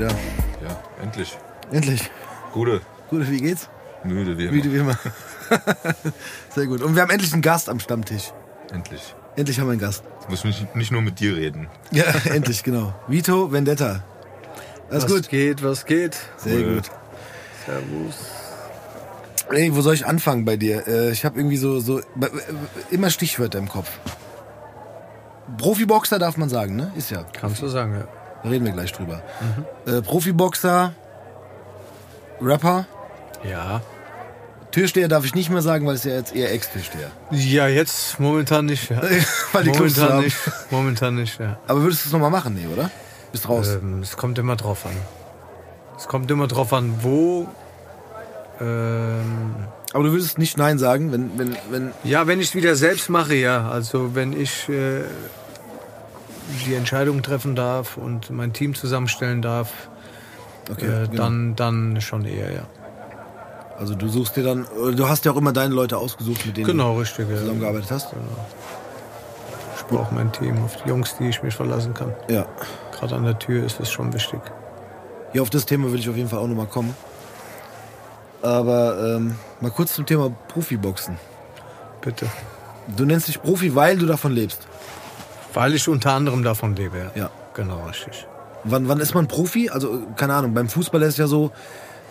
wieder. 0.00 0.08
Ja, 0.62 0.82
endlich. 1.02 1.36
Endlich. 1.70 2.10
Gute. 2.52 2.80
Gute, 3.10 3.30
wie 3.30 3.40
geht's? 3.40 3.68
Müde 4.04 4.36
wie 4.38 4.44
immer. 4.44 4.52
Müde 4.52 4.72
wie 4.72 4.76
immer. 4.78 4.98
Sehr 6.54 6.66
gut. 6.66 6.80
Und 6.82 6.94
wir 6.94 7.02
haben 7.02 7.10
endlich 7.10 7.32
einen 7.32 7.42
Gast 7.42 7.68
am 7.68 7.80
Stammtisch. 7.80 8.32
Endlich. 8.72 9.14
Endlich 9.36 9.58
haben 9.60 9.66
wir 9.66 9.72
einen 9.72 9.80
Gast. 9.80 10.02
Muss 10.28 10.38
ich 10.40 10.44
nicht, 10.44 10.76
nicht 10.76 10.92
nur 10.92 11.02
mit 11.02 11.20
dir 11.20 11.36
reden. 11.36 11.68
Ja, 11.90 12.04
endlich, 12.32 12.62
genau. 12.62 12.94
Vito 13.08 13.52
Vendetta. 13.52 14.02
Alles 14.90 15.04
was 15.04 15.12
gut? 15.12 15.28
geht, 15.28 15.62
was 15.62 15.84
geht? 15.84 16.16
Sehr 16.38 16.60
Cool. 16.60 16.74
gut. 16.76 16.90
Servus. 17.66 18.16
Ey, 19.50 19.74
wo 19.74 19.80
soll 19.82 19.94
ich 19.94 20.06
anfangen 20.06 20.44
bei 20.44 20.56
dir? 20.56 20.86
Äh, 20.88 21.10
Ich 21.10 21.24
habe 21.24 21.38
irgendwie 21.38 21.56
so, 21.56 21.80
so 21.80 22.00
immer 22.90 23.10
Stichwörter 23.10 23.58
im 23.58 23.68
Kopf. 23.68 23.90
Profiboxer 25.58 26.18
darf 26.18 26.36
man 26.36 26.48
sagen, 26.48 26.76
ne? 26.76 26.92
Ist 26.96 27.10
ja. 27.10 27.24
Kannst 27.38 27.60
du 27.60 27.66
sagen, 27.68 27.94
ja. 27.94 28.08
Da 28.42 28.48
reden 28.48 28.64
wir 28.64 28.72
gleich 28.72 28.92
drüber. 28.92 29.22
Äh, 29.86 30.00
Profiboxer, 30.02 30.92
Rapper, 32.40 32.86
Ja. 33.48 33.82
Türsteher 34.70 35.08
darf 35.08 35.24
ich 35.24 35.34
nicht 35.34 35.50
mehr 35.50 35.62
sagen, 35.62 35.84
weil 35.86 35.96
es 35.96 36.04
ja 36.04 36.12
jetzt 36.12 36.32
eher 36.34 36.52
Ex-Türsteher. 36.52 37.10
Ja, 37.32 37.66
jetzt 37.66 38.20
momentan 38.20 38.66
nicht, 38.66 38.88
ja. 38.88 39.02
weil 39.52 39.64
die 39.64 39.72
Clubs 39.72 39.96
momentan 39.96 40.16
haben. 40.16 40.24
nicht. 40.24 40.36
Momentan 40.70 41.14
nicht, 41.16 41.40
ja. 41.40 41.58
Aber 41.66 41.82
würdest 41.82 42.04
du 42.04 42.08
es 42.08 42.12
nochmal 42.12 42.30
machen? 42.30 42.54
Nee, 42.54 42.72
oder? 42.72 42.88
Bist 43.32 43.48
raus. 43.48 43.68
Ähm, 43.68 44.00
es 44.00 44.16
kommt 44.16 44.38
immer 44.38 44.54
drauf 44.54 44.86
an. 44.86 44.92
Es 45.98 46.06
kommt 46.06 46.30
immer 46.30 46.46
drauf 46.46 46.72
an, 46.72 46.94
wo. 47.02 47.48
Ähm, 48.60 49.56
Aber 49.92 50.04
du 50.04 50.12
würdest 50.12 50.38
nicht 50.38 50.56
Nein 50.56 50.78
sagen, 50.78 51.10
wenn, 51.12 51.36
wenn, 51.38 51.56
wenn. 51.70 51.90
ja, 52.04 52.26
wenn 52.28 52.40
ich 52.40 52.48
es 52.50 52.54
wieder 52.54 52.76
selbst 52.76 53.10
mache, 53.10 53.34
ja. 53.34 53.68
Also 53.70 54.14
wenn 54.14 54.32
ich 54.40 54.68
äh, 54.68 55.00
die 56.66 56.74
Entscheidung 56.74 57.22
treffen 57.22 57.54
darf 57.54 57.96
und 57.96 58.30
mein 58.30 58.52
Team 58.52 58.74
zusammenstellen 58.74 59.42
darf, 59.42 59.72
Okay, 60.70 60.86
äh, 60.86 61.08
genau. 61.08 61.22
dann, 61.22 61.56
dann 61.56 62.00
schon 62.00 62.24
eher, 62.24 62.52
ja. 62.52 62.62
Also 63.78 63.94
du 63.94 64.08
suchst 64.08 64.36
dir 64.36 64.44
dann. 64.44 64.66
Du 64.94 65.08
hast 65.08 65.24
ja 65.24 65.32
auch 65.32 65.36
immer 65.36 65.52
deine 65.54 65.74
Leute 65.74 65.96
ausgesucht, 65.96 66.44
mit 66.46 66.56
denen 66.56 66.66
Genau, 66.66 66.98
richtig. 66.98 67.26
du 67.26 67.32
Ja. 67.32 67.38
zusammengearbeitet 67.40 67.90
hast. 67.90 68.08
Ich 69.76 69.84
brauche 69.86 70.14
mein 70.14 70.30
Team, 70.32 70.62
auf 70.62 70.76
die 70.82 70.88
Jungs, 70.90 71.16
die 71.18 71.28
ich 71.30 71.42
mich 71.42 71.54
verlassen 71.54 71.94
kann. 71.94 72.12
Ja. 72.28 72.46
Gerade 72.92 73.16
an 73.16 73.24
der 73.24 73.38
Tür 73.38 73.64
ist 73.64 73.80
es 73.80 73.90
schon 73.90 74.12
wichtig. 74.12 74.40
Ja, 75.32 75.40
auf 75.42 75.50
das 75.50 75.64
Thema 75.64 75.90
will 75.90 75.98
ich 75.98 76.08
auf 76.10 76.16
jeden 76.16 76.28
Fall 76.28 76.40
auch 76.40 76.46
nochmal 76.46 76.66
kommen. 76.66 76.94
Aber 78.42 79.16
ähm, 79.16 79.36
mal 79.60 79.70
kurz 79.70 79.94
zum 79.94 80.06
Thema 80.06 80.30
Profiboxen. 80.48 81.16
Bitte. 82.00 82.26
Du 82.96 83.04
nennst 83.04 83.28
dich 83.28 83.40
Profi, 83.42 83.74
weil 83.74 83.96
du 83.98 84.06
davon 84.06 84.32
lebst. 84.32 84.66
Weil 85.54 85.74
ich 85.74 85.88
unter 85.88 86.12
anderem 86.12 86.42
davon 86.42 86.76
lebe, 86.76 86.98
ja. 86.98 87.22
Ja. 87.22 87.30
Genau, 87.54 87.84
richtig. 87.86 88.26
Wann, 88.64 88.88
wann 88.88 89.00
ist 89.00 89.14
man 89.14 89.26
Profi? 89.26 89.70
Also, 89.70 90.02
keine 90.16 90.34
Ahnung, 90.34 90.54
beim 90.54 90.68
Fußball 90.68 91.02
ist 91.02 91.18
ja 91.18 91.26
so, 91.26 91.50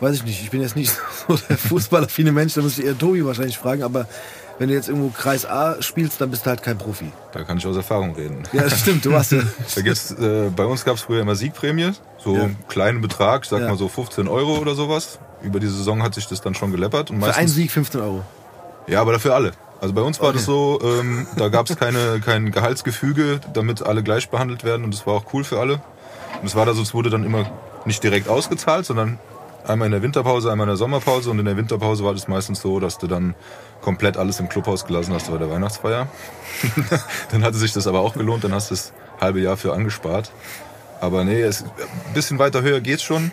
weiß 0.01 0.15
ich 0.17 0.23
nicht, 0.25 0.41
ich 0.41 0.49
bin 0.49 0.61
jetzt 0.61 0.75
nicht 0.75 0.91
so 1.27 1.37
der 1.47 1.57
fußballaffine 1.57 2.31
Mensch, 2.31 2.53
da 2.55 2.61
muss 2.61 2.77
ich 2.77 2.85
eher 2.85 2.97
Tobi 2.97 3.25
wahrscheinlich 3.25 3.57
fragen, 3.57 3.83
aber 3.83 4.07
wenn 4.57 4.67
du 4.67 4.73
jetzt 4.73 4.89
irgendwo 4.89 5.07
Kreis 5.09 5.45
A 5.45 5.81
spielst, 5.81 6.19
dann 6.19 6.31
bist 6.31 6.45
du 6.45 6.49
halt 6.49 6.61
kein 6.61 6.77
Profi. 6.77 7.11
Da 7.31 7.43
kann 7.45 7.57
ich 7.57 7.65
aus 7.65 7.77
Erfahrung 7.77 8.13
reden. 8.15 8.43
Ja, 8.51 8.63
das 8.63 8.79
stimmt, 8.81 9.05
du 9.05 9.11
warst 9.11 9.31
ja. 9.31 9.39
Da 9.75 9.81
gibt's, 9.81 10.11
äh, 10.11 10.49
bei 10.53 10.65
uns 10.65 10.83
gab 10.83 10.95
es 10.95 11.01
früher 11.03 11.21
immer 11.21 11.35
Siegprämie, 11.35 11.91
so 12.17 12.35
Ja. 12.35 12.43
einen 12.43 12.57
kleinen 12.67 12.99
Betrag, 12.99 13.43
ich 13.43 13.49
sag 13.49 13.61
Ja. 13.61 13.69
mal 13.69 13.77
so 13.77 13.87
15 13.87 14.27
Euro 14.27 14.57
oder 14.57 14.75
sowas. 14.75 15.19
Über 15.41 15.61
die 15.61 15.67
Saison 15.67 16.03
hat 16.03 16.13
sich 16.15 16.27
das 16.27 16.41
dann 16.41 16.55
schon 16.55 16.71
geleppert. 16.71 17.09
Und 17.11 17.19
Für 17.19 17.27
einen 17.27 17.33
meistens, 17.35 17.53
Sieg 17.53 17.71
15 17.71 18.01
Euro. 18.01 18.25
Ja, 18.87 18.99
aber 18.99 19.13
dafür 19.13 19.35
alle. 19.35 19.51
Also 19.81 19.93
bei 19.93 20.01
uns 20.01 20.19
war 20.19 20.29
Okay. 20.29 20.37
das 20.37 20.45
so, 20.45 20.79
ähm, 20.83 21.25
da 21.37 21.47
gab 21.49 21.69
es 21.69 21.75
keine, 21.77 22.19
kein 22.19 22.51
Gehaltsgefüge, 22.51 23.39
damit 23.53 23.81
alle 23.81 24.03
gleich 24.03 24.29
behandelt 24.29 24.63
werden 24.63 24.83
und 24.83 24.93
das 24.93 25.07
war 25.07 25.13
auch 25.13 25.25
cool 25.33 25.43
für 25.43 25.59
alle. 25.59 25.75
Und 26.41 26.47
es 26.47 26.55
war 26.55 26.65
da 26.65 26.73
so, 26.73 26.81
es 26.81 26.93
wurde 26.93 27.09
dann 27.09 27.23
immer 27.23 27.49
nicht 27.85 28.03
direkt 28.03 28.27
ausgezahlt, 28.27 28.85
sondern 28.85 29.19
einmal 29.65 29.85
in 29.85 29.91
der 29.93 30.01
Winterpause, 30.01 30.51
einmal 30.51 30.65
in 30.65 30.69
der 30.69 30.77
Sommerpause 30.77 31.29
und 31.31 31.39
in 31.39 31.45
der 31.45 31.55
Winterpause 31.57 32.03
war 32.03 32.13
das 32.13 32.27
meistens 32.27 32.61
so, 32.61 32.79
dass 32.79 32.97
du 32.97 33.07
dann 33.07 33.35
komplett 33.81 34.17
alles 34.17 34.39
im 34.41 34.49
Clubhaus 34.49 34.85
gelassen 34.85 35.13
hast 35.13 35.31
bei 35.31 35.37
der 35.37 35.49
Weihnachtsfeier. 35.49 36.07
dann 37.31 37.43
hatte 37.43 37.57
sich 37.57 37.71
das 37.73 37.87
aber 37.87 38.01
auch 38.01 38.13
gelohnt, 38.13 38.43
dann 38.43 38.53
hast 38.53 38.71
du 38.71 38.75
das 38.75 38.91
halbe 39.21 39.39
Jahr 39.39 39.57
für 39.57 39.73
angespart. 39.73 40.31
Aber 41.01 41.23
nee, 41.23 41.41
es, 41.41 41.63
ein 41.63 42.13
bisschen 42.13 42.39
weiter 42.39 42.61
höher 42.61 42.81
geht's 42.81 43.03
schon 43.03 43.31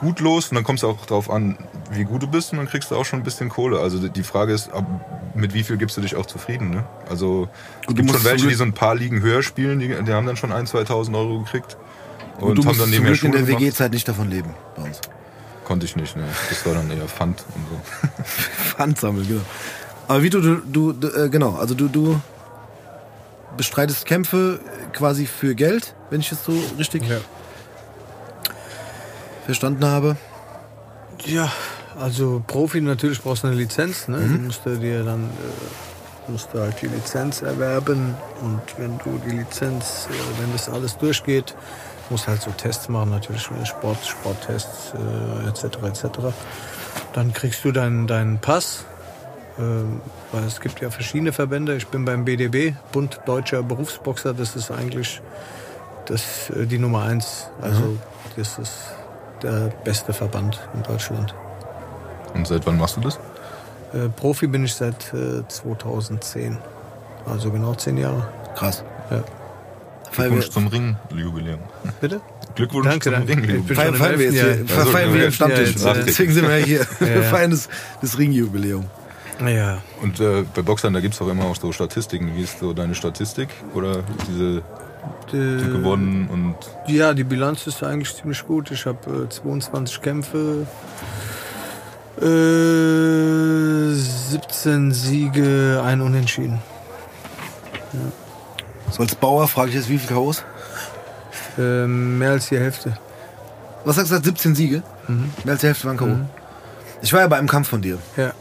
gut 0.00 0.20
los 0.20 0.48
und 0.48 0.54
dann 0.54 0.64
kommt 0.64 0.78
es 0.78 0.84
auch 0.84 1.04
drauf 1.06 1.30
an, 1.30 1.58
wie 1.90 2.04
gut 2.04 2.22
du 2.22 2.26
bist 2.28 2.52
und 2.52 2.58
dann 2.58 2.68
kriegst 2.68 2.90
du 2.90 2.96
auch 2.96 3.04
schon 3.04 3.20
ein 3.20 3.22
bisschen 3.24 3.48
Kohle. 3.48 3.80
Also 3.80 4.06
die 4.08 4.22
Frage 4.22 4.52
ist, 4.52 4.72
ab- 4.72 4.86
mit 5.34 5.54
wie 5.54 5.62
viel 5.64 5.76
gibst 5.76 5.96
du 5.96 6.00
dich 6.00 6.14
auch 6.16 6.26
zufrieden? 6.26 6.70
Ne? 6.70 6.84
Also 7.08 7.48
es 7.82 7.86
du 7.88 7.94
gibt 7.94 8.10
schon 8.10 8.24
welche, 8.24 8.46
die 8.46 8.54
so 8.54 8.64
ein 8.64 8.72
paar 8.72 8.94
Ligen 8.94 9.20
höher 9.20 9.42
spielen, 9.42 9.78
die, 9.80 9.88
die 9.88 10.12
haben 10.12 10.26
dann 10.26 10.36
schon 10.36 10.52
1.000, 10.52 10.86
2.000 10.88 11.16
Euro 11.16 11.40
gekriegt 11.40 11.76
und, 12.38 12.50
Und 12.50 12.54
du 12.56 12.62
haben 12.62 12.68
musst 12.68 12.80
dann 12.80 12.92
zum 12.92 13.04
Glück 13.04 13.22
in 13.24 13.32
der. 13.32 13.46
WG-Zeit 13.48 13.92
nicht 13.92 14.06
davon 14.08 14.30
leben, 14.30 14.54
bei 14.76 14.82
uns. 14.84 15.00
Konnte 15.64 15.86
ich 15.86 15.94
nicht, 15.96 16.16
ne? 16.16 16.24
das 16.48 16.64
war 16.66 16.74
dann 16.74 16.90
eher 16.90 17.06
Pfand 17.08 17.44
und 17.54 17.64
so. 17.68 17.80
Pfand 18.76 18.98
sammeln, 18.98 19.26
genau. 19.28 19.42
Aber 20.08 20.22
Vito, 20.22 20.40
du, 20.40 20.56
du, 20.56 20.92
du 20.92 21.08
äh, 21.08 21.28
genau, 21.28 21.54
also 21.56 21.74
du, 21.74 21.86
du 21.88 22.20
bestreitest 23.56 24.04
Kämpfe 24.06 24.60
quasi 24.92 25.26
für 25.26 25.54
Geld, 25.54 25.94
wenn 26.10 26.20
ich 26.20 26.32
es 26.32 26.44
so 26.44 26.52
richtig 26.78 27.04
Ja. 27.08 27.18
verstanden 29.44 29.84
habe. 29.84 30.16
Ja, 31.24 31.52
also 32.00 32.42
Profi 32.46 32.80
natürlich 32.80 33.20
brauchst 33.20 33.44
du 33.44 33.48
eine 33.48 33.56
Lizenz, 33.56 34.08
ne? 34.08 34.18
Du 34.18 34.38
musst 34.38 34.64
du 34.64 34.76
dir 34.76 35.04
dann 35.04 35.24
äh, 35.24 36.30
musst 36.30 36.48
du 36.52 36.60
halt 36.60 36.80
die 36.80 36.86
Lizenz 36.86 37.42
erwerben 37.42 38.14
und 38.42 38.60
wenn 38.78 38.98
du 38.98 39.20
die 39.26 39.36
Lizenz, 39.36 40.08
äh, 40.08 40.42
wenn 40.42 40.52
das 40.52 40.68
alles 40.68 40.96
durchgeht, 40.96 41.54
musst 42.08 42.26
halt 42.26 42.40
so 42.40 42.50
Tests 42.52 42.88
machen, 42.88 43.10
natürlich 43.10 43.48
äh, 43.50 43.66
Sport, 43.66 43.98
Sporttests 44.04 44.94
äh, 44.94 45.48
etc. 45.48 45.64
etc. 45.84 46.18
Dann 47.12 47.32
kriegst 47.32 47.64
du 47.64 47.72
deinen 47.72 48.06
deinen 48.06 48.38
Pass, 48.38 48.84
äh, 49.58 49.62
weil 50.32 50.44
es 50.44 50.60
gibt 50.60 50.80
ja 50.80 50.90
verschiedene 50.90 51.32
Verbände. 51.32 51.76
Ich 51.76 51.88
bin 51.88 52.04
beim 52.04 52.24
BDB, 52.24 52.74
Bund 52.92 53.20
Deutscher 53.26 53.62
Berufsboxer. 53.62 54.32
Das 54.32 54.56
ist 54.56 54.70
eigentlich 54.70 55.20
das, 56.06 56.50
äh, 56.50 56.66
die 56.66 56.78
Nummer 56.78 57.02
eins. 57.02 57.50
Also 57.60 57.98
das 58.36 58.58
ist 58.58 58.78
der 59.42 59.72
beste 59.84 60.12
Verband 60.12 60.58
in 60.74 60.82
Deutschland. 60.82 61.34
Und 62.34 62.46
seit 62.46 62.66
wann 62.66 62.78
machst 62.78 62.96
du 62.96 63.00
das? 63.00 63.16
Äh, 63.92 64.08
Profi 64.16 64.46
bin 64.46 64.64
ich 64.64 64.74
seit 64.74 65.12
äh, 65.14 65.46
2010. 65.48 66.56
Also 67.26 67.50
genau 67.50 67.74
zehn 67.74 67.96
Jahre. 67.98 68.26
Krass. 68.56 68.84
Ja. 69.10 69.22
Glückwunsch 70.12 70.50
zum 70.50 70.66
Ring-Jubiläum. 70.66 71.60
Bitte? 72.00 72.20
Glückwunsch 72.56 72.86
Danke, 72.88 73.04
zum 73.04 73.12
danke. 73.12 73.32
Ich 73.32 73.38
Ring-Jubiläum. 73.38 73.66
bin 73.66 73.76
feiern, 73.94 74.18
wir 74.18 74.32
jetzt 74.32 74.66
hier, 74.66 74.66
feiern 74.86 75.12
wir 75.12 75.20
ja, 75.20 75.26
im 75.26 75.32
Stammtisch. 75.32 75.70
jetzt, 75.70 75.84
äh, 75.84 76.04
Deswegen 76.06 76.32
sind 76.32 76.48
wir 76.48 76.58
ja 76.58 76.64
hier. 76.64 76.86
Wir 77.00 77.16
Ja. 77.16 77.22
feiern 77.22 77.50
das, 77.50 77.68
das 78.02 78.18
Ringjubiläum. 78.18 78.86
Ja. 79.46 79.78
Und 80.02 80.20
äh, 80.20 80.44
bei 80.54 80.62
Boxern, 80.62 80.92
da 80.92 81.00
gibt 81.00 81.14
es 81.14 81.20
auch 81.22 81.28
immer 81.28 81.44
auch 81.44 81.56
so 81.56 81.72
Statistiken. 81.72 82.34
Wie 82.36 82.42
ist 82.42 82.58
so 82.58 82.72
deine 82.74 82.94
Statistik? 82.94 83.48
Oder 83.74 84.02
diese 84.28 84.62
die 85.32 85.36
Äh, 85.36 85.64
gewonnen 85.72 86.28
und 86.30 86.56
Ja, 86.92 87.14
die 87.14 87.24
Bilanz 87.24 87.66
ist 87.66 87.82
eigentlich 87.82 88.14
ziemlich 88.14 88.44
gut. 88.46 88.70
Ich 88.70 88.84
habe 88.84 89.24
äh, 89.24 89.28
22 89.30 90.02
Kämpfe, 90.02 90.66
äh, 92.22 93.94
17 93.94 94.92
Siege, 94.92 95.82
ein 95.84 96.00
Unentschieden. 96.00 96.60
So 98.90 99.02
als 99.02 99.14
Bauer 99.14 99.48
frage 99.48 99.70
ich 99.70 99.76
jetzt, 99.76 99.88
wie 99.88 99.98
viel 99.98 100.08
K.O.s? 100.08 100.44
Äh, 101.58 101.86
mehr 101.86 102.32
als 102.32 102.48
die 102.48 102.58
Hälfte. 102.58 102.96
Was 103.84 103.96
sagst 103.96 104.10
du, 104.12 104.16
hat 104.16 104.24
17 104.24 104.54
Siege? 104.54 104.82
Mehr 105.44 105.52
als 105.52 105.60
die 105.60 105.66
Hälfte 105.68 105.86
waren 105.86 105.96
K.O. 105.96 106.16
Ich 107.02 107.12
war 107.12 107.20
ja 107.20 107.26
bei 107.28 107.36
einem 107.38 107.48
Kampf 107.48 107.68
von 107.68 107.80
dir. 107.82 107.98
Ja, 108.16 108.32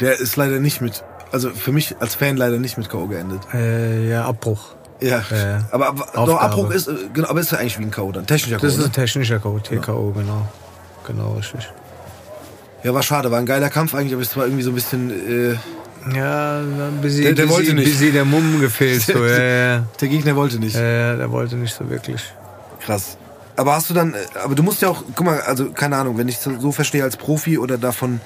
Der 0.00 0.18
ist 0.20 0.36
leider 0.36 0.60
nicht 0.60 0.80
mit, 0.80 1.02
also 1.32 1.50
für 1.50 1.72
mich 1.72 1.96
als 2.00 2.14
Fan 2.14 2.36
leider 2.36 2.58
nicht 2.58 2.78
mit 2.78 2.88
K.O. 2.88 3.06
geendet. 3.06 3.42
äh, 3.52 4.08
ja 4.08 4.24
Abbruch. 4.24 4.74
Ja. 5.00 5.22
Ja. 5.30 5.64
Aber, 5.72 5.88
aber 5.88 6.26
doch. 6.26 6.40
Abbruch 6.40 6.70
ist, 6.70 6.86
äh, 6.88 6.94
genau, 7.12 7.28
aber 7.28 7.40
ist 7.40 7.50
ja 7.52 7.58
eigentlich 7.58 7.78
wie 7.78 7.84
ein 7.84 7.90
K.O. 7.90 8.12
dann. 8.12 8.26
Technischer 8.26 8.56
K.O. 8.56 8.66
Das 8.66 8.74
ist 8.74 8.78
ne? 8.80 8.84
ein 8.86 8.92
technischer 8.92 9.38
K.O., 9.40 9.58
TKO, 9.58 10.12
genau. 10.12 10.48
Genau, 11.06 11.32
richtig. 11.34 11.68
Ja, 12.84 12.94
war 12.94 13.02
schade, 13.02 13.30
war 13.30 13.38
ein 13.38 13.46
geiler 13.46 13.70
Kampf 13.70 13.94
eigentlich, 13.94 14.12
aber 14.12 14.22
es 14.22 14.36
war 14.36 14.44
irgendwie 14.44 14.62
so 14.62 14.70
ein 14.70 14.74
bisschen, 14.74 15.10
äh, 15.10 15.56
Ja, 16.14 16.58
ein 16.60 16.98
bisschen, 17.00 17.22
Der- 17.24 17.32
der 17.32 17.48
wollte 17.48 17.62
bisschen, 17.62 17.76
nicht. 17.78 17.90
bisschen 17.92 18.12
der 18.12 18.24
Mumm 18.26 18.60
gefehlt. 18.60 19.00
So. 19.06 19.24
Ja, 19.24 19.38
ja. 19.42 19.84
der 20.00 20.08
Gegner 20.08 20.36
wollte 20.36 20.58
nicht. 20.58 20.76
Ja, 20.76 21.16
der 21.16 21.30
wollte 21.32 21.56
nicht 21.56 21.74
so 21.74 21.88
wirklich. 21.88 22.20
Krass. 22.84 23.16
Aber 23.56 23.74
hast 23.74 23.88
du 23.88 23.94
dann, 23.94 24.14
aber 24.42 24.54
du 24.54 24.62
musst 24.62 24.82
ja 24.82 24.88
auch, 24.88 25.02
guck 25.14 25.24
mal, 25.24 25.40
also 25.40 25.70
keine 25.70 25.96
Ahnung, 25.96 26.18
wenn 26.18 26.28
ich 26.28 26.38
so 26.38 26.58
so 26.60 26.72
verstehe 26.72 27.02
als 27.04 27.16
Profi 27.16 27.56
oder 27.56 27.78
davon, 27.78 28.20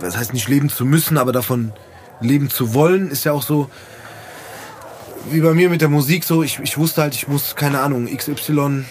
das 0.00 0.16
heißt 0.16 0.32
nicht 0.32 0.48
leben 0.48 0.70
zu 0.70 0.84
müssen, 0.86 1.18
aber 1.18 1.32
davon 1.32 1.72
leben 2.20 2.48
zu 2.48 2.72
wollen, 2.72 3.10
ist 3.10 3.24
ja 3.24 3.32
auch 3.32 3.42
so, 3.42 3.68
wie 5.30 5.40
bei 5.40 5.52
mir 5.52 5.68
mit 5.68 5.80
der 5.82 5.88
Musik 5.90 6.24
so, 6.24 6.42
ich, 6.42 6.58
ich 6.62 6.78
wusste 6.78 7.02
halt, 7.02 7.14
ich 7.14 7.26
muss, 7.28 7.56
keine 7.56 7.80
Ahnung, 7.80 8.06
XY 8.06 8.84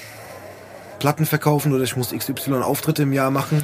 Platten 1.00 1.25
verkaufen 1.25 1.74
oder 1.74 1.83
ich 1.83 1.95
muss 1.95 2.12
XY 2.12 2.56
Auftritte 2.62 3.04
im 3.04 3.13
Jahr 3.13 3.31
machen 3.31 3.63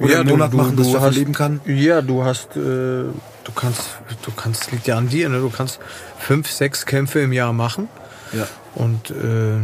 oder 0.00 0.12
Ja, 0.12 0.24
du- 0.24 0.30
Monat 0.30 0.52
du- 0.52 0.56
machen, 0.56 0.76
dass 0.76 0.86
du 0.86 0.92
davon 0.94 1.08
hast- 1.08 1.16
leben 1.16 1.32
kann. 1.32 1.60
Ja, 1.66 2.02
du 2.02 2.24
hast, 2.24 2.56
äh, 2.56 2.60
du 2.60 3.12
kannst, 3.54 3.82
du 4.22 4.30
kannst, 4.32 4.70
liegt 4.72 4.86
ja 4.86 4.96
an 4.96 5.08
dir, 5.08 5.28
ne? 5.28 5.38
Du 5.40 5.50
kannst 5.50 5.78
fünf, 6.18 6.50
sechs 6.50 6.84
Kämpfe 6.86 7.20
im 7.20 7.32
Jahr 7.32 7.52
machen 7.52 7.88
Ja. 8.32 8.46
und 8.74 9.10
äh, 9.10 9.58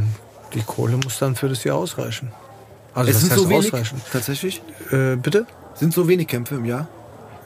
Die 0.54 0.60
Kohle 0.62 0.98
muss 0.98 1.18
dann 1.18 1.34
für 1.34 1.48
das 1.48 1.64
Jahr 1.64 1.76
ausreichen. 1.76 2.30
Also 2.94 3.08
es 3.10 3.16
was 3.16 3.22
sind 3.22 3.38
so 3.38 3.48
wenig, 3.48 3.72
ausreichen? 3.72 4.00
tatsächlich? 4.12 4.60
Äh, 4.90 5.16
bitte? 5.16 5.46
Sind 5.74 5.94
so 5.94 6.06
wenig 6.08 6.28
Kämpfe 6.28 6.56
im 6.56 6.66
Jahr? 6.66 6.88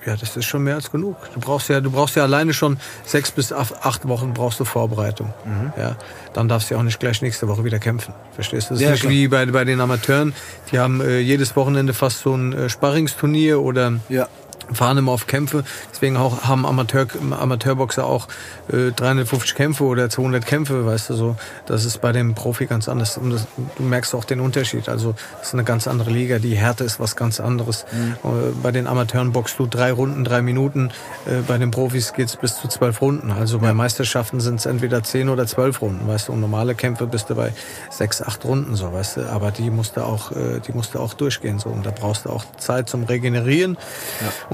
Ja, 0.06 0.14
das 0.16 0.36
ist 0.36 0.44
schon 0.44 0.62
mehr 0.62 0.76
als 0.76 0.90
genug. 0.92 1.16
Du 1.34 1.40
brauchst 1.40 1.68
ja, 1.68 1.80
du 1.80 1.90
brauchst 1.90 2.14
ja 2.16 2.22
alleine 2.22 2.54
schon 2.54 2.78
sechs 3.04 3.30
bis 3.32 3.52
acht 3.52 4.06
Wochen 4.08 4.32
brauchst 4.34 4.60
du 4.60 4.64
Vorbereitung. 4.64 5.32
Mhm. 5.44 5.72
Ja, 5.76 5.96
dann 6.32 6.48
darfst 6.48 6.70
du 6.70 6.74
ja 6.74 6.80
auch 6.80 6.84
nicht 6.84 7.00
gleich 7.00 7.22
nächste 7.22 7.48
Woche 7.48 7.64
wieder 7.64 7.78
kämpfen. 7.80 8.14
Verstehst 8.34 8.70
du? 8.70 8.74
Das 8.74 8.80
ist 8.80 8.84
Ja, 8.84 8.92
nicht 8.92 9.00
klar. 9.00 9.12
wie 9.12 9.28
bei, 9.28 9.46
bei 9.46 9.64
den 9.64 9.80
Amateuren. 9.80 10.32
Die 10.70 10.78
haben 10.78 11.00
äh, 11.00 11.18
jedes 11.18 11.56
Wochenende 11.56 11.92
fast 11.92 12.20
so 12.20 12.34
ein 12.34 12.52
äh, 12.52 12.68
Sparringsturnier 12.68 13.60
oder 13.60 13.94
Ja. 14.08 14.28
Fahren 14.72 14.98
immer 14.98 15.12
auf 15.12 15.26
Kämpfe. 15.26 15.64
Deswegen 15.92 16.16
auch, 16.16 16.44
haben 16.44 16.66
Amateur, 16.66 17.06
Amateurboxer 17.30 18.04
auch 18.04 18.28
äh, 18.72 18.90
350 18.92 19.54
Kämpfe 19.54 19.84
oder 19.84 20.10
200 20.10 20.44
Kämpfe, 20.44 20.86
weißt 20.86 21.10
du 21.10 21.14
so. 21.14 21.36
Das 21.66 21.84
ist 21.84 22.00
bei 22.00 22.12
dem 22.12 22.34
Profi 22.34 22.66
ganz 22.66 22.88
anders. 22.88 23.16
Und 23.18 23.30
das, 23.30 23.46
du 23.76 23.82
merkst 23.82 24.14
auch 24.14 24.24
den 24.24 24.40
Unterschied. 24.40 24.88
Also 24.88 25.14
das 25.38 25.48
ist 25.48 25.54
eine 25.54 25.64
ganz 25.64 25.86
andere 25.88 26.10
Liga. 26.10 26.38
Die 26.38 26.56
Härte 26.56 26.84
ist 26.84 27.00
was 27.00 27.16
ganz 27.16 27.40
anderes. 27.40 27.82
Äh, 27.82 28.26
bei 28.62 28.72
den 28.72 28.86
Amateuren 28.86 29.32
boxst 29.32 29.58
du 29.58 29.66
drei 29.66 29.92
Runden, 29.92 30.24
drei 30.24 30.42
Minuten. 30.42 30.90
Äh, 31.26 31.42
bei 31.46 31.58
den 31.58 31.70
Profis 31.70 32.12
geht's 32.12 32.36
bis 32.36 32.56
zu 32.56 32.68
zwölf 32.68 33.00
Runden. 33.00 33.30
Also 33.30 33.58
bei 33.58 33.72
Meisterschaften 33.72 34.40
sind 34.40 34.56
es 34.56 34.66
entweder 34.66 35.02
zehn 35.02 35.28
oder 35.28 35.46
zwölf 35.46 35.80
Runden, 35.80 36.06
weißt 36.06 36.28
du. 36.28 36.32
Und 36.32 36.40
normale 36.40 36.74
Kämpfe 36.74 37.06
bist 37.06 37.30
du 37.30 37.34
bei 37.34 37.52
sechs, 37.90 38.22
acht 38.22 38.44
Runden, 38.44 38.76
so, 38.76 38.92
weißt 38.92 39.18
du. 39.18 39.30
Aber 39.30 39.50
die 39.50 39.70
musst 39.70 39.96
du 39.96 40.02
auch, 40.02 40.32
äh, 40.32 40.60
die 40.66 40.72
musst 40.72 40.94
du 40.94 40.98
auch 40.98 41.14
durchgehen, 41.14 41.58
so. 41.58 41.68
Und 41.68 41.86
da 41.86 41.90
brauchst 41.90 42.24
du 42.24 42.30
auch 42.30 42.44
Zeit 42.58 42.88
zum 42.88 43.04
Regenerieren, 43.04 43.76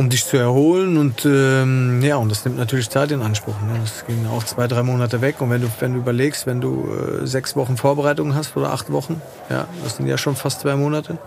um 0.02 0.10
dich 0.10 0.26
zu 0.26 0.36
erholen. 0.36 0.96
Und 0.96 1.24
ähm, 1.24 2.02
ja, 2.02 2.16
und 2.16 2.28
das 2.28 2.44
nimmt 2.44 2.58
natürlich 2.58 2.90
Zeit 2.90 3.10
in 3.12 3.22
Anspruch. 3.22 3.54
Ne? 3.62 3.78
Das 3.80 4.04
ging 4.06 4.26
auch 4.26 4.42
zwei, 4.44 4.66
drei 4.66 4.82
Monate 4.82 5.20
weg. 5.20 5.40
Und 5.40 5.50
wenn 5.50 5.62
du, 5.62 5.68
wenn 5.80 5.94
du 5.94 5.98
überlegst, 6.00 6.46
wenn 6.46 6.60
du 6.60 6.88
äh, 7.22 7.26
sechs 7.26 7.56
Wochen 7.56 7.76
Vorbereitung 7.76 8.34
hast 8.34 8.56
oder 8.56 8.72
acht 8.72 8.90
Wochen, 8.92 9.22
ja, 9.48 9.66
das 9.82 9.96
sind 9.96 10.06
ja 10.06 10.18
schon 10.18 10.36
fast 10.36 10.60
zwei 10.60 10.76
Monate. 10.76 11.18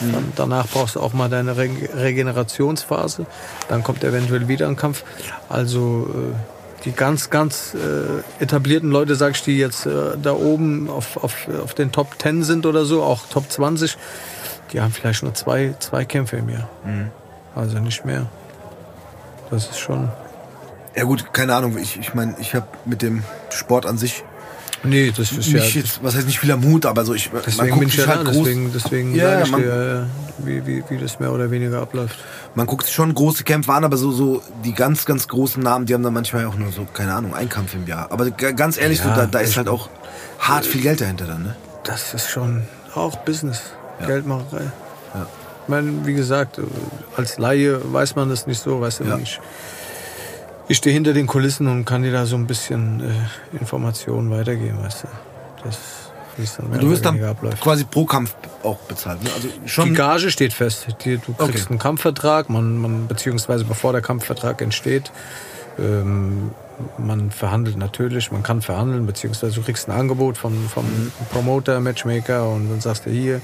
Dann, 0.00 0.32
danach 0.36 0.66
brauchst 0.68 0.96
du 0.96 1.00
auch 1.00 1.12
mal 1.12 1.28
deine 1.28 1.56
Re 1.56 1.68
Regenerationsphase. 1.94 3.26
Dann 3.68 3.84
kommt 3.84 4.02
eventuell 4.02 4.48
wieder 4.48 4.66
ein 4.66 4.76
Kampf. 4.76 5.04
Also 5.50 6.08
äh, 6.10 6.84
die 6.86 6.92
ganz, 6.92 7.28
ganz 7.28 7.74
äh, 7.74 8.42
etablierten 8.42 8.90
Leute, 8.90 9.14
sag 9.14 9.32
ich, 9.32 9.42
die 9.42 9.58
jetzt 9.58 9.84
äh, 9.84 10.16
da 10.20 10.32
oben 10.32 10.88
auf, 10.88 11.22
auf, 11.22 11.46
auf 11.62 11.74
den 11.74 11.92
Top 11.92 12.14
10 12.20 12.42
sind 12.42 12.66
oder 12.66 12.86
so, 12.86 13.02
auch 13.02 13.26
Top 13.30 13.50
20, 13.50 13.96
die 14.72 14.80
haben 14.80 14.92
vielleicht 14.92 15.22
nur 15.22 15.34
zwei, 15.34 15.74
zwei 15.78 16.06
Kämpfe 16.06 16.38
im 16.38 16.48
Jahr. 16.48 16.68
Also 17.54 17.78
nicht 17.78 18.04
mehr. 18.04 18.26
Das 19.50 19.64
ist 19.68 19.78
schon. 19.78 20.08
Ja 20.94 21.04
gut, 21.04 21.32
keine 21.32 21.54
Ahnung. 21.54 21.76
Ich, 21.78 21.98
ich 21.98 22.14
meine, 22.14 22.34
ich 22.38 22.54
habe 22.54 22.66
mit 22.84 23.02
dem 23.02 23.22
Sport 23.50 23.86
an 23.86 23.98
sich 23.98 24.24
Nee, 24.84 25.12
das 25.16 25.30
ist 25.30 25.46
ja. 25.46 25.60
nicht 25.60 25.76
jetzt, 25.76 26.02
was 26.02 26.16
heißt 26.16 26.26
nicht 26.26 26.40
viel 26.40 26.50
am 26.50 26.64
Hut, 26.64 26.86
aber 26.86 27.04
so 27.04 27.14
ich 27.14 27.32
man 27.32 27.40
Deswegen 27.46 27.68
guckt 27.68 27.78
bin 27.80 27.88
ich 27.88 27.96
ja 27.98 28.06
halt 28.08 28.24
groß, 28.24 28.34
deswegen, 28.38 28.72
deswegen 28.74 29.14
Ja, 29.14 29.30
sage 29.30 29.42
ich 29.44 29.50
man- 29.52 29.60
dir, 29.62 30.08
äh, 30.42 30.44
wie, 30.44 30.66
wie, 30.66 30.84
wie 30.88 30.98
das 30.98 31.20
mehr 31.20 31.30
oder 31.30 31.52
weniger 31.52 31.80
abläuft. 31.80 32.16
man 32.56 32.66
guckt 32.66 32.86
sich 32.86 32.92
schon 32.94 33.14
große 33.14 33.44
Kämpfe 33.44 33.72
an, 33.72 33.84
aber 33.84 33.96
so 33.96 34.10
so 34.10 34.42
die 34.64 34.72
ganz 34.74 35.04
ganz 35.04 35.28
großen 35.28 35.62
Namen, 35.62 35.86
die 35.86 35.94
haben 35.94 36.02
dann 36.02 36.12
manchmal 36.12 36.46
auch 36.46 36.56
nur 36.56 36.72
so 36.72 36.84
keine 36.92 37.14
Ahnung, 37.14 37.32
ein 37.32 37.48
Kampf 37.48 37.74
im 37.74 37.86
Jahr. 37.86 38.10
Aber 38.10 38.28
ganz 38.32 38.76
ehrlich, 38.76 38.98
Ja, 38.98 39.04
so, 39.04 39.10
da, 39.20 39.26
da 39.26 39.38
ist 39.38 39.56
halt 39.56 39.68
auch 39.68 39.88
hart 40.40 40.66
viel 40.66 40.80
Geld 40.82 41.00
dahinter 41.00 41.26
dann, 41.26 41.44
ne? 41.44 41.54
Das 41.84 42.12
ist 42.12 42.28
schon 42.28 42.64
auch 42.96 43.14
Business, 43.18 43.62
Ja. 44.00 44.06
Geldmacherei. 44.08 44.62
Ja. 45.14 45.26
Ich 45.64 45.68
meine, 45.68 46.04
wie 46.06 46.14
gesagt, 46.14 46.60
als 47.16 47.38
Laie 47.38 47.80
weiß 47.92 48.16
man 48.16 48.28
das 48.28 48.46
nicht 48.46 48.60
so, 48.60 48.80
weißt 48.80 49.00
du, 49.00 49.04
Ja. 49.04 49.18
ich, 49.18 49.40
ich 50.68 50.76
stehe 50.78 50.92
hinter 50.92 51.12
den 51.12 51.26
Kulissen 51.26 51.66
und 51.68 51.84
kann 51.84 52.02
dir 52.02 52.12
da 52.12 52.26
so 52.26 52.36
ein 52.36 52.46
bisschen 52.46 53.00
äh, 53.00 53.56
Informationen 53.58 54.30
weitergeben, 54.30 54.82
weißt 54.82 55.04
du. 55.04 55.08
Das, 55.64 55.78
du 56.80 56.90
wirst 56.90 57.04
dann 57.04 57.22
abläuft. 57.22 57.60
quasi 57.60 57.84
pro 57.84 58.04
Kampf 58.06 58.34
auch 58.62 58.78
bezahlt, 58.78 59.22
ne? 59.22 59.30
Also 59.34 59.48
Die 59.64 59.68
schon 59.68 59.94
Gage 59.94 60.30
steht 60.30 60.52
fest. 60.52 60.86
Die, 61.04 61.18
du 61.18 61.32
kriegst 61.34 61.40
Okay. 61.40 61.62
einen 61.70 61.78
Kampfvertrag, 61.78 62.48
man, 62.50 62.78
man, 62.78 63.06
beziehungsweise 63.06 63.64
bevor 63.64 63.92
der 63.92 64.00
Kampfvertrag 64.02 64.60
entsteht, 64.62 65.12
ähm, 65.78 66.50
man 66.98 67.30
verhandelt 67.30 67.76
natürlich, 67.76 68.32
man 68.32 68.42
kann 68.42 68.62
verhandeln, 68.62 69.06
beziehungsweise 69.06 69.54
du 69.54 69.62
kriegst 69.62 69.88
ein 69.88 69.92
Angebot 69.94 70.36
von, 70.38 70.68
vom 70.68 70.84
Mhm. 70.86 71.12
Promoter, 71.30 71.78
Matchmaker 71.80 72.48
und 72.48 72.68
dann 72.70 72.80
sagst 72.80 73.06
du 73.06 73.10
hier, 73.10 73.40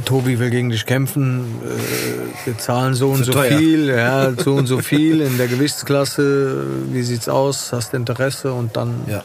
Tobi 0.00 0.38
will 0.38 0.50
gegen 0.50 0.70
dich 0.70 0.86
kämpfen, 0.86 1.44
äh, 1.64 2.46
wir 2.46 2.58
zahlen 2.58 2.94
so 2.94 3.10
und 3.10 3.24
so 3.24 3.32
teuer. 3.32 3.58
viel, 3.58 3.88
ja, 3.88 4.32
so 4.32 4.54
und 4.54 4.66
so 4.66 4.78
viel 4.80 5.20
in 5.20 5.36
der 5.36 5.48
Gewichtsklasse, 5.48 6.64
wie 6.90 7.02
sieht's 7.02 7.28
aus, 7.28 7.72
hast 7.72 7.92
du 7.92 7.98
Interesse 7.98 8.52
und 8.54 8.76
dann 8.76 9.02
ja. 9.06 9.22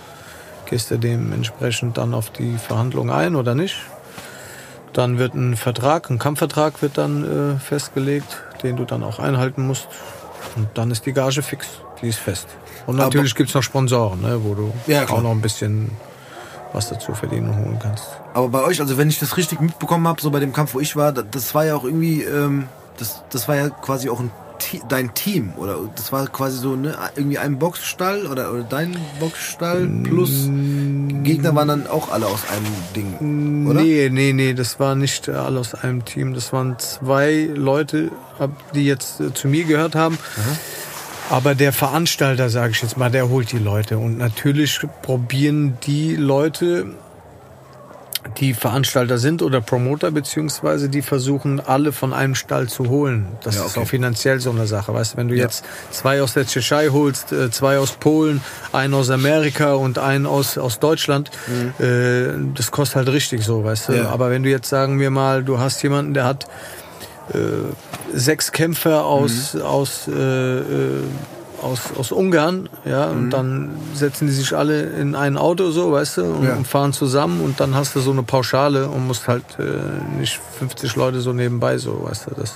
gehst 0.69 0.91
du 0.91 0.97
dementsprechend 0.97 1.97
dann 1.97 2.13
auf 2.13 2.29
die 2.31 2.57
Verhandlung 2.57 3.09
ein 3.11 3.35
oder 3.35 3.55
nicht. 3.55 3.77
Dann 4.93 5.19
wird 5.19 5.35
ein 5.35 5.55
Vertrag, 5.55 6.09
ein 6.09 6.19
Kampfvertrag 6.19 6.81
wird 6.81 6.97
dann 6.97 7.55
äh, 7.55 7.59
festgelegt, 7.59 8.43
den 8.63 8.75
du 8.75 8.83
dann 8.85 9.03
auch 9.03 9.19
einhalten 9.19 9.65
musst. 9.65 9.87
Und 10.55 10.67
dann 10.73 10.91
ist 10.91 11.05
die 11.05 11.13
Gage 11.13 11.41
fix, 11.43 11.67
die 12.01 12.07
ist 12.09 12.19
fest. 12.19 12.47
Und 12.87 12.95
Aber- 12.95 13.05
natürlich 13.05 13.35
gibt's 13.35 13.53
noch 13.53 13.63
Sponsoren, 13.63 14.21
ne, 14.21 14.39
wo 14.43 14.53
du 14.55 14.73
Ja, 14.87 15.03
auch 15.07 15.21
noch 15.21 15.31
ein 15.31 15.41
bisschen 15.41 15.91
was 16.73 16.89
dazu 16.89 17.13
verdienen 17.13 17.49
und 17.49 17.55
holen 17.57 17.79
kannst. 17.81 18.05
Aber 18.33 18.49
bei 18.49 18.63
euch, 18.63 18.79
also 18.81 18.97
wenn 18.97 19.09
ich 19.09 19.19
das 19.19 19.37
richtig 19.37 19.59
mitbekommen 19.61 20.07
habe, 20.07 20.21
so 20.21 20.31
bei 20.31 20.39
dem 20.39 20.53
Kampf, 20.53 20.73
wo 20.73 20.79
ich 20.79 20.95
war, 20.95 21.11
da- 21.11 21.23
das 21.23 21.53
war 21.55 21.65
ja 21.65 21.75
auch 21.75 21.83
irgendwie, 21.83 22.23
ähm, 22.23 22.67
das, 22.97 23.23
das 23.29 23.47
war 23.47 23.55
ja 23.55 23.69
quasi 23.69 24.09
auch 24.09 24.19
ein 24.19 24.31
dein 24.89 25.13
Team 25.13 25.53
oder 25.57 25.77
das 25.95 26.11
war 26.11 26.25
quasi 26.27 26.57
so 26.57 26.75
ne, 26.75 26.97
irgendwie 27.15 27.37
ein 27.37 27.59
Boxstall 27.59 28.25
oder, 28.25 28.51
oder 28.51 28.63
dein 28.63 28.97
Boxstall 29.19 29.87
plus 30.03 30.49
Gegner 31.23 31.53
waren 31.53 31.67
dann 31.67 31.87
auch 31.87 32.11
alle 32.11 32.25
aus 32.25 32.39
einem 32.49 32.65
Ding, 32.95 33.67
oder? 33.69 33.81
Nee, 33.81 34.09
nee, 34.11 34.33
nee, 34.33 34.53
das 34.55 34.79
war 34.79 34.95
nicht 34.95 35.29
alle 35.29 35.59
aus 35.59 35.75
einem 35.75 36.03
Team. 36.05 36.33
Das 36.33 36.51
waren 36.53 36.77
zwei 36.79 37.47
Leute, 37.53 38.09
die 38.73 38.85
jetzt 38.85 39.19
äh, 39.19 39.31
zu 39.31 39.47
mir 39.47 39.63
gehört 39.63 39.93
haben. 39.93 40.17
Aber 41.29 41.55
der 41.55 41.73
Veranstalter, 41.73 42.49
sage 42.49 42.71
ich 42.71 42.81
jetzt 42.81 42.97
mal, 42.97 43.11
der 43.11 43.29
holt 43.29 43.51
die 43.51 43.57
Leute. 43.59 43.97
Und 43.97 44.17
natürlich 44.17 44.79
probieren 45.01 45.77
die 45.85 46.15
Leute, 46.15 46.85
die 48.39 48.53
Veranstalter 48.53 49.17
sind 49.17 49.41
oder 49.41 49.61
Promoter, 49.61 50.11
beziehungsweise 50.11 50.89
die 50.89 51.01
versuchen, 51.01 51.59
alle 51.59 51.91
von 51.91 52.13
einem 52.13 52.35
Stall 52.35 52.67
zu 52.67 52.89
holen. 52.89 53.25
Das 53.43 53.55
Ja, 53.55 53.65
ist 53.65 53.71
okay. 53.71 53.79
auch 53.81 53.87
finanziell 53.87 54.39
so 54.39 54.51
eine 54.51 54.67
Sache. 54.67 54.93
Weißt 54.93 55.13
du, 55.13 55.17
wenn 55.17 55.27
du 55.29 55.35
Ja. 55.35 55.43
jetzt 55.43 55.63
zwei 55.91 56.21
aus 56.21 56.33
der 56.33 56.45
Tschechei 56.45 56.89
holst, 56.89 57.31
äh, 57.31 57.49
zwei 57.51 57.77
aus 57.79 57.91
Polen, 57.93 58.41
einen 58.73 58.93
aus 58.93 59.09
Amerika 59.09 59.73
und 59.73 59.97
einen 59.97 60.25
aus, 60.25 60.57
aus 60.57 60.79
Deutschland, 60.79 61.31
äh, 61.79 62.27
das 62.53 62.71
kostet 62.71 62.97
halt 62.97 63.09
richtig 63.09 63.43
so, 63.43 63.63
weißt 63.63 63.89
du. 63.89 63.91
Mhm. 63.93 63.97
Ja. 63.99 64.09
Aber 64.09 64.29
wenn 64.29 64.43
du 64.43 64.49
jetzt, 64.49 64.69
sagen 64.69 64.99
wir 64.99 65.09
mal, 65.09 65.43
du 65.43 65.59
hast 65.59 65.81
jemanden, 65.83 66.13
der 66.13 66.25
hat 66.25 66.47
sechs 68.13 68.51
Kämpfer 68.51 69.05
aus, 69.05 69.53
Mhm. 69.53 69.61
aus, 69.61 70.07
äh, 70.07 70.11
äh, 70.59 70.63
aus, 71.61 71.79
aus 71.97 72.11
Ungarn, 72.11 72.69
ja, 72.85 73.07
Mhm. 73.07 73.17
und 73.17 73.29
dann 73.31 73.69
setzen 73.93 74.27
die 74.27 74.33
sich 74.33 74.55
alle 74.55 74.81
in 74.83 75.15
ein 75.15 75.37
Auto, 75.37 75.71
so, 75.71 75.91
weißt 75.91 76.17
du, 76.17 76.23
und, 76.23 76.43
Ja. 76.45 76.55
und 76.55 76.67
fahren 76.67 76.93
zusammen 76.93 77.41
und 77.41 77.59
dann 77.59 77.75
hast 77.75 77.95
du 77.95 77.99
so 77.99 78.11
eine 78.11 78.23
Pauschale 78.23 78.87
und 78.87 79.07
musst 79.07 79.27
halt 79.27 79.43
äh, 79.59 79.63
nicht 80.19 80.39
50 80.59 80.95
Leute 80.95 81.19
so 81.19 81.33
nebenbei, 81.33 81.77
so, 81.77 82.03
weißt 82.03 82.27
du, 82.27 82.35
das. 82.35 82.53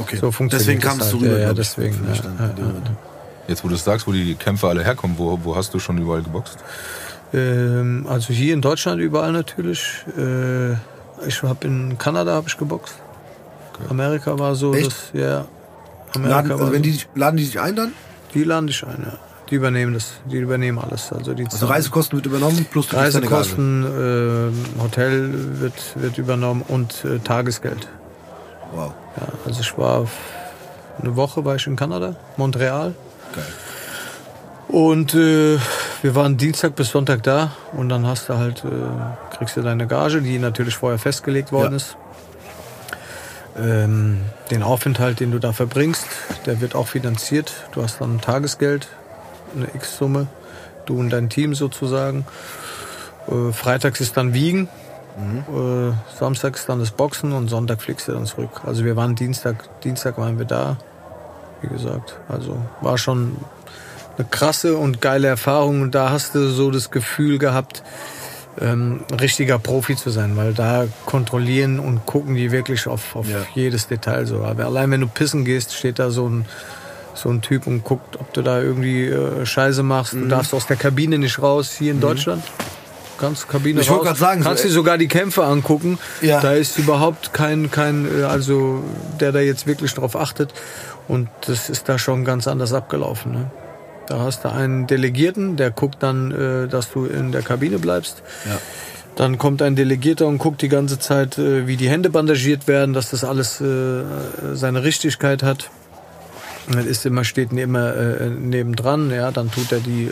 Okay. 0.00 0.16
So 0.20 0.30
funktioniert 0.32 0.60
deswegen 0.66 0.80
das 0.80 0.88
kamst 0.90 1.12
halt. 1.12 1.14
du 1.14 1.26
rüber. 1.26 1.38
Ja, 1.38 1.46
ja, 1.48 1.52
deswegen, 1.52 1.96
ja, 2.08 2.14
ja. 2.14 2.50
Jetzt, 3.48 3.64
wo 3.64 3.68
du 3.68 3.74
es 3.74 3.84
sagst, 3.84 4.06
wo 4.06 4.12
die 4.12 4.34
Kämpfe 4.34 4.68
alle 4.68 4.84
herkommen, 4.84 5.16
wo, 5.18 5.38
wo 5.42 5.56
hast 5.56 5.72
du 5.74 5.78
schon 5.78 5.98
überall 5.98 6.22
geboxt? 6.22 6.58
Ähm, 7.32 8.06
also 8.08 8.32
hier 8.32 8.54
in 8.54 8.60
Deutschland 8.62 9.00
überall 9.00 9.32
natürlich. 9.32 10.04
Äh, 10.16 10.72
ich 11.26 11.42
habe 11.42 11.66
in 11.66 11.98
Kanada 11.98 12.32
habe 12.32 12.46
ich 12.48 12.56
geboxt. 12.56 12.94
Amerika 13.88 14.38
war 14.38 14.54
so, 14.54 14.74
Echt? 14.74 14.86
das, 14.86 14.94
ja. 15.12 15.46
Amerika 16.14 16.36
Laden, 16.36 16.50
war 16.50 16.60
also 16.60 16.72
wenn 16.72 16.84
so. 16.84 16.90
die, 16.90 17.00
laden 17.14 17.36
die 17.36 17.44
dich 17.44 17.60
ein 17.60 17.76
dann? 17.76 17.92
Die 18.34 18.44
laden 18.44 18.66
dich 18.66 18.84
ein, 18.86 19.02
ja. 19.06 19.18
Die 19.50 19.54
übernehmen 19.54 19.94
das, 19.94 20.12
die 20.26 20.36
übernehmen 20.36 20.78
alles. 20.78 21.10
Also 21.12 21.32
die 21.32 21.44
Also 21.46 21.66
Reisekosten 21.66 22.18
wird 22.18 22.26
übernommen 22.26 22.66
plus. 22.70 22.92
Reisekosten, 22.92 23.84
äh, 24.78 24.82
Hotel 24.82 25.30
wird, 25.60 25.74
wird 25.94 26.18
übernommen 26.18 26.62
und 26.68 27.04
äh, 27.06 27.18
Tagesgeld. 27.20 27.88
Wow, 28.74 28.92
Ja, 29.18 29.26
also 29.46 29.60
ich 29.60 29.78
war 29.78 30.06
eine 31.00 31.16
Woche 31.16 31.44
war 31.46 31.54
ich 31.56 31.66
in 31.66 31.76
Kanada, 31.76 32.14
Montreal. 32.36 32.94
geil. 33.34 33.44
Und 34.68 35.14
äh, 35.14 35.56
wir 36.02 36.14
waren 36.14 36.36
Dienstag 36.36 36.74
bis 36.74 36.90
Sonntag 36.90 37.22
da 37.22 37.52
und 37.72 37.88
dann 37.88 38.06
hast 38.06 38.28
du 38.28 38.36
halt, 38.36 38.62
äh, 38.66 39.34
kriegst 39.36 39.56
du 39.56 39.62
deine 39.62 39.86
Gage, 39.86 40.20
die 40.20 40.38
natürlich 40.38 40.74
vorher 40.76 40.98
festgelegt 40.98 41.52
worden 41.52 41.70
Ja. 41.70 41.76
ist. 41.76 41.96
Ähm, 43.60 44.20
den 44.50 44.62
Aufenthalt, 44.62 45.20
den 45.20 45.32
du 45.32 45.38
da 45.38 45.52
verbringst, 45.52 46.06
der 46.46 46.60
wird 46.60 46.74
auch 46.74 46.88
finanziert. 46.88 47.52
Du 47.72 47.82
hast 47.82 48.00
dann 48.00 48.20
Tagesgeld, 48.20 48.88
eine 49.56 49.66
X-Summe, 49.74 50.28
du 50.86 50.98
und 50.98 51.10
dein 51.10 51.28
Team 51.28 51.54
sozusagen. 51.54 52.24
Äh, 53.26 53.52
freitags 53.52 54.00
ist 54.00 54.16
dann 54.16 54.32
Wiegen, 54.32 54.68
äh, 55.18 56.16
Samstag 56.16 56.54
ist 56.54 56.68
dann 56.68 56.78
das 56.78 56.92
Boxen 56.92 57.32
und 57.32 57.48
Sonntag 57.48 57.82
fliegst 57.82 58.06
du 58.06 58.12
dann 58.12 58.26
zurück. 58.26 58.62
Also 58.64 58.84
wir 58.84 58.94
waren 58.94 59.16
Dienstag, 59.16 59.68
Dienstag 59.82 60.16
waren 60.18 60.38
wir 60.38 60.46
da, 60.46 60.76
wie 61.60 61.68
gesagt. 61.68 62.16
Also 62.28 62.56
war 62.80 62.98
schon 62.98 63.36
eine 64.16 64.26
krasse 64.28 64.76
und 64.76 65.00
geile 65.00 65.26
Erfahrung. 65.26 65.82
Und 65.82 65.94
da 65.94 66.10
hast 66.10 66.36
du 66.36 66.48
so 66.48 66.70
das 66.70 66.92
Gefühl 66.92 67.38
gehabt, 67.38 67.82
ähm, 68.60 69.00
richtiger 69.20 69.58
Profi 69.58 69.96
zu 69.96 70.10
sein, 70.10 70.36
weil 70.36 70.52
da 70.54 70.86
kontrollieren 71.06 71.78
und 71.78 72.06
gucken 72.06 72.34
die 72.34 72.50
wirklich 72.52 72.86
auf, 72.86 73.14
auf 73.16 73.28
Ja. 73.28 73.38
jedes 73.54 73.86
Detail 73.88 74.26
so. 74.26 74.42
Aber 74.44 74.64
allein 74.66 74.90
wenn 74.90 75.00
du 75.00 75.06
pissen 75.08 75.44
gehst, 75.44 75.74
steht 75.74 75.98
da 75.98 76.10
so 76.10 76.28
ein 76.28 76.44
so 77.14 77.30
ein 77.30 77.40
Typ 77.42 77.66
und 77.66 77.82
guckt, 77.82 78.14
ob 78.20 78.32
du 78.32 78.42
da 78.42 78.60
irgendwie 78.62 79.06
äh, 79.06 79.44
Scheiße 79.44 79.82
machst. 79.82 80.14
Mhm. 80.14 80.22
Du 80.22 80.28
darfst 80.28 80.54
aus 80.54 80.66
der 80.68 80.76
Kabine 80.76 81.18
nicht 81.18 81.42
raus 81.42 81.72
hier 81.76 81.90
in 81.90 82.00
Deutschland. 82.00 82.44
Kannst 83.18 83.48
Kabine 83.48 83.80
Ich 83.80 83.90
raus. 83.90 84.04
grad 84.04 84.16
sagen, 84.16 84.42
so, 84.42 84.48
kannst 84.48 84.64
äh, 84.64 84.68
dir 84.68 84.72
sogar 84.72 84.98
die 84.98 85.08
Kämpfe 85.08 85.42
angucken. 85.44 85.98
Ja. 86.22 86.40
Da 86.40 86.52
ist 86.52 86.78
überhaupt 86.78 87.32
kein 87.32 87.72
kein 87.72 88.06
äh, 88.20 88.22
also 88.22 88.84
der 89.18 89.32
da 89.32 89.40
jetzt 89.40 89.66
wirklich 89.66 89.92
drauf 89.94 90.14
achtet 90.14 90.54
und 91.08 91.28
das 91.48 91.68
ist 91.68 91.88
da 91.88 91.98
schon 91.98 92.24
ganz 92.24 92.46
anders 92.46 92.72
abgelaufen. 92.72 93.32
Ne? 93.32 93.50
Da 94.08 94.20
hast 94.20 94.44
du 94.44 94.52
einen 94.52 94.86
Delegierten, 94.86 95.56
der 95.56 95.70
guckt 95.70 96.02
dann, 96.02 96.30
äh, 96.30 96.68
dass 96.68 96.90
du 96.90 97.04
in 97.04 97.32
der 97.32 97.42
Kabine 97.42 97.78
bleibst. 97.78 98.22
Ja. 98.46 98.58
Dann 99.16 99.36
kommt 99.36 99.62
ein 99.62 99.74
Delegierter 99.76 100.26
und 100.26 100.38
guckt 100.38 100.62
die 100.62 100.68
ganze 100.68 100.98
Zeit, 100.98 101.38
äh, 101.38 101.66
wie 101.66 101.76
die 101.76 101.88
Hände 101.90 102.08
bandagiert 102.10 102.68
werden, 102.68 102.94
dass 102.94 103.10
das 103.10 103.24
alles 103.24 103.60
äh, 103.60 104.02
seine 104.54 104.84
Richtigkeit 104.84 105.42
hat. 105.42 105.70
Dann 106.70 106.86
ist 106.86 107.06
immer, 107.06 107.24
steht 107.24 107.50
immer 107.52 107.96
äh, 107.96 108.28
nebendran, 108.28 109.10
ja, 109.10 109.30
dann 109.30 109.50
tut 109.50 109.72
er 109.72 109.80
die 109.80 110.04
äh, 110.04 110.10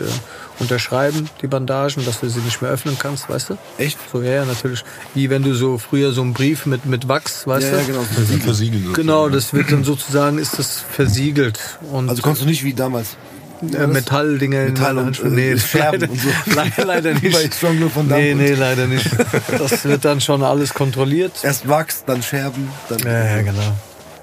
unterschreiben, 0.59 1.29
die 1.43 1.47
Bandagen, 1.47 2.03
dass 2.03 2.19
du 2.19 2.29
sie 2.29 2.39
nicht 2.39 2.63
mehr 2.63 2.71
öffnen 2.71 2.97
kannst, 2.99 3.29
weißt 3.29 3.51
du? 3.51 3.57
Echt? 3.77 3.97
So, 4.11 4.23
ja, 4.23 4.31
ja, 4.31 4.45
natürlich. 4.45 4.83
Wie 5.13 5.29
wenn 5.29 5.43
du 5.43 5.53
so 5.53 5.77
früher 5.77 6.11
so 6.13 6.21
einen 6.21 6.33
Brief 6.33 6.65
mit, 6.65 6.85
mit 6.87 7.07
Wachs, 7.07 7.45
weißt 7.45 7.67
Ja, 7.67 7.71
du? 7.73 7.77
ja, 7.77 7.83
genau. 7.85 8.05
Sind 8.25 8.43
versiegelt. 8.43 8.93
Genau, 8.95 9.29
das 9.29 9.53
wird 9.53 9.71
dann 9.71 9.83
sozusagen, 9.83 10.39
ist 10.39 10.57
das 10.57 10.79
versiegelt. 10.79 11.59
Und 11.91 12.09
Also 12.09 12.23
konntest 12.23 12.43
du 12.43 12.49
nicht 12.49 12.63
wie 12.63 12.73
damals. 12.73 13.17
Äh, 13.61 13.87
Metalldinger 13.87 14.61
in 14.67 14.73
Metall 14.73 14.97
und, 14.97 15.19
äh, 15.19 15.27
Nee, 15.27 15.57
Scherben 15.57 16.01
leider, 16.01 16.11
und 16.11 16.21
so. 16.21 16.29
leider, 16.55 16.85
leider 16.85 17.13
nicht. 17.13 17.31
Bei 17.33 17.49
Stronglow 17.55 17.89
von 17.89 18.07
Dampf 18.09 18.21
nee, 18.21 18.31
und- 18.33 18.37
nee, 18.39 18.53
leider 18.53 18.87
nicht. 18.87 19.09
Das 19.57 19.83
wird 19.85 20.05
dann 20.05 20.21
schon 20.21 20.43
alles 20.43 20.73
kontrolliert. 20.73 21.33
Erst 21.43 21.67
Wachs, 21.67 22.03
dann 22.05 22.21
Scherben, 22.23 22.69
dann. 22.89 22.99
Ja, 22.99 23.25
ja, 23.37 23.41
genau. 23.41 23.73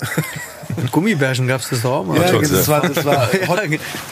Mit 0.76 0.90
Gummibärchen 0.90 1.46
gab's 1.46 1.68
das 1.70 1.84
auch 1.84 2.04
mal. 2.04 2.16
Ja, 2.16 2.24
Hotshots, 2.32 2.50
das 2.50 2.68
war, 2.68 2.80
das 2.88 3.04
war 3.04 3.28
Hot, 3.48 3.60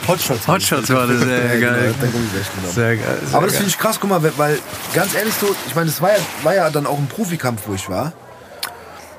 Hotshots. 0.07 0.47
Hotshots 0.47 0.91
war 0.91 1.07
das, 1.07 1.21
Ja, 1.21 1.27
genau, 1.27 1.61
geil. 1.73 1.89
hat 1.95 2.03
der 2.03 2.09
Gummibärchen 2.11 2.53
genommen. 2.57 2.75
Sehr 2.75 2.97
geil. 2.97 3.19
Sehr 3.27 3.37
Aber 3.37 3.47
das 3.47 3.57
finde 3.57 3.71
ich 3.71 3.79
krass, 3.79 3.99
guck 3.99 4.11
mal, 4.11 4.23
weil- 4.23 4.33
weil 4.37 4.59
ganz 4.95 5.15
ehrlich 5.15 5.35
so, 5.41 5.55
ich 5.67 5.75
meine, 5.75 5.87
das 5.91 6.01
war 6.01 6.11
ja, 6.11 6.19
war 6.43 6.55
ja 6.55 6.71
dann 6.71 6.87
auch 6.87 6.99
ein 6.99 7.09
Profikampf, 7.09 7.63
wo 7.67 7.75
ich 7.75 7.89
war. 7.89 8.13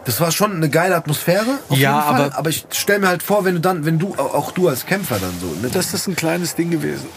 Das 0.06 0.20
war 0.20 0.32
schon 0.32 0.54
eine 0.56 0.70
geile 0.70 0.96
Atmosphäre. 0.96 1.60
Auf 1.70 1.78
Ja, 1.78 1.96
jeden 2.00 2.16
Fall. 2.18 2.26
aber- 2.28 2.38
aber 2.38 2.50
ich 2.50 2.66
stell 2.72 3.00
mir 3.00 3.08
halt 3.08 3.24
vor, 3.24 3.46
wenn 3.46 3.56
du 3.56 3.62
dann, 3.62 3.86
wenn 3.86 4.00
du, 4.00 4.14
auch 4.16 4.52
du 4.52 4.68
als 4.68 4.86
Kämpfer 4.86 5.18
dann 5.20 5.34
so, 5.40 5.48
ne? 5.62 5.70
Das 5.74 5.94
ist 5.94 6.08
ein 6.08 6.16
kleines 6.16 6.56
Ding 6.56 6.72
gewesen. 6.72 7.08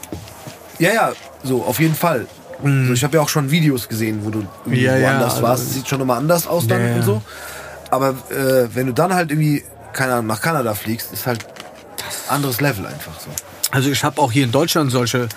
Ja, 0.79 0.93
ja, 0.93 1.13
so, 1.43 1.65
auf 1.65 1.81
jeden 1.81 1.95
Fall. 1.97 2.27
So, 2.63 2.93
ich 2.93 3.05
habe 3.05 3.17
ja 3.19 3.23
auch 3.23 3.29
schon 3.29 3.51
Videos 3.51 3.89
gesehen, 3.89 4.21
wo 4.25 4.31
du 4.31 4.47
irgendwie 4.65 4.81
Mhm. 4.81 4.87
Ja, 4.87 4.97
ja, 4.97 5.09
woanders 5.09 5.33
also- 5.35 5.43
warst. 5.43 5.67
Das 5.67 5.75
sieht 5.75 5.89
schon 5.89 5.99
nochmal 5.99 6.19
anders 6.19 6.47
aus 6.47 6.67
dann 6.67 6.81
Ja, 6.81 6.87
ja. 6.89 6.95
und 6.97 7.03
so. 7.03 7.23
Aber 7.91 8.11
äh, 8.31 8.69
wenn 8.75 8.87
du 8.87 8.93
dann 8.95 9.13
halt 9.15 9.31
irgendwie, 9.31 9.63
keine 9.93 10.13
Ahnung, 10.15 10.27
nach 10.29 10.41
Kanada 10.41 10.75
fliegst, 10.75 11.13
ist 11.13 11.27
halt 11.27 11.45
anderes 12.29 12.61
Level 12.61 12.87
einfach 12.87 13.13
so. 13.21 13.29
Also 13.77 13.91
ich 13.91 14.05
habe 14.05 14.23
auch 14.23 14.33
hier 14.33 14.45
in 14.45 14.53
Deutschland 14.53 14.91
solche 14.91 15.29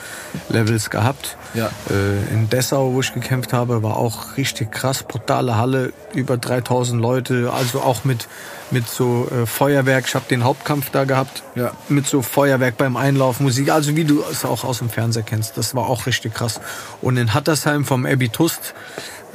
Levels 0.47 0.89
gehabt. 0.89 1.35
Ja. 1.55 1.69
Äh, 1.89 2.33
in 2.33 2.49
Dessau, 2.49 2.93
wo 2.93 3.01
ich 3.01 3.13
gekämpft 3.13 3.51
habe, 3.51 3.83
war 3.83 3.97
auch 3.97 4.37
richtig 4.37 4.71
krass, 4.71 5.03
brutale 5.03 5.57
Halle, 5.57 5.91
über 6.13 6.37
3000 6.37 7.01
Leute, 7.01 7.51
also 7.53 7.81
auch 7.81 8.05
mit, 8.05 8.29
mit 8.71 8.87
so 8.87 9.27
äh, 9.29 9.45
Feuerwerk. 9.45 10.05
Ich 10.07 10.15
habe 10.15 10.23
den 10.29 10.45
Hauptkampf 10.45 10.89
da 10.89 11.03
gehabt, 11.03 11.43
Ja. 11.55 11.73
mit 11.89 12.07
so 12.07 12.21
Feuerwerk 12.21 12.77
beim 12.77 12.95
Einlauf, 12.95 13.41
Musik, 13.41 13.71
also 13.71 13.97
wie 13.97 14.05
du 14.05 14.23
es 14.31 14.45
auch 14.45 14.63
aus 14.63 14.77
dem 14.77 14.89
Fernseher 14.89 15.23
kennst. 15.23 15.57
Das 15.57 15.75
war 15.75 15.89
auch 15.89 16.05
richtig 16.05 16.33
krass. 16.33 16.61
Und 17.01 17.17
in 17.17 17.33
Hattersheim 17.33 17.83
vom 17.83 18.05
Abby 18.05 18.29
Tust, 18.29 18.73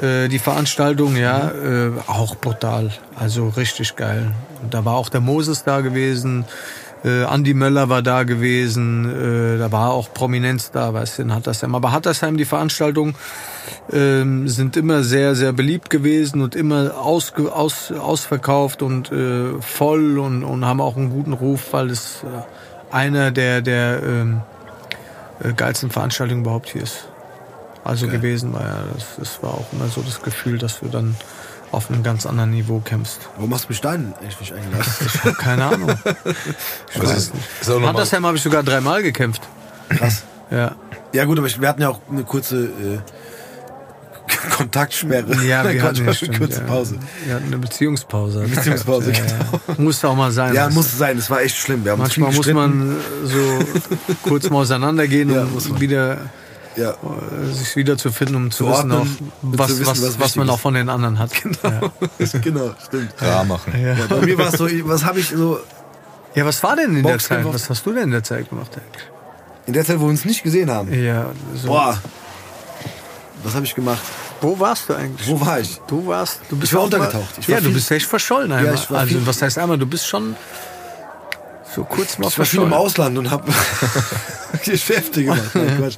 äh, 0.00 0.28
die 0.28 0.38
Veranstaltung, 0.38 1.16
ja, 1.16 1.50
äh, 1.50 1.90
auch 2.06 2.37
brutal, 2.37 2.90
also 3.16 3.49
richtig 3.49 3.96
geil. 3.96 4.32
Und 4.62 4.73
da 4.73 4.87
war 4.87 4.94
auch 4.94 5.11
der 5.11 5.20
Moses 5.20 5.62
da 5.62 5.82
gewesen. 5.82 6.46
Äh, 7.04 7.25
Andi 7.25 7.52
Möller 7.52 7.88
war 7.90 8.00
da 8.02 8.23
gewesen, 8.23 9.04
äh, 9.04 9.58
da 9.58 9.70
war 9.70 9.90
auch 9.90 10.12
Prominenz 10.14 10.70
da, 10.70 10.94
weißt 10.94 11.18
du, 11.18 11.23
in 11.23 11.34
Hattersheim. 11.34 11.75
Aber 11.75 11.92
Hattersheim, 11.92 12.38
die 12.38 12.46
Veranstaltungen 12.46 13.14
ähm, 13.92 14.49
sind 14.49 14.76
immer 14.76 15.02
sehr, 15.02 15.34
sehr 15.34 15.52
beliebt 15.52 15.90
gewesen 15.90 16.40
und 16.40 16.54
immer 16.54 16.96
ausge, 16.96 17.52
aus, 17.52 17.92
ausverkauft 17.92 18.82
und 18.82 19.12
äh, 19.12 19.61
voll 19.61 20.18
und, 20.18 20.44
und 20.44 20.64
haben 20.64 20.80
auch 20.80 20.96
einen 20.96 21.11
guten 21.11 21.34
Ruf, 21.34 21.73
weil 21.73 21.90
es 21.90 22.25
äh, 22.25 22.94
einer 22.94 23.30
der, 23.30 23.61
der 23.61 24.02
ähm, 24.02 24.40
äh, 25.42 25.52
geilsten 25.52 25.90
Veranstaltungen 25.90 26.40
überhaupt 26.40 26.70
hier 26.70 26.82
ist. 26.82 27.08
Also 27.84 28.08
gewesen 28.08 28.54
war 28.54 28.62
ja, 28.62 28.84
das, 28.94 29.16
das 29.18 29.42
war 29.42 29.50
auch 29.50 29.66
immer 29.73 29.88
so 29.88 30.00
das 30.00 30.23
Gefühl, 30.23 30.56
dass 30.56 30.80
du 30.80 30.88
dann 30.88 31.16
auf 31.74 31.90
einem 31.90 32.02
ganz 32.02 32.26
anderen 32.26 32.50
Niveau 32.50 32.80
kämpfst. 32.80 33.20
Warum 33.36 33.52
hast 33.54 33.64
du 33.64 33.68
mich 33.70 33.80
da 33.80 33.92
denn 33.92 34.14
eigentlich 34.20 34.40
nicht 34.40 34.52
eingeladen? 34.52 34.84
Ich 35.06 35.24
hab 35.24 35.38
keine 35.38 35.64
Ahnung. 35.66 35.90
Ich 36.94 37.00
Also 37.00 37.12
weiß 37.12 37.18
ist, 37.18 37.34
nicht. 37.34 37.46
ist 37.62 37.68
Hattersheim 37.86 38.26
habe 38.26 38.36
ich 38.36 38.42
sogar 38.42 38.62
dreimal 38.62 39.02
gekämpft. 39.02 39.42
Krass. 39.88 40.22
Ja. 40.50 40.74
Ja 41.12 41.24
gut, 41.24 41.38
aber 41.38 41.46
ich, 41.46 41.60
wir 41.60 41.68
hatten 41.68 41.82
ja 41.82 41.88
auch 41.90 42.00
eine 42.10 42.24
kurze 42.24 42.64
äh, 42.64 42.98
Kontaktsperre. 44.56 45.34
Ja, 45.44 45.70
wir 45.70 45.82
hatten 45.82 45.98
eine 45.98 46.06
ja 46.06 46.14
stimmt, 46.14 46.38
kurze 46.38 46.60
ja. 46.60 46.66
Pause. 46.66 46.98
Wir 47.24 47.34
hatten 47.34 47.46
eine 47.46 47.58
Beziehungspause. 47.58 48.40
Beziehungspause, 48.40 49.12
ja, 49.12 49.18
ja. 49.18 49.74
Musste 49.78 50.08
auch 50.08 50.16
mal 50.16 50.32
sein. 50.32 50.54
Ja, 50.54 50.68
musste 50.70 50.96
sein. 50.96 51.16
Das 51.16 51.30
war 51.30 51.42
echt 51.42 51.56
schlimm. 51.56 51.84
Wir 51.84 51.92
haben 51.92 52.00
uns 52.00 52.16
Manchmal 52.16 52.32
muss 52.32 52.52
man 52.52 52.96
so 53.24 53.58
kurz 54.22 54.48
mal 54.50 54.58
auseinandergehen, 54.60 55.30
Ja, 55.32 55.44
muss 55.44 55.68
man. 55.68 55.80
wieder 55.80 56.18
Ja. 56.76 56.94
sich 57.52 57.76
wieder 57.76 57.96
zu 57.96 58.10
finden, 58.10 58.34
um 58.36 58.50
zu 58.50 58.64
Zu 58.64 58.70
wissen, 58.70 58.92
ordnen, 58.92 59.18
was, 59.42 59.68
zu 59.70 59.78
wissen, 59.80 59.90
was, 59.90 60.02
was 60.02 60.20
was, 60.20 60.36
man 60.36 60.48
ist. 60.48 60.54
auch 60.54 60.58
von 60.60 60.74
den 60.74 60.88
anderen 60.88 61.18
hat. 61.18 61.30
Genau. 61.42 61.92
genau, 62.42 62.74
stimmt. 62.86 63.14
rar 63.20 63.44
machen. 63.44 63.72
Ja. 63.80 63.94
Ja, 63.94 64.06
bei 64.08 64.20
mir 64.26 64.36
war 64.38 64.48
es 64.52 64.58
so, 64.58 64.66
was 64.88 65.04
habe 65.04 65.20
ich 65.20 65.28
so 65.28 65.58
ja, 66.34 66.44
was 66.44 66.60
war 66.64 66.74
denn 66.74 66.96
in 66.96 67.02
der 67.04 67.12
Boxkampf 67.12 67.44
Zeit? 67.44 67.54
Was 67.54 67.70
hast 67.70 67.86
du 67.86 67.92
denn 67.92 68.04
in 68.04 68.10
der 68.10 68.24
Zeit 68.24 68.48
gemacht 68.50 68.72
eigentlich? 68.76 69.04
in 69.66 69.72
der 69.72 69.84
Zeit, 69.84 69.98
wo 69.98 70.02
wir 70.04 70.10
uns 70.10 70.24
nicht 70.26 70.42
gesehen 70.42 70.70
haben. 70.70 70.92
Ja, 70.92 71.26
so. 71.54 71.68
Boah. 71.68 71.96
Was 73.44 73.54
habe 73.54 73.64
ich 73.64 73.74
gemacht? 73.74 74.02
Wo 74.40 74.58
warst 74.58 74.88
du 74.88 74.94
eigentlich? 74.94 75.26
Wo 75.28 75.40
war 75.40 75.60
ich? 75.60 75.80
Du 75.86 76.06
warst, 76.06 76.40
du 76.50 76.56
bist 76.56 76.72
Ich 76.72 76.76
war 76.76 76.84
untergetaucht. 76.84 77.24
Ich 77.38 77.48
war 77.48 77.54
ja, 77.54 77.60
du 77.60 77.66
viel- 77.66 77.74
bist 77.74 77.90
echt 77.90 78.06
verschollen 78.06 78.50
einmal. 78.52 78.74
ich 78.74 78.90
war 78.90 79.00
also 79.00 79.14
viel- 79.14 79.26
was 79.26 79.40
heißt 79.40 79.56
einmal? 79.58 79.78
Du 79.78 79.86
bist 79.86 80.06
schon 80.06 80.34
so 81.74 81.84
kurz 81.84 82.18
mal 82.18 82.28
Ich 82.28 82.38
war 82.38 82.44
viel 82.44 82.60
im 82.60 82.68
verschollen. 82.68 82.72
Ausland 82.72 83.18
und 83.18 83.30
habe 83.30 83.50
Geschäfte 84.64 85.24
gemacht. 85.24 85.42
Nein, 85.54 85.76
Quatsch. 85.78 85.96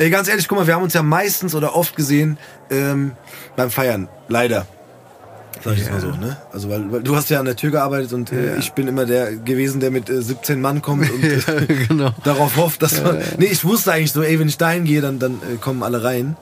Ey, 0.00 0.08
ganz 0.08 0.28
ehrlich, 0.28 0.48
guck 0.48 0.56
mal, 0.56 0.66
wir 0.66 0.74
haben 0.74 0.82
uns 0.82 0.94
ja 0.94 1.02
meistens 1.02 1.54
oder 1.54 1.76
oft 1.76 1.94
gesehen 1.94 2.38
ähm, 2.70 3.12
beim 3.54 3.70
Feiern. 3.70 4.08
Leider. 4.28 4.66
Sag 5.62 5.74
ich 5.74 5.80
jetzt 5.80 5.90
mal 5.90 6.00
so, 6.00 6.12
ne? 6.12 6.38
Also, 6.54 6.70
weil, 6.70 6.90
weil 6.90 7.02
du 7.02 7.14
hast 7.14 7.28
ja 7.28 7.38
an 7.38 7.44
der 7.44 7.54
Tür 7.54 7.70
gearbeitet 7.70 8.14
und 8.14 8.32
äh, 8.32 8.56
ich 8.56 8.72
bin 8.72 8.88
immer 8.88 9.04
der 9.04 9.36
gewesen, 9.36 9.78
der 9.78 9.90
mit 9.90 10.08
äh, 10.08 10.22
17 10.22 10.58
Mann 10.58 10.80
kommt 10.80 11.10
und 11.10 11.22
ja, 11.22 11.52
äh, 11.52 11.66
genau. 11.86 12.12
darauf 12.24 12.56
hofft, 12.56 12.80
dass 12.80 13.02
man. 13.02 13.18
Nee, 13.36 13.48
ich 13.52 13.62
wusste 13.62 13.92
eigentlich 13.92 14.12
so, 14.12 14.22
ey, 14.22 14.40
wenn 14.40 14.48
ich 14.48 14.56
dahin 14.56 14.84
gehe, 14.84 15.02
dann, 15.02 15.18
dann 15.18 15.34
äh, 15.34 15.56
kommen 15.60 15.82
alle 15.82 16.02
rein. 16.02 16.34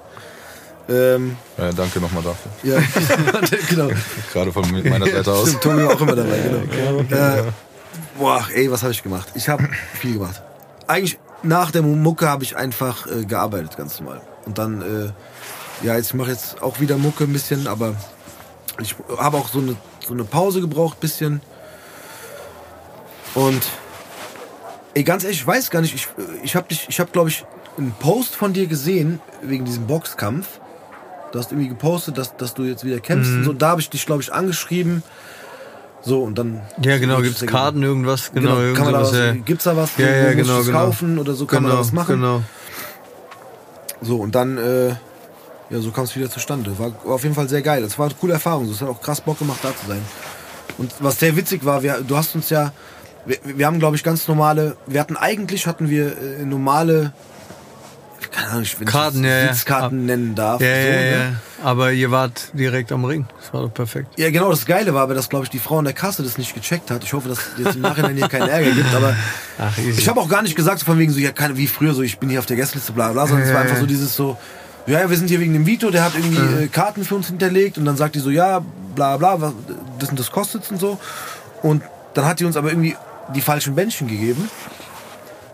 Ähm, 0.89 1.37
Ja, 1.57 1.73
danke 1.73 1.99
nochmal 1.99 2.23
dafür. 2.23 2.53
ja, 2.63 2.79
genau. 3.69 3.89
Gerade 4.33 4.53
von 4.53 4.71
meiner 4.71 5.05
Seite 5.05 5.33
aus. 5.33 5.49
Stimmt, 5.49 5.63
Tommy 5.65 5.83
war 5.83 5.97
auch 5.97 6.01
immer 6.01 6.15
dabei, 6.15 6.39
genau. 6.71 7.23
Äh, 7.23 7.43
boah, 8.17 8.47
ey, 8.55 8.71
was 8.71 8.85
habe 8.85 8.93
ich 8.93 9.03
gemacht? 9.03 9.33
Ich 9.35 9.49
habe 9.49 9.69
viel 9.95 10.13
gemacht. 10.15 10.41
Eigentlich 10.87 11.19
nach 11.43 11.71
der 11.71 11.83
Mucke 11.83 12.29
habe 12.29 12.45
ich 12.45 12.57
einfach 12.57 13.07
äh, 13.07 13.25
gearbeitet, 13.25 13.77
ganz 13.77 14.01
normal. 14.01 14.21
Und 14.45 14.59
dann, 14.59 14.83
äh, 14.83 15.87
ja, 15.87 15.97
jetzt 15.97 16.09
ich 16.09 16.15
mache 16.15 16.31
jetzt 16.31 16.63
auch 16.63 16.81
wieder 16.81 16.97
Mucke 16.97 17.25
ein 17.25 17.33
bisschen, 17.33 17.67
aber 17.67 17.95
ich 18.81 18.97
habe 19.19 19.37
auch 19.37 19.49
so 19.49 19.61
eine, 19.61 19.77
so 20.07 20.15
eine 20.15 20.25
Pause 20.25 20.61
gebraucht, 20.61 21.01
bisschen. 21.01 21.41
Und 23.35 23.63
ey, 24.95 25.05
ganz 25.05 25.25
ehrlich, 25.25 25.41
ich 25.41 25.47
weiß 25.47 25.71
gar 25.71 25.81
nicht, 25.81 25.95
ich, 25.95 26.09
ich 26.43 26.57
habe 26.57 26.69
dich, 26.69 26.87
ich 26.89 26.99
habe 26.99 27.11
glaube 27.11 27.29
ich 27.29 27.45
einen 27.77 27.93
Post 27.93 28.35
von 28.35 28.53
dir 28.53 28.67
gesehen 28.67 29.21
wegen 29.43 29.65
diesem 29.65 29.87
Boxkampf. 29.87 30.61
Du 31.33 31.39
hast 31.39 31.53
irgendwie 31.53 31.69
gepostet, 31.69 32.17
dass, 32.19 32.37
dass 32.37 32.55
du 32.55 32.65
jetzt 32.65 32.85
wieder 32.85 33.01
kämpfst 33.01 33.31
und 33.31 33.45
so. 33.45 33.53
Da 33.53 33.71
habe 33.71 33.81
ich 33.81 33.91
dich, 33.91 34.07
glaube 34.07 34.23
ich, 34.23 34.33
angeschrieben. 34.33 35.03
So, 36.03 36.23
und 36.23 36.39
dann. 36.39 36.61
Ja, 36.83 36.99
genau, 36.99 37.21
gibt's 37.21 37.45
Karten, 37.45 37.83
irgendwas? 37.83 38.33
Genau, 38.33 38.57
Genau, 38.57 38.75
kann 38.75 38.85
man 38.85 38.95
da 38.95 39.01
was, 39.01 39.13
ja. 39.13 39.33
gibt's 39.33 39.65
da 39.65 39.77
was? 39.77 39.97
Ja, 39.99 40.07
ja, 40.09 40.33
genau, 40.33 40.59
das 40.59 40.67
genau. 40.67 40.79
kaufen 40.79 41.19
oder 41.19 41.35
so 41.35 41.47
kann 41.47 41.63
man 41.63 41.73
da 41.73 41.79
was 41.79 41.93
machen? 41.93 42.17
Genau. 42.17 42.43
So, 44.01 44.19
und 44.19 44.35
dann, 44.35 44.59
äh, 44.59 44.89
ja, 44.89 45.81
so 45.81 45.91
kam 45.91 46.05
es 46.05 46.15
wieder 46.17 46.31
zustande. 46.31 46.79
War, 46.79 46.93
auf 47.05 47.23
jeden 47.25 47.35
Fall 47.35 47.49
sehr 47.49 47.63
geil. 47.63 47.83
Es 47.83 47.99
war 47.99 48.07
eine 48.07 48.15
coole 48.15 48.35
Erfahrung. 48.35 48.71
Es 48.71 48.81
hat 48.81 48.89
auch 48.89 49.03
krass 49.03 49.21
Bock 49.21 49.39
gemacht, 49.39 49.59
da 49.63 49.77
zu 49.77 49.87
sein. 49.87 50.03
Und 50.79 50.93
was 51.01 51.19
sehr 51.19 51.37
witzig 51.37 51.65
war, 51.65 51.83
wir, 51.83 52.01
du 52.07 52.17
hast 52.17 52.35
uns 52.35 52.49
ja, 52.51 52.73
wir, 53.27 53.39
wir 53.45 53.67
haben, 53.67 53.81
glaube 53.81 53.97
ich, 53.97 54.05
ganz 54.05 54.29
normale, 54.29 54.77
wir 54.87 55.01
hatten 55.01 55.17
eigentlich, 55.17 55.67
hatten 55.67 55.91
wir 55.91 56.17
äh, 56.17 56.45
normale, 56.45 57.13
keine 58.31 58.49
Ahnung, 58.49 58.67
wenn 58.79 58.89
Karten, 58.89 59.19
ich 59.19 59.31
ja, 59.31 59.39
ja. 59.39 59.53
Sitzkarten 59.53 60.07
nennen 60.07 60.35
darf. 60.35 60.61
Ja, 60.61 60.69
so, 60.69 60.89
ja, 60.89 60.95
ne? 60.95 61.13
ja. 61.13 61.65
Aber 61.65 61.93
ihr 61.93 62.11
wart 62.11 62.51
direkt 62.53 62.93
am 62.93 63.05
Ring. 63.05 63.27
Das 63.41 63.53
war 63.53 63.63
doch 63.63 63.75
perfekt. 63.75 64.09
Ja, 64.17 64.31
genau, 64.31 64.51
das 64.51 64.67
Geile 64.67 64.95
war 64.95 65.03
aber, 65.03 65.15
dass, 65.15 65.29
glaube 65.29 65.45
ich, 65.45 65.51
die 65.51 65.59
Frau 65.59 65.79
an 65.79 65.85
der 65.85 65.95
Kasse 65.95 66.23
das 66.23 66.39
nicht 66.39 66.55
gecheckt 66.55 66.91
hat. 66.91 67.03
Ich 67.05 67.13
hoffe, 67.13 67.29
dass 67.29 67.39
es 67.39 67.65
jetzt 67.65 67.77
im 67.77 67.83
Nachhinein 67.83 68.17
hier 68.17 68.29
keinen 68.29 68.49
Ärger 68.49 68.71
gibt, 68.71 68.95
aber 68.95 69.15
Ach, 69.59 69.79
ich 69.79 70.09
habe 70.09 70.21
auch 70.21 70.29
gar 70.29 70.43
nicht 70.43 70.57
gesagt, 70.57 70.81
so 70.81 70.87
von 70.87 70.99
wegen 70.99 71.13
so, 71.13 71.19
ja, 71.19 71.33
keine, 71.33 71.57
wie 71.57 71.67
früher, 71.67 71.95
so, 71.95 72.03
ich 72.03 72.19
bin 72.19 72.29
hier 72.31 72.39
auf 72.39 72.47
der 72.47 72.57
Gästeliste, 72.57 72.93
bla, 72.93 73.13
bla, 73.13 73.27
sondern 73.27 73.47
es 73.47 73.55
war 73.55 73.63
einfach 73.63 73.79
so 73.79 73.87
dieses 73.87 74.15
so, 74.15 74.37
ja, 74.87 75.01
ja, 75.01 75.11
wir 75.11 75.17
sind 75.17 75.29
hier 75.29 75.41
wegen 75.41 75.53
dem 75.53 75.67
Vito, 75.67 75.91
der 75.91 76.05
hat 76.05 76.15
irgendwie 76.15 76.65
äh, 76.65 76.69
Karten 76.69 77.05
für 77.05 77.15
uns 77.15 77.27
hinterlegt 77.27 77.77
und 77.77 77.85
dann 77.85 77.97
sagt 77.97 78.15
die 78.15 78.21
so, 78.21 78.31
ja, 78.31 78.63
bla 78.95 79.17
bla, 79.17 79.41
was, 79.41 79.53
das 79.99 80.11
und 80.11 80.19
das 80.19 80.31
kostet 80.31 80.71
und 80.71 80.81
so. 80.81 80.99
Und 81.63 81.83
dann 82.15 82.25
hat 82.25 82.41
die 82.41 82.45
uns 82.45 82.57
aber 82.57 82.71
irgendwie 82.71 82.97
die 83.35 83.41
falschen 83.41 83.75
Bändchen 83.75 84.09
gegeben. 84.09 84.49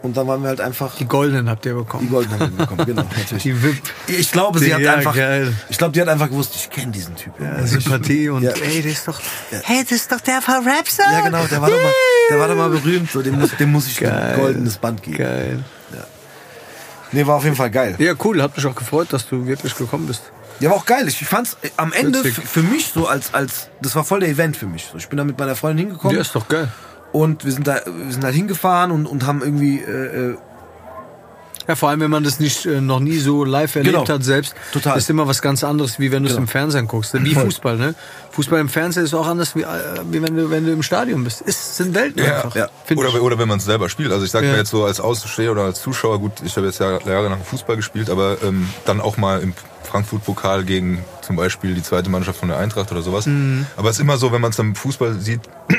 Und 0.04 0.16
dann 0.18 0.28
waren 0.28 0.42
wir 0.42 0.48
halt 0.50 0.60
einfach 0.60 0.94
Die 0.96 1.06
goldenen 1.06 1.48
habt 1.48 1.64
ihr 1.64 1.72
die 1.72 1.78
bekommen. 1.78 2.10
goldenen 2.10 2.38
haben 2.38 2.58
wir 2.58 2.66
bekommen, 2.66 2.84
genau, 2.86 3.02
natürlich. 3.16 3.42
Die 3.42 3.62
VIP. 3.62 3.82
Ich 4.06 4.30
glaube, 4.30 4.58
sie 4.58 4.74
hat 4.74 4.80
Ja, 4.80 4.94
einfach, 4.94 5.16
geil. 5.16 5.52
ich 5.70 5.78
glaube, 5.78 5.92
die 5.92 6.00
hat 6.02 6.08
einfach 6.08 6.28
gewusst, 6.28 6.54
ich 6.54 6.68
kenne 6.68 6.92
diesen 6.92 7.16
Typ. 7.16 7.32
Ja, 7.40 7.66
Sympathie 7.66 8.28
und 8.28 8.42
Ja. 8.42 8.50
ey, 8.52 8.82
das 8.82 8.92
ist 8.92 9.08
doch, 9.08 9.18
hey, 9.62 9.82
das 9.82 9.92
ist 9.92 10.12
doch 10.12 10.20
der 10.20 10.42
von. 10.42 10.62
Ja, 10.64 11.20
genau, 11.22 11.44
der 11.46 11.60
war 11.62 11.70
doch 11.70 11.82
mal, 11.82 11.92
der 12.30 12.38
war 12.38 12.48
doch 12.48 12.54
mal 12.56 12.68
berühmt, 12.68 13.10
so, 13.10 13.22
dem 13.22 13.40
muss, 13.40 13.56
dem 13.56 13.72
muss 13.72 13.86
ich 13.86 13.98
Geil. 13.98 14.12
ein 14.12 14.40
goldenes 14.40 14.76
Band 14.76 15.02
geben. 15.02 15.16
Geil. 15.16 15.64
Nee, 17.12 17.26
war 17.26 17.36
auf 17.36 17.44
jeden 17.44 17.56
Fall 17.56 17.70
geil. 17.70 17.94
Ja, 17.98 18.12
cool. 18.24 18.42
Hat 18.42 18.56
mich 18.56 18.66
auch 18.66 18.74
gefreut, 18.74 19.08
dass 19.12 19.26
du 19.28 19.46
wirklich 19.46 19.74
gekommen 19.76 20.06
bist. 20.06 20.22
Ja, 20.60 20.68
war 20.70 20.76
auch 20.76 20.84
geil. 20.86 21.06
Ich 21.08 21.24
fand's 21.24 21.56
am 21.76 21.92
Ende 21.92 22.24
für 22.24 22.62
mich 22.62 22.90
so 22.92 23.06
als, 23.06 23.32
als, 23.32 23.68
das 23.80 23.94
war 23.94 24.04
voll 24.04 24.20
der 24.20 24.28
Event 24.28 24.56
für 24.56 24.66
mich. 24.66 24.88
So, 24.90 24.98
ich 24.98 25.08
bin 25.08 25.16
da 25.16 25.24
mit 25.24 25.38
meiner 25.38 25.54
Freundin 25.56 25.86
hingekommen 25.86 26.14
Ja, 26.16 26.20
ist 26.22 26.34
doch 26.34 26.48
geil. 26.48 26.68
Und 27.14 27.44
wir 27.46 27.52
sind 27.52 27.66
da, 27.66 27.76
wir 27.86 28.12
sind 28.12 28.24
halt 28.24 28.34
hingefahren 28.34 28.90
und, 28.90 29.06
und 29.06 29.24
haben 29.24 29.40
irgendwie, 29.42 29.78
äh, 29.80 30.32
äh, 30.32 30.36
Ja, 31.66 31.76
vor 31.76 31.88
allem, 31.88 32.00
wenn 32.00 32.10
man 32.10 32.24
das 32.24 32.40
nicht 32.40 32.66
äh, 32.66 32.82
noch 32.82 33.00
nie 33.00 33.16
so 33.16 33.42
live 33.42 33.74
erlebt 33.76 33.94
Genau. 33.96 34.06
hat 34.06 34.22
selbst, 34.22 34.54
Total. 34.74 34.98
ist 34.98 35.08
immer 35.08 35.26
was 35.26 35.40
ganz 35.40 35.64
anderes, 35.64 35.98
wie 35.98 36.12
wenn 36.12 36.22
du 36.24 36.28
es 36.28 36.34
Genau. 36.34 36.42
im 36.42 36.48
Fernsehen 36.48 36.86
guckst. 36.88 37.14
Wie 37.14 37.32
Voll. 37.34 37.44
Fußball, 37.44 37.76
ne? 37.78 37.94
Fußball 38.32 38.60
im 38.60 38.68
Fernsehen 38.68 39.04
ist 39.04 39.14
auch 39.14 39.26
anders, 39.26 39.56
wie, 39.56 39.62
äh, 39.62 39.66
wie 40.10 40.20
wenn, 40.20 40.36
du, 40.36 40.50
wenn 40.50 40.66
du 40.66 40.72
im 40.72 40.82
Stadion 40.82 41.24
bist. 41.24 41.42
Es 41.46 41.78
sind 41.78 41.94
Welten 41.94 42.20
einfach. 42.20 42.54
ja. 42.54 42.68
Oder, 42.94 43.22
oder 43.22 43.38
wenn 43.38 43.48
man 43.48 43.58
es 43.60 43.64
selber 43.64 43.88
spielt. 43.88 44.12
Also 44.12 44.26
ich 44.26 44.30
sage 44.30 44.44
Ja. 44.46 44.52
mir 44.52 44.58
jetzt 44.58 44.70
so 44.70 44.84
als 44.84 45.00
Außensteher 45.00 45.52
oder 45.52 45.62
als 45.62 45.80
Zuschauer, 45.80 46.18
gut, 46.18 46.32
ich 46.44 46.54
habe 46.58 46.66
jetzt 46.66 46.80
ja 46.80 46.98
jahrelang 46.98 47.42
Fußball 47.42 47.76
gespielt, 47.76 48.10
aber 48.10 48.36
ähm, 48.42 48.68
dann 48.84 49.00
auch 49.00 49.16
mal 49.16 49.40
im 49.40 49.54
Frankfurt-Pokal 49.84 50.64
gegen 50.64 51.02
zum 51.22 51.36
Beispiel 51.36 51.74
die 51.74 51.82
zweite 51.82 52.10
Mannschaft 52.10 52.40
von 52.40 52.48
der 52.50 52.58
Eintracht 52.58 52.90
oder 52.92 53.00
sowas. 53.00 53.24
Mhm. 53.24 53.64
Aber 53.78 53.88
es 53.88 53.96
ist 53.96 54.00
immer 54.02 54.18
so, 54.18 54.32
wenn 54.32 54.40
man 54.42 54.50
es 54.50 54.56
dann 54.58 54.66
im 54.68 54.74
Fußball 54.74 55.14
sieht, 55.20 55.40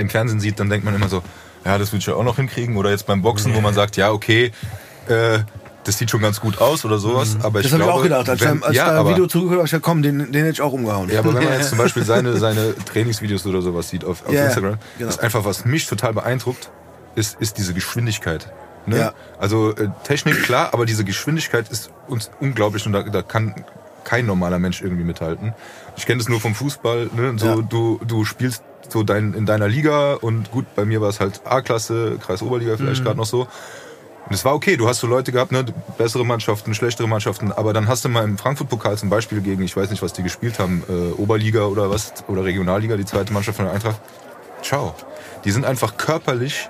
im 0.00 0.08
Fernsehen 0.08 0.40
sieht, 0.40 0.58
dann 0.60 0.70
denkt 0.70 0.84
man 0.84 0.94
immer 0.94 1.08
so, 1.08 1.22
ja, 1.64 1.78
das 1.78 1.92
will 1.92 1.98
ich 1.98 2.06
ja 2.06 2.14
auch 2.14 2.24
noch 2.24 2.36
hinkriegen. 2.36 2.76
Oder 2.76 2.90
jetzt 2.90 3.06
beim 3.06 3.22
Boxen, 3.22 3.54
wo 3.54 3.60
man 3.60 3.74
sagt, 3.74 3.96
ja, 3.96 4.12
okay, 4.12 4.52
äh, 5.08 5.40
das 5.84 5.98
sieht 5.98 6.10
schon 6.10 6.20
ganz 6.20 6.40
gut 6.40 6.58
aus 6.60 6.84
oder 6.84 6.98
sowas. 6.98 7.36
Aber 7.42 7.60
ich 7.60 7.66
das 7.66 7.72
habe 7.72 7.84
ich 7.84 7.88
auch 7.88 8.02
gedacht. 8.02 8.28
Als, 8.28 8.40
wenn, 8.40 8.58
ich, 8.58 8.64
als 8.64 8.76
ja, 8.76 8.92
da 8.92 9.00
ein 9.00 9.08
Video 9.08 9.26
zugehört 9.26 9.58
habe, 9.58 9.66
ich 9.66 9.70
gesagt, 9.70 9.84
komm, 9.84 10.02
den, 10.02 10.32
den 10.32 10.42
hätte 10.42 10.50
ich 10.50 10.60
auch 10.60 10.72
umgehauen. 10.72 11.10
ja, 11.10 11.20
aber 11.20 11.34
wenn 11.34 11.44
man 11.44 11.52
jetzt 11.58 11.70
zum 11.70 11.78
Beispiel 11.78 12.04
seine, 12.04 12.36
seine 12.38 12.74
Trainingsvideos 12.84 13.46
oder 13.46 13.62
sowas 13.62 13.88
sieht 13.88 14.04
auf, 14.04 14.26
auf 14.26 14.32
ja, 14.32 14.46
Instagram, 14.46 14.78
genau. 14.98 15.08
ist 15.08 15.20
einfach, 15.20 15.44
was 15.44 15.64
mich 15.64 15.86
total 15.86 16.12
beeindruckt, 16.12 16.70
ist, 17.14 17.40
ist 17.40 17.58
diese 17.58 17.72
Geschwindigkeit. 17.72 18.52
Ne? 18.86 18.98
Ja. 18.98 19.12
Also 19.38 19.74
äh, 19.76 19.88
Technik 20.04 20.42
klar, 20.42 20.70
aber 20.72 20.86
diese 20.86 21.04
Geschwindigkeit 21.04 21.68
ist 21.68 21.90
uns 22.08 22.30
unglaublich 22.40 22.86
und 22.86 22.92
da, 22.92 23.02
da 23.02 23.22
kann 23.22 23.64
kein 24.04 24.26
normaler 24.26 24.58
Mensch 24.58 24.82
irgendwie 24.82 25.04
mithalten. 25.04 25.54
Ich 25.96 26.06
kenne 26.06 26.18
das 26.18 26.28
nur 26.28 26.40
vom 26.40 26.54
Fußball. 26.54 27.10
Ne? 27.16 27.34
So, 27.36 27.46
Ja. 27.46 27.56
du, 27.56 28.00
du 28.06 28.24
spielst 28.24 28.62
so 28.88 29.02
dein, 29.02 29.34
in 29.34 29.46
deiner 29.46 29.68
Liga 29.68 30.14
und 30.14 30.50
gut, 30.50 30.66
bei 30.74 30.84
mir 30.84 31.00
war 31.00 31.08
es 31.08 31.20
halt 31.20 31.40
A-Klasse, 31.44 32.18
Kreisoberliga 32.24 32.76
vielleicht 32.76 33.00
Mhm. 33.00 33.04
gerade 33.04 33.18
noch 33.18 33.26
so. 33.26 33.42
Und 34.28 34.34
es 34.34 34.44
war 34.44 34.54
okay, 34.54 34.76
du 34.76 34.88
hast 34.88 34.98
so 35.00 35.06
Leute 35.06 35.30
gehabt, 35.30 35.52
ne, 35.52 35.64
bessere 35.98 36.24
Mannschaften, 36.26 36.74
schlechtere 36.74 37.06
Mannschaften, 37.06 37.52
aber 37.52 37.72
dann 37.72 37.86
hast 37.86 38.04
du 38.04 38.08
mal 38.08 38.24
im 38.24 38.36
Frankfurt-Pokal 38.38 38.98
zum 38.98 39.08
Beispiel 39.08 39.40
gegen, 39.40 39.62
ich 39.62 39.76
weiß 39.76 39.90
nicht, 39.90 40.02
was 40.02 40.12
die 40.14 40.24
gespielt 40.24 40.58
haben, 40.58 40.82
äh, 40.88 41.12
Oberliga 41.20 41.66
oder 41.66 41.90
was, 41.90 42.12
oder 42.26 42.44
Regionalliga, 42.44 42.96
die 42.96 43.04
zweite 43.04 43.32
Mannschaft 43.32 43.56
von 43.56 43.66
der 43.66 43.74
Eintracht. 43.74 44.00
Ciao. 44.62 44.94
Die 45.44 45.52
sind 45.52 45.64
einfach 45.64 45.96
körperlich 45.96 46.68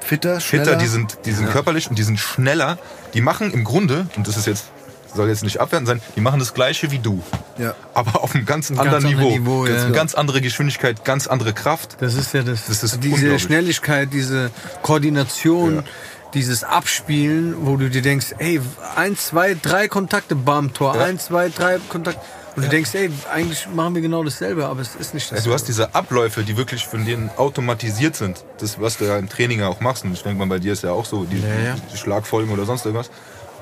Fitter, 0.00 0.40
schneller. 0.40 0.64
fitter, 0.64 0.76
die 0.76 0.86
sind, 0.86 1.18
die 1.24 1.32
sind 1.32 1.50
körperlich 1.50 1.88
und 1.88 1.98
die 1.98 2.02
sind 2.02 2.18
schneller. 2.18 2.76
Die 3.14 3.20
machen 3.22 3.50
im 3.52 3.64
Grunde, 3.64 4.06
und 4.16 4.26
das 4.28 4.36
ist 4.36 4.46
jetzt, 4.46 4.66
soll 5.14 5.28
jetzt 5.28 5.42
nicht 5.42 5.58
abwertend 5.60 5.88
sein, 5.88 6.00
die 6.16 6.20
machen 6.20 6.38
das 6.40 6.54
Gleiche 6.54 6.90
wie 6.90 6.98
du. 6.98 7.22
Ja. 7.58 7.74
Aber 7.94 8.22
auf 8.22 8.34
einem 8.34 8.46
ganz 8.46 8.68
ganz 8.68 8.78
anderen 8.80 9.04
anderen 9.04 9.18
Niveau. 9.18 9.30
Niveau, 9.30 9.66
ja. 9.66 9.74
Ganz, 9.84 9.94
ganz 9.94 10.14
andere 10.14 10.40
Geschwindigkeit, 10.40 11.04
ganz 11.04 11.26
andere 11.26 11.52
Kraft. 11.52 11.96
Das 12.00 12.14
ist 12.14 12.32
ja 12.34 12.42
das. 12.42 12.66
Das 12.66 12.82
ist 12.82 13.02
diese. 13.02 13.38
Schnelligkeit, 13.38 14.12
diese 14.12 14.50
Koordination, 14.82 15.76
Ja. 15.76 15.82
dieses 16.34 16.62
Abspielen, 16.64 17.54
wo 17.66 17.76
du 17.76 17.88
dir 17.90 18.02
denkst, 18.02 18.34
ey, 18.38 18.60
eins, 18.96 19.26
zwei, 19.28 19.54
drei 19.60 19.88
Kontakte, 19.88 20.34
bam, 20.36 20.72
Tor, 20.74 20.94
Ja. 20.96 21.04
eins, 21.04 21.26
zwei, 21.26 21.48
drei 21.48 21.78
Kontakte. 21.88 22.20
Und 22.56 22.64
du 22.64 22.68
denkst, 22.68 22.90
ey, 22.94 23.10
eigentlich 23.32 23.68
machen 23.74 23.94
wir 23.94 24.02
genau 24.02 24.24
dasselbe, 24.24 24.66
aber 24.66 24.80
es 24.80 24.96
ist 24.96 25.14
nicht 25.14 25.30
Ja, 25.30 25.36
das. 25.36 25.44
du 25.44 25.52
hast 25.52 25.68
diese 25.68 25.94
Abläufe, 25.94 26.42
die 26.42 26.56
wirklich 26.56 26.84
von 26.84 27.04
denen 27.06 27.30
automatisiert 27.36 28.16
sind. 28.16 28.44
Das, 28.58 28.80
was 28.80 28.98
du 28.98 29.04
ja 29.04 29.16
im 29.18 29.28
Training 29.28 29.60
ja 29.60 29.68
auch 29.68 29.80
machst. 29.80 30.04
Und 30.04 30.12
ich 30.12 30.22
denke 30.22 30.38
mal, 30.40 30.48
bei 30.48 30.58
dir 30.58 30.72
ist 30.72 30.82
ja 30.82 30.90
auch 30.90 31.04
so, 31.04 31.24
die, 31.24 31.38
Ja, 31.40 31.46
ja. 31.64 31.76
die 31.92 31.96
Schlagfolgen 31.96 32.52
oder 32.52 32.64
sonst 32.66 32.84
irgendwas. 32.84 33.10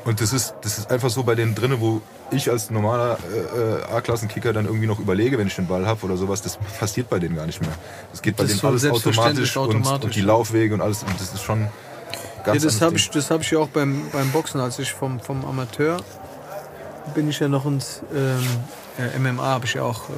Und 0.09 0.23
das 0.23 0.33
ist, 0.33 0.55
das 0.62 0.79
ist 0.79 0.90
einfach 0.90 1.11
so 1.11 1.23
bei 1.23 1.35
denen 1.35 1.55
drinne, 1.55 1.83
wo 1.83 2.01
ich 2.31 2.51
als 2.51 2.71
normaler 2.71 3.18
äh, 3.31 3.92
äh, 3.92 3.94
A-Klassenkicker 3.94 4.55
dann 4.55 4.64
irgendwie 4.64 4.87
noch 4.87 4.99
überlege, 4.99 5.37
wenn 5.37 5.49
ich 5.49 5.57
den 5.57 5.66
Ball 5.66 5.87
habe 5.87 6.03
oder 6.07 6.16
sowas. 6.16 6.40
Das 6.40 6.59
passiert 6.81 7.11
bei 7.11 7.18
denen 7.18 7.37
gar 7.37 7.44
nicht 7.44 7.61
mehr. 7.61 7.73
Das 8.11 8.23
geht 8.23 8.35
bei 8.37 8.44
Das 8.44 8.53
denen 8.53 8.64
alles 8.64 8.81
selbstverständlich 8.81 9.55
automatisch, 9.55 9.77
Und, 9.77 9.83
automatisch. 9.83 10.05
und 10.07 10.14
die 10.14 10.21
Laufwege 10.23 10.73
und 10.73 10.81
alles. 10.81 11.03
Und 11.03 11.21
das 11.21 11.35
ist 11.35 11.42
schon 11.42 11.61
ja, 11.61 11.66
ganz 12.42 12.62
das 12.62 12.73
anderes 12.77 12.81
habe 12.81 12.97
ich, 12.97 13.11
das 13.11 13.31
hab 13.31 13.42
ich 13.42 13.51
ja 13.51 13.59
auch 13.59 13.68
beim, 13.68 14.03
beim 14.11 14.31
Boxen, 14.31 14.62
als 14.62 14.79
ich 14.79 14.94
vom, 14.94 15.21
vom 15.21 15.44
Amateur 15.44 15.99
bin 17.14 17.29
ich 17.29 17.38
ja 17.38 17.49
noch 17.49 17.66
ins 17.66 18.01
ähm, 18.14 18.38
äh, 18.99 19.18
MMA 19.18 19.42
habe 19.42 19.66
ich 19.66 19.75
ja 19.75 19.83
auch 19.83 20.09
äh, 20.09 20.12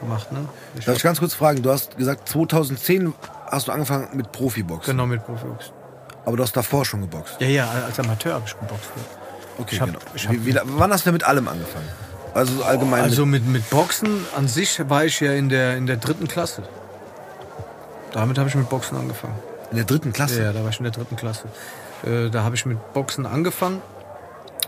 gemacht. 0.00 0.30
Ne? 0.30 0.48
Ich 0.78 0.84
Darf 0.84 0.98
ich 0.98 1.02
ganz 1.02 1.18
kurz 1.18 1.34
fragen? 1.34 1.62
Du 1.62 1.70
hast 1.72 1.96
gesagt, 1.96 2.28
2010 2.28 3.12
hast 3.50 3.66
du 3.66 3.72
angefangen 3.72 4.08
mit 4.16 4.30
Profiboxen. 4.30 4.92
genau 4.92 5.06
mit 5.08 5.26
Profiboxen. 5.26 5.72
Aber 6.24 6.36
du 6.36 6.44
hast 6.44 6.56
davor 6.56 6.84
schon 6.84 7.00
geboxt. 7.00 7.40
Ja, 7.40 7.48
ja, 7.48 7.68
als 7.86 7.98
Amateur 7.98 8.34
habe 8.34 8.44
ich 8.46 8.54
geboxt. 8.56 8.90
Ja. 8.96 9.21
Okay, 9.58 9.78
hab- 9.80 9.88
genau. 9.88 9.98
wie, 10.30 10.46
wie, 10.54 10.60
wann 10.64 10.92
hast 10.92 11.06
du 11.06 11.12
mit 11.12 11.24
allem 11.24 11.48
angefangen? 11.48 11.88
Also 12.34 12.54
so 12.54 12.64
allgemein. 12.64 13.02
Also 13.02 13.26
mit, 13.26 13.46
mit 13.46 13.68
Boxen 13.70 14.24
an 14.36 14.48
sich 14.48 14.80
war 14.88 15.04
ich 15.04 15.20
ja 15.20 15.32
in 15.32 15.48
der, 15.50 15.76
in 15.76 15.86
der 15.86 15.96
dritten 15.98 16.28
Klasse. 16.28 16.62
Damit 18.12 18.38
habe 18.38 18.48
ich 18.48 18.54
mit 18.54 18.68
Boxen 18.68 18.96
angefangen. 18.96 19.34
in 19.70 19.76
der 19.76 19.84
dritten 19.86 20.12
Klasse. 20.12 20.38
Ja, 20.38 20.44
ja, 20.46 20.52
da 20.52 20.62
war 20.62 20.70
ich 20.70 20.78
in 20.78 20.84
der 20.84 20.92
dritten 20.92 21.16
Klasse. 21.16 21.44
Äh, 22.04 22.30
da 22.30 22.42
habe 22.42 22.54
ich 22.56 22.66
mit 22.66 22.92
Boxen 22.92 23.26
angefangen. 23.26 23.80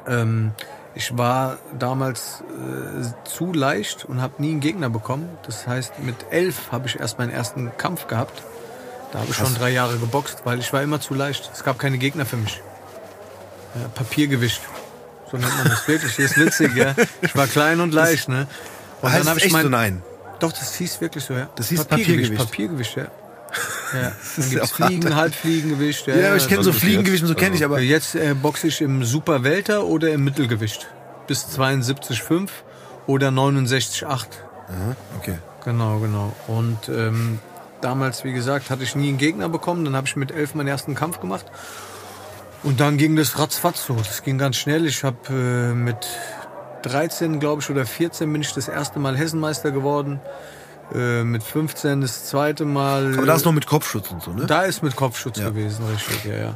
Ähm, 0.07 0.53
ich 0.95 1.17
war 1.19 1.57
damals 1.79 2.43
äh, 2.43 3.05
zu 3.29 3.53
leicht 3.53 4.05
und 4.05 4.21
habe 4.23 4.35
nie 4.39 4.51
einen 4.53 4.61
Gegner 4.61 4.91
bekommen. 4.91 5.29
Das 5.45 5.67
heißt, 5.67 5.99
mit 6.01 6.17
elf 6.31 6.71
habe 6.71 6.87
ich 6.87 7.01
erst 7.01 7.19
meinen 7.19 7.31
ersten 7.33 7.73
Kampf 7.77 8.07
gehabt. 8.07 8.43
Da 9.13 9.21
habe 9.21 9.31
ich 9.31 9.37
schon 9.37 9.55
drei 9.55 9.71
Jahre 9.71 9.97
geboxt, 9.99 10.43
weil 10.45 10.59
ich 10.59 10.73
war 10.73 10.83
immer 10.83 11.01
zu 11.01 11.15
leicht. 11.15 11.51
Es 11.53 11.65
gab 11.65 11.79
keine 11.79 11.99
Gegner 11.99 12.27
für 12.27 12.37
mich. 12.37 12.63
Ja, 13.75 13.89
Papiergewicht. 13.89 14.61
So 15.31 15.37
nennt 15.37 15.57
man 15.57 15.69
das 15.69 15.89
wirklich. 15.89 16.17
Das 16.17 16.25
ist 16.27 16.39
witzig, 16.39 16.77
ja. 16.77 16.95
Ich 17.23 17.35
war 17.35 17.47
klein 17.47 17.81
und 17.81 17.93
leicht, 17.93 18.29
ne? 18.29 18.47
Und 19.03 19.13
heißt 19.13 19.29
hab 19.29 19.37
es 19.37 19.45
echt 19.45 19.57
so 19.57 19.69
nein? 19.69 20.03
Doch, 20.39 20.53
das 20.53 20.75
hieß 20.75 21.01
wirklich 21.01 21.25
so, 21.25 21.35
ja. 21.35 21.49
Das 21.57 21.69
hieß 21.69 21.85
Papiergewicht. 21.85 22.37
Papiergewicht. 22.37 22.97
Ja. 22.97 23.03
ja. 23.93 24.01
Dann 24.03 24.13
ist 24.37 24.51
gibt's 24.51 24.71
Fliegen, 24.73 25.05
hart. 25.07 25.17
Halbfliegengewicht. 25.17 26.07
Ja, 26.07 26.17
Ja, 26.17 26.37
ich 26.37 26.49
kenne 26.49 26.63
so 26.63 26.71
ist 26.71 26.81
Fliegengewicht 26.81 27.23
und 27.23 27.29
so 27.29 27.35
kenne 27.35 27.57
ich, 27.57 27.65
aber 27.65 27.81
Jetzt 27.81 28.15
äh, 28.15 28.35
boxe 28.35 28.69
ich 28.69 28.81
im 28.81 29.05
Superwelter 29.05 29.85
oder 29.85 30.11
im 30.11 30.25
Mittelgewicht. 30.25 30.89
Bis 31.27 31.47
72,5 31.59 32.49
oder 33.07 33.29
69,8. 33.29 34.07
Aha, 34.07 34.27
okay. 35.19 35.39
Genau, 35.65 35.99
genau. 35.99 36.35
Und 36.47 36.89
ähm, 36.89 37.39
damals, 37.81 38.25
wie 38.25 38.33
gesagt, 38.33 38.71
hatte 38.71 38.83
ich 38.83 38.95
nie 38.95 39.09
einen 39.09 39.19
Gegner 39.19 39.49
bekommen. 39.49 39.85
Dann 39.85 39.97
habe 39.97 40.07
ich 40.07 40.17
mit 40.17 40.31
elf 40.31 40.55
meinen 40.55 40.69
ersten 40.69 40.95
Kampf 40.95 41.21
gemacht. 41.21 41.47
Und 42.65 42.81
dann 42.81 42.97
ging 42.97 43.15
das 43.15 43.39
ratzfatz 43.39 43.87
so. 43.87 43.95
Das 43.95 44.23
ging 44.23 44.39
ganz 44.39 44.57
schnell. 44.57 44.87
Ich 44.87 45.05
habe 45.05 45.17
äh, 45.31 45.75
mit 45.75 45.97
13, 46.83 47.39
glaube 47.41 47.63
ich, 47.63 47.71
oder 47.71 47.87
14 47.87 48.33
bin 48.33 48.43
ich 48.43 48.53
das 48.53 48.69
erste 48.69 48.99
Mal 48.99 49.17
Hessenmeister 49.17 49.71
geworden. 49.71 50.21
Äh, 50.95 51.25
mit 51.25 51.43
15 51.43 52.01
das 52.03 52.27
zweite 52.27 52.65
Mal. 52.65 53.15
Aber 53.17 53.27
da 53.27 53.35
ist 53.35 53.45
noch 53.45 53.53
mit 53.53 53.67
Kopfschutz 53.67 54.11
und 54.11 54.23
so, 54.23 54.33
ne? 54.33 54.47
Da 54.47 54.63
ist 54.63 54.83
mit 54.83 54.97
Kopfschutz 54.97 55.39
Ja. 55.39 55.49
gewesen, 55.49 55.85
richtig, 55.87 56.25
ja, 56.25 56.37
ja. 56.37 56.55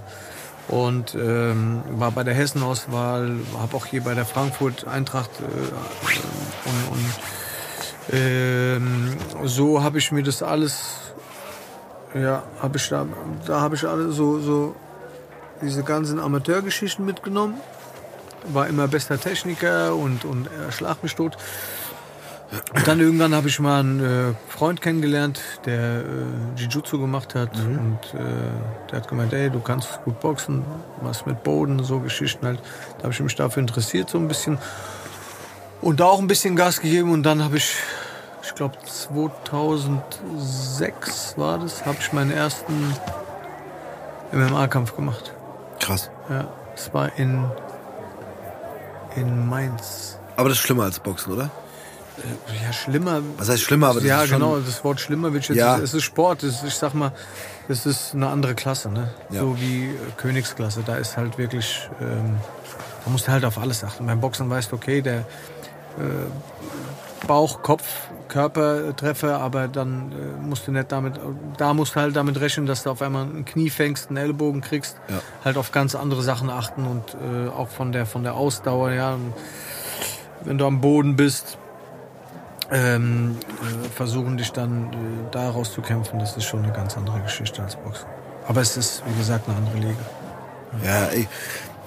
Und 0.68 1.14
ähm, 1.14 1.82
war 1.92 2.10
bei 2.10 2.24
der 2.24 2.34
Hessenauswahl, 2.34 3.36
habe 3.58 3.74
auch 3.74 3.86
hier 3.86 4.02
bei 4.02 4.12
der 4.12 4.26
Frankfurt 4.26 4.86
Eintracht 4.86 5.30
äh, 5.40 5.44
und, 6.68 6.98
und 6.98 8.14
ähm, 8.14 9.16
so 9.44 9.82
habe 9.82 9.96
ich 9.96 10.12
mir 10.12 10.22
das 10.22 10.42
alles, 10.42 10.78
ja, 12.14 12.42
habe 12.60 12.76
ich 12.76 12.86
da, 12.90 13.06
da 13.46 13.60
habe 13.62 13.76
ich 13.76 13.86
alle 13.88 14.12
so, 14.12 14.40
so 14.40 14.76
diese 15.62 15.82
ganzen 15.82 16.20
Amateurgeschichten 16.20 17.04
mitgenommen. 17.04 17.60
War 18.52 18.68
immer 18.68 18.88
bester 18.88 19.20
Techniker 19.20 19.94
und, 19.94 20.24
und 20.24 20.46
er 20.46 20.72
schlag 20.72 21.02
mich 21.02 21.14
tot. 21.14 21.36
Und 22.74 22.88
dann 22.88 22.98
irgendwann 22.98 23.34
habe 23.34 23.48
ich 23.48 23.60
mal 23.60 23.80
einen 23.80 24.00
äh, 24.00 24.32
Freund 24.48 24.80
kennengelernt, 24.80 25.38
der 25.66 26.00
äh, 26.00 26.04
Jiu-Jitsu 26.56 26.98
gemacht 26.98 27.34
hat. 27.34 27.54
Und 27.58 27.98
äh, 28.14 28.18
der 28.90 29.00
hat 29.00 29.08
gemeint, 29.08 29.34
ey, 29.34 29.50
du 29.50 29.60
kannst 29.60 30.02
gut 30.04 30.18
boxen, 30.20 30.64
was 31.02 31.26
mit 31.26 31.42
Boden, 31.42 31.84
so 31.84 32.00
Geschichten 32.00 32.46
halt. 32.46 32.62
Da 32.96 33.02
habe 33.04 33.12
ich 33.12 33.20
mich 33.20 33.34
dafür 33.34 33.60
interessiert 33.60 34.08
so 34.08 34.16
ein 34.16 34.28
bisschen. 34.28 34.56
Und 35.82 36.00
da 36.00 36.06
auch 36.06 36.20
ein 36.20 36.26
bisschen 36.26 36.56
Gas 36.56 36.80
gegeben. 36.80 37.12
Und 37.12 37.24
dann 37.24 37.44
habe 37.44 37.58
ich, 37.58 37.74
ich 38.42 38.54
glaube 38.54 38.78
2006 38.82 41.34
war 41.36 41.58
das, 41.58 41.84
habe 41.84 41.98
ich 42.00 42.14
meinen 42.14 42.30
ersten 42.30 42.94
MMA-Kampf 44.32 44.96
gemacht. 44.96 45.34
Krass. 45.78 46.10
Ja, 46.28 46.48
es 46.74 46.92
war 46.92 47.16
in, 47.18 47.44
in 49.16 49.48
Mainz. 49.48 50.18
Aber 50.36 50.48
das 50.48 50.58
ist 50.58 50.64
schlimmer 50.64 50.84
als 50.84 51.00
Boxen, 51.00 51.32
oder? 51.32 51.50
Ja, 52.64 52.72
schlimmer. 52.72 53.22
Was 53.36 53.48
heißt 53.48 53.62
schlimmer? 53.62 53.88
Aber 53.88 54.00
das 54.00 54.08
ja, 54.08 54.22
ist 54.22 54.30
schon, 54.30 54.40
genau, 54.40 54.58
das 54.58 54.82
Wort 54.82 55.00
schlimmer 55.00 55.32
wird 55.32 55.48
jetzt. 55.48 55.56
Ja. 55.56 55.78
Es 55.78 55.94
ist 55.94 56.02
Sport, 56.02 56.42
es 56.42 56.56
ist, 56.56 56.64
ich 56.64 56.74
sag 56.74 56.94
mal, 56.94 57.12
es 57.68 57.86
ist 57.86 58.14
eine 58.14 58.28
andere 58.28 58.54
Klasse, 58.54 58.88
ne? 58.88 59.10
Ja. 59.30 59.40
So 59.40 59.56
wie 59.60 59.86
äh, 59.86 59.94
Königsklasse. 60.16 60.82
Da 60.84 60.96
ist 60.96 61.16
halt 61.16 61.38
wirklich, 61.38 61.88
ähm, 62.00 62.38
da 63.04 63.10
musst 63.10 63.28
du 63.28 63.32
halt 63.32 63.44
auf 63.44 63.58
alles 63.58 63.84
achten. 63.84 64.06
Beim 64.06 64.20
Boxen 64.20 64.50
weißt 64.50 64.72
du, 64.72 64.76
okay, 64.76 65.00
der 65.00 65.18
äh, 65.18 65.24
Bauch, 67.26 67.62
Kopf, 67.62 67.84
Körpertreffer, 68.28 69.40
aber 69.40 69.68
dann 69.68 70.12
äh, 70.12 70.42
musst 70.46 70.66
du 70.66 70.72
nicht 70.72 70.92
damit, 70.92 71.14
da 71.56 71.74
musst 71.74 71.94
du 71.96 72.00
halt 72.00 72.14
damit 72.16 72.40
rechnen, 72.40 72.66
dass 72.66 72.82
du 72.82 72.90
auf 72.90 73.00
einmal 73.02 73.24
ein 73.24 73.44
Knie 73.44 73.70
fängst, 73.70 74.08
einen 74.08 74.18
Ellbogen 74.18 74.60
kriegst, 74.60 74.96
Ja. 75.08 75.20
halt 75.44 75.56
auf 75.56 75.72
ganz 75.72 75.94
andere 75.94 76.22
Sachen 76.22 76.50
achten 76.50 76.86
und 76.86 77.02
äh, 77.14 77.48
auch 77.48 77.68
von 77.68 77.92
der, 77.92 78.06
von 78.06 78.22
der 78.22 78.34
Ausdauer, 78.34 78.92
ja. 78.92 79.16
Wenn 80.44 80.56
du 80.58 80.66
am 80.66 80.80
Boden 80.80 81.16
bist, 81.16 81.58
ähm, 82.70 83.36
äh, 83.62 83.88
versuchen 83.88 84.36
dich 84.36 84.52
dann 84.52 84.92
äh, 84.92 84.96
da 85.30 85.50
rauszukämpfen, 85.50 86.18
das 86.18 86.36
ist 86.36 86.44
schon 86.44 86.62
eine 86.62 86.72
ganz 86.72 86.96
andere 86.96 87.20
Geschichte 87.20 87.62
als 87.62 87.76
Boxen. 87.76 88.06
Aber 88.46 88.60
es 88.60 88.76
ist, 88.76 89.02
wie 89.06 89.18
gesagt, 89.18 89.48
eine 89.48 89.56
andere 89.56 89.78
Liga. 89.78 90.00
Ja, 90.84 91.06
ey. 91.06 91.26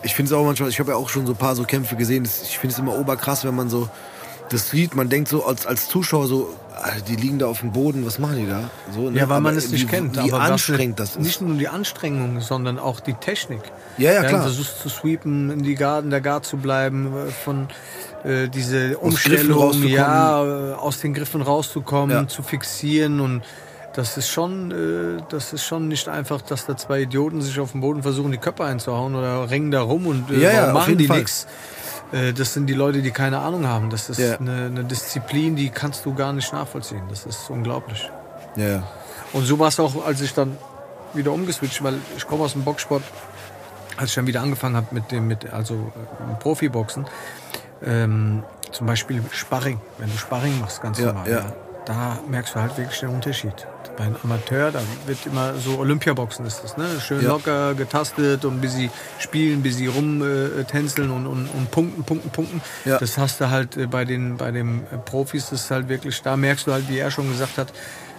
Ich 0.04 0.16
finde 0.16 0.34
es 0.34 0.38
auch 0.38 0.44
manchmal, 0.44 0.70
ich 0.70 0.80
habe 0.80 0.92
ja 0.92 0.98
auch 0.98 1.10
schon 1.10 1.28
so 1.28 1.34
ein 1.34 1.38
paar 1.38 1.56
so 1.56 1.64
Kämpfe 1.64 1.96
gesehen. 1.96 2.24
Ich 2.26 2.58
finde 2.58 2.74
es 2.74 2.80
immer 2.80 2.98
oberkrass, 2.98 3.46
wenn 3.46 3.56
man 3.56 3.70
so 3.70 3.88
das 4.52 4.70
sieht. 4.70 4.96
Man 4.96 5.10
denkt 5.10 5.30
so 5.30 5.46
als, 5.46 5.66
als 5.66 5.88
Zuschauer 5.88 6.28
so, 6.28 6.50
Alter, 6.82 7.02
die 7.02 7.16
liegen 7.16 7.40
da 7.40 7.48
auf 7.48 7.60
dem 7.62 7.72
Boden, 7.72 8.06
was 8.06 8.18
machen 8.20 8.38
die 8.38 8.48
da? 8.48 8.70
So, 8.94 9.10
ne? 9.10 9.20
Ja, 9.20 9.30
weil 9.30 9.42
man 9.42 9.54
Aber 9.54 9.58
es 9.58 9.70
nicht 9.72 9.84
wie, 9.84 9.88
kennt. 9.88 10.16
Wie 10.24 10.32
aber 10.32 10.42
anstrengend 10.42 11.00
das 11.00 11.12
ist. 11.12 11.20
Nicht 11.22 11.42
nur 11.42 11.56
die 11.58 11.68
Anstrengung, 11.68 12.40
sondern 12.42 12.80
auch 12.80 13.00
die 13.00 13.14
Technik. 13.14 13.62
Ja, 13.98 14.14
ja, 14.14 14.20
klar. 14.24 14.32
Du 14.42 14.48
versuchst 14.48 14.80
zu 14.82 14.90
sweepen, 14.90 15.52
in 15.52 15.64
die 15.64 15.76
Guard, 15.76 16.04
in 16.06 16.10
der 16.10 16.22
Guard 16.22 16.46
zu 16.46 16.58
bleiben, 16.58 17.08
äh, 17.16 17.32
von 17.32 17.68
äh, 18.24 18.48
diese 18.50 18.98
Umstellung, 18.98 19.58
rauszukommen. 19.60 19.94
ja, 19.94 20.44
äh, 20.44 20.74
aus 20.74 21.00
den 21.00 21.14
Griffen 21.14 21.42
rauszukommen, 21.42 22.16
Ja. 22.16 22.28
zu 22.28 22.44
fixieren 22.44 23.20
und 23.20 23.42
das 23.94 24.16
ist 24.16 24.30
schon, 24.30 24.72
äh, 24.72 25.22
das 25.30 25.52
ist 25.54 25.66
schon 25.66 25.88
nicht 25.90 26.08
einfach, 26.08 26.42
dass 26.42 26.66
da 26.66 26.78
zwei 26.78 27.02
Idioten 27.02 27.42
sich 27.42 27.60
auf 27.60 27.72
dem 27.74 27.82
Boden 27.82 28.04
versuchen, 28.04 28.32
die 28.32 28.38
Köpfe 28.38 28.64
einzuhauen 28.64 29.16
oder 29.16 29.50
ringen 29.50 29.70
da 29.72 29.82
rum 29.82 30.08
und 30.08 30.32
äh, 30.32 30.40
Ja, 30.40 30.52
ja, 30.52 30.74
machen 30.74 30.98
die 30.98 31.10
nichts. 31.10 31.46
Äh, 32.12 32.34
Das 32.34 32.54
sind 32.54 32.68
die 32.68 32.74
Leute, 32.74 33.02
die 33.02 33.12
keine 33.12 33.40
Ahnung 33.40 33.68
haben. 33.68 33.90
Das 33.90 34.10
ist 34.10 34.20
Ja. 34.20 34.38
eine, 34.38 34.66
eine 34.66 34.84
Disziplin, 34.84 35.56
die 35.56 35.70
kannst 35.70 36.06
du 36.06 36.14
gar 36.14 36.34
nicht 36.34 36.52
nachvollziehen. 36.54 37.04
Das 37.10 37.26
ist 37.26 37.50
unglaublich. 37.50 38.10
Ja. 38.56 38.84
Und 39.34 39.46
so 39.46 39.60
war 39.60 39.70
es 39.70 39.80
auch, 39.80 40.06
als 40.06 40.22
ich 40.22 40.34
dann 40.34 40.58
wieder 41.14 41.32
umgeswitcht, 41.32 41.84
weil 41.84 41.96
ich 42.18 42.28
komme 42.28 42.44
aus 42.44 42.54
dem 42.54 42.64
Boxsport, 42.64 43.04
als 43.98 44.10
ich 44.10 44.16
dann 44.16 44.28
wieder 44.28 44.42
angefangen 44.42 44.76
habe 44.76 44.88
mit 44.92 45.12
dem, 45.12 45.28
mit, 45.28 45.50
also 45.52 45.74
äh, 45.76 46.30
mit 46.30 46.40
Profiboxen, 46.40 47.06
ähm, 47.84 48.44
zum 48.72 48.88
Beispiel 48.88 49.22
Sparring, 49.32 49.80
wenn 49.98 50.10
du 50.10 50.18
Sparring 50.18 50.60
machst, 50.60 50.82
ganz 50.82 51.00
Ja, 51.00 51.08
normal, 51.08 51.30
ja. 51.30 51.54
Da 51.86 52.20
merkst 52.30 52.56
du 52.56 52.60
halt 52.60 52.78
wirklich 52.78 53.00
den 53.00 53.10
Unterschied. 53.10 53.54
Bei 53.98 54.06
einem 54.06 54.16
Amateur, 54.24 54.72
da 54.72 54.80
wird 55.06 55.26
immer 55.26 55.56
so 55.56 55.80
Olympiaboxen 55.80 56.46
ist 56.46 56.64
das, 56.64 56.78
ne? 56.78 56.86
Schön 57.02 57.22
Ja. 57.22 57.30
locker 57.30 57.74
getastet 57.74 58.46
und 58.46 58.62
bis 58.62 58.74
sie 58.74 58.90
spielen, 59.20 59.62
bis 59.62 59.76
sie 59.78 59.88
rumtänzeln 59.88 61.12
und, 61.12 61.28
und, 61.28 61.48
und 61.48 61.72
punkten, 61.72 62.04
punkten, 62.04 62.30
punkten. 62.30 62.62
Ja. 62.86 62.98
Das 63.00 63.18
hast 63.18 63.42
du 63.42 63.50
halt 63.50 63.78
äh, 63.78 63.88
bei 63.88 64.06
den, 64.06 64.38
bei 64.38 64.52
den 64.52 64.84
äh, 64.92 64.98
Profis, 64.98 65.50
das 65.50 65.64
ist 65.66 65.72
halt 65.72 65.90
wirklich, 65.90 66.22
da 66.22 66.38
merkst 66.38 66.68
du 66.68 66.72
halt, 66.74 66.88
wie 66.90 66.98
er 67.00 67.12
schon 67.12 67.30
gesagt 67.30 67.58
hat, 67.58 67.74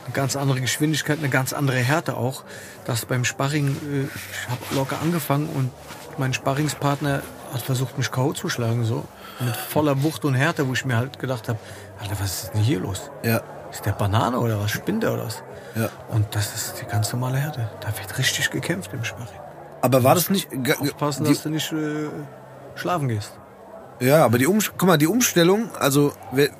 eine 0.04 0.12
ganz 0.12 0.36
andere 0.36 0.60
Geschwindigkeit, 0.60 1.18
eine 1.18 1.28
ganz 1.28 1.52
andere 1.52 1.78
Härte 1.78 2.16
auch. 2.16 2.42
Das 2.84 3.06
beim 3.06 3.24
Sparring, 3.24 3.68
äh, 3.68 4.02
ich 4.04 4.48
habe 4.50 4.74
locker 4.74 4.98
angefangen 5.00 5.48
und 5.48 5.70
mein 6.18 6.34
Sparringspartner 6.34 7.22
hat 7.54 7.62
versucht, 7.62 7.96
mich 7.98 8.10
K.O. 8.10 8.32
zu 8.34 8.48
schlagen, 8.48 8.84
so. 8.84 9.04
Mit 9.40 9.56
voller 9.56 10.02
Wucht 10.02 10.24
und 10.24 10.34
Härte, 10.34 10.68
wo 10.68 10.72
ich 10.74 10.84
mir 10.84 10.96
halt 10.96 11.18
gedacht 11.18 11.48
habe, 11.48 11.58
Alter, 12.02 12.16
was 12.20 12.44
ist 12.44 12.54
denn 12.54 12.60
hier 12.62 12.80
los? 12.80 13.10
Ja, 13.22 13.40
Ist 13.70 13.86
der 13.86 13.92
Banane 13.92 14.38
oder 14.38 14.60
was? 14.60 14.70
Spinnt 14.70 15.02
der 15.02 15.12
oder 15.14 15.26
was? 15.26 15.42
ja. 15.74 15.88
Und 16.08 16.26
das 16.34 16.54
ist 16.54 16.74
die 16.80 16.84
ganz 16.86 17.12
normale 17.12 17.38
Härte. 17.38 17.70
Da 17.80 17.88
wird 17.98 18.18
richtig 18.18 18.50
gekämpft 18.50 18.92
im 18.92 19.02
Sparring. 19.04 19.28
Aber 19.80 20.04
war 20.04 20.14
das 20.14 20.28
nicht. 20.30 20.48
Aufpassen, 20.80 21.24
dass 21.24 21.42
du 21.42 21.48
nicht 21.50 21.72
äh, 21.72 22.08
schlafen 22.74 23.08
gehst. 23.08 23.32
Ja, 24.00 24.24
aber 24.24 24.38
die 24.38 24.46
um, 24.46 24.58
guck 24.76 24.86
mal, 24.88 24.98
die 24.98 25.06
Umstellung, 25.06 25.70
also 25.78 26.12
we- 26.32 26.50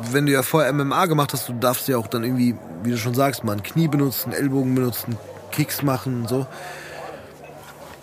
wenn 0.00 0.26
du 0.26 0.32
ja 0.32 0.42
vorher 0.42 0.72
MMA 0.72 1.06
gemacht 1.06 1.32
hast, 1.32 1.48
du 1.48 1.52
darfst 1.52 1.86
ja 1.88 1.96
auch 1.96 2.06
dann 2.08 2.24
irgendwie, 2.24 2.56
wie 2.82 2.90
du 2.90 2.96
schon 2.98 3.14
sagst, 3.14 3.44
mal 3.44 3.52
ein 3.52 3.62
Knie 3.62 3.86
benutzen, 3.88 4.32
Ellbogen 4.32 4.74
benutzen, 4.74 5.16
Kicks 5.52 5.82
machen 5.82 6.22
und 6.22 6.28
so. 6.28 6.46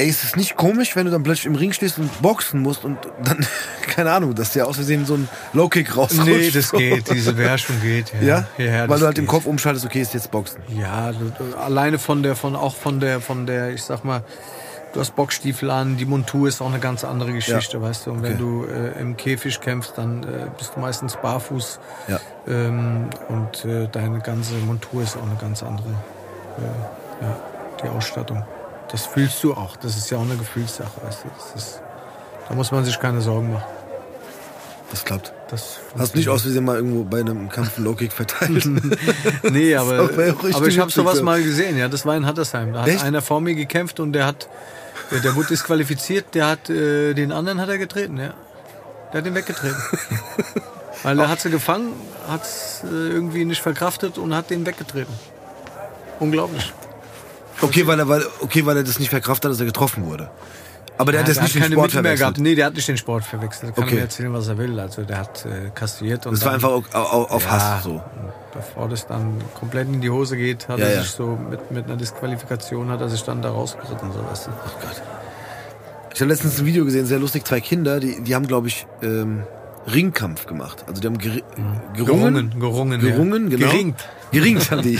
Ey, 0.01 0.09
ist 0.09 0.23
es 0.23 0.35
nicht 0.35 0.55
komisch, 0.55 0.95
wenn 0.95 1.05
du 1.05 1.11
dann 1.11 1.21
plötzlich 1.21 1.45
im 1.45 1.53
Ring 1.53 1.73
stehst 1.73 1.99
und 1.99 2.23
boxen 2.23 2.59
musst 2.59 2.83
und 2.83 2.97
dann, 3.23 3.45
keine 3.87 4.11
Ahnung, 4.11 4.33
dass 4.33 4.51
dir 4.51 4.67
aus 4.67 4.77
Versehen 4.77 5.05
so 5.05 5.13
ein 5.13 5.29
Low-Kick 5.53 5.95
rausrutscht? 5.95 6.25
Nee, 6.25 6.49
das 6.49 6.71
geht. 6.71 7.07
Diese 7.13 7.33
Beherrschung 7.33 7.79
geht. 7.81 8.11
Ja? 8.19 8.47
ja, 8.57 8.65
ja 8.65 8.89
Weil 8.89 8.97
du 8.99 9.05
halt 9.05 9.19
im 9.19 9.25
geht. 9.25 9.29
Kopf 9.31 9.45
umschaltest, 9.45 9.85
okay, 9.85 10.01
ist 10.01 10.15
jetzt 10.15 10.31
Boxen. 10.31 10.59
Ja, 10.69 11.11
du, 11.11 11.31
alleine 11.55 11.99
von 11.99 12.23
der, 12.23 12.35
von 12.35 12.55
auch 12.55 12.75
von 12.75 12.99
der, 12.99 13.21
von 13.21 13.45
der, 13.45 13.73
ich 13.75 13.83
sag 13.83 14.03
mal, 14.03 14.23
du 14.93 14.99
hast 14.99 15.15
Boxstiefel 15.15 15.69
an, 15.69 15.97
die 15.97 16.05
Montur 16.05 16.47
ist 16.47 16.61
auch 16.63 16.69
eine 16.69 16.79
ganz 16.79 17.03
andere 17.03 17.31
Geschichte, 17.33 17.79
weißt 17.79 18.07
du. 18.07 18.11
Und 18.11 18.23
wenn 18.23 18.33
Okay. 18.33 18.41
du 18.41 18.65
äh, 18.65 18.99
im 18.99 19.17
Käfig 19.17 19.61
kämpfst, 19.61 19.99
dann 19.99 20.23
äh, 20.23 20.47
bist 20.57 20.71
du 20.75 20.79
meistens 20.79 21.15
barfuß. 21.21 21.79
Ja. 22.07 22.19
Ähm, 22.47 23.05
und 23.29 23.65
äh, 23.65 23.87
deine 23.91 24.17
ganze 24.21 24.55
Montur 24.55 25.03
ist 25.03 25.15
auch 25.15 25.27
eine 25.27 25.35
ganz 25.39 25.61
andere, 25.61 25.89
äh, 25.89 27.23
ja, 27.23 27.39
die 27.83 27.87
Ausstattung. 27.87 28.43
Das 28.91 29.05
fühlst 29.05 29.43
du 29.43 29.53
auch. 29.53 29.75
Das 29.77 29.97
ist 29.97 30.09
ja 30.09 30.17
auch 30.17 30.23
eine 30.23 30.35
Gefühlssache, 30.35 30.91
weißt 31.03 31.23
du. 31.23 31.57
Ist, 31.57 31.81
da 32.47 32.55
muss 32.55 32.71
man 32.71 32.83
sich 32.83 32.99
keine 32.99 33.21
Sorgen 33.21 33.53
machen. 33.53 33.63
Das 34.91 35.05
klappt. 35.05 35.33
Das 35.49 35.79
Hast 35.97 36.13
du 36.13 36.17
nicht 36.17 36.27
aus 36.27 36.41
Versehen 36.41 36.65
mal 36.65 36.75
irgendwo 36.75 37.03
bei 37.03 37.21
einem 37.21 37.47
Kampf 37.47 37.77
einen 37.77 37.85
Low-Kick 37.85 38.11
verteilt? 38.11 38.65
Nee, 39.43 39.75
aber, 39.75 40.09
aber 40.53 40.67
ich 40.67 40.79
habe 40.79 40.91
sowas 40.91 41.21
mal 41.21 41.41
gesehen, 41.41 41.77
ja. 41.77 41.87
Das 41.87 42.05
war 42.05 42.15
in 42.15 42.25
Hattersheim. 42.25 42.73
Da 42.73 42.81
hat 42.81 42.89
Echt? 42.89 43.03
einer 43.03 43.21
vor 43.21 43.39
mir 43.39 43.55
gekämpft 43.55 43.99
und 44.01 44.13
der 44.13 44.25
hat, 44.25 44.49
der, 45.09 45.21
der 45.21 45.35
wurde 45.35 45.49
disqualifiziert, 45.49 46.35
der 46.35 46.47
hat, 46.47 46.69
äh, 46.69 47.13
den 47.13 47.31
anderen 47.31 47.61
hat 47.61 47.69
er 47.69 47.77
getreten, 47.77 48.17
ja. 48.17 48.33
Der 49.13 49.21
hat 49.21 49.27
ihn 49.27 49.35
weggetreten. 49.35 49.81
Weil 51.03 51.19
er 51.19 51.29
hat 51.29 51.39
sie 51.39 51.49
gefangen, 51.49 51.93
hat 52.27 52.43
es 52.43 52.83
äh, 52.83 52.87
irgendwie 52.87 53.45
nicht 53.45 53.61
verkraftet 53.61 54.17
und 54.17 54.35
hat 54.35 54.49
den 54.49 54.65
weggetreten. 54.65 55.13
Unglaublich. 56.19 56.73
Okay, 57.61 57.87
weil 57.87 57.99
er, 57.99 58.07
weil, 58.07 58.25
okay, 58.41 58.65
weil 58.65 58.77
er 58.77 58.83
das 58.83 58.99
nicht 58.99 59.09
verkraftet 59.09 59.45
hat, 59.45 59.51
dass 59.53 59.59
er 59.59 59.65
getroffen 59.65 60.05
wurde. 60.05 60.29
Aber 60.97 61.11
der 61.11 61.21
Ja, 61.21 61.27
hat 61.27 61.33
jetzt 61.33 61.41
nicht 61.41 61.55
den 61.55 61.61
keine 61.63 61.73
Sport 61.75 61.87
Mittel 61.87 62.01
mehr 62.03 62.11
verwechselt. 62.11 62.35
gehabt. 62.35 62.37
Nee, 62.43 62.55
der 62.55 62.65
hat 62.67 62.75
nicht 62.75 62.87
den 62.87 62.97
Sport 62.97 63.23
verwechselt. 63.23 63.69
Der 63.69 63.71
kann 63.73 63.83
Okay. 63.85 63.95
mir 63.95 64.01
erzählen, 64.01 64.33
was 64.33 64.47
er 64.49 64.57
will. 64.59 64.79
Also 64.79 65.01
der 65.03 65.17
hat 65.17 65.45
äh, 65.45 65.69
kastriert 65.73 66.27
und 66.27 66.33
Das 66.33 66.45
war 66.45 66.53
einfach 66.53 66.69
auf, 66.69 66.93
auf, 66.93 67.43
Ja, 67.43 67.49
Hass 67.51 67.83
so. 67.83 68.01
Bevor 68.53 68.87
das 68.89 69.07
dann 69.07 69.41
komplett 69.59 69.87
in 69.87 70.01
die 70.01 70.09
Hose 70.11 70.37
geht, 70.37 70.67
hat 70.67 70.77
Ja, 70.79 70.85
er 70.87 71.01
sich 71.01 71.11
so 71.11 71.37
mit, 71.49 71.71
mit 71.71 71.85
einer 71.85 71.95
Disqualifikation 71.95 72.89
hat 72.89 73.01
er 73.01 73.09
sich 73.09 73.23
dann 73.23 73.41
da 73.41 73.49
rausgeritten. 73.49 74.11
So, 74.11 74.19
weißt 74.29 74.47
du. 74.47 74.51
Ich 76.13 76.19
habe 76.21 76.29
letztens 76.29 76.59
ein 76.59 76.65
Video 76.65 76.85
gesehen, 76.85 77.05
sehr 77.05 77.19
lustig, 77.19 77.45
zwei 77.45 77.61
Kinder, 77.61 77.99
die, 77.99 78.21
die 78.21 78.35
haben, 78.35 78.45
glaube 78.45 78.67
ich, 78.67 78.85
ähm, 79.01 79.43
Ringkampf 79.87 80.45
gemacht. 80.45 80.83
Also 80.87 81.01
die 81.01 81.07
haben 81.07 81.17
geri 81.17 81.43
gerungen. 81.95 82.51
Gerungen, 82.51 82.59
gerungen, 82.59 83.01
ja. 83.01 83.11
Gerungen, 83.11 83.49
genau. 83.49 83.67
Geringt. 83.67 84.09
Geringt 84.31 84.71
haben 84.71 84.81
die. 84.83 84.99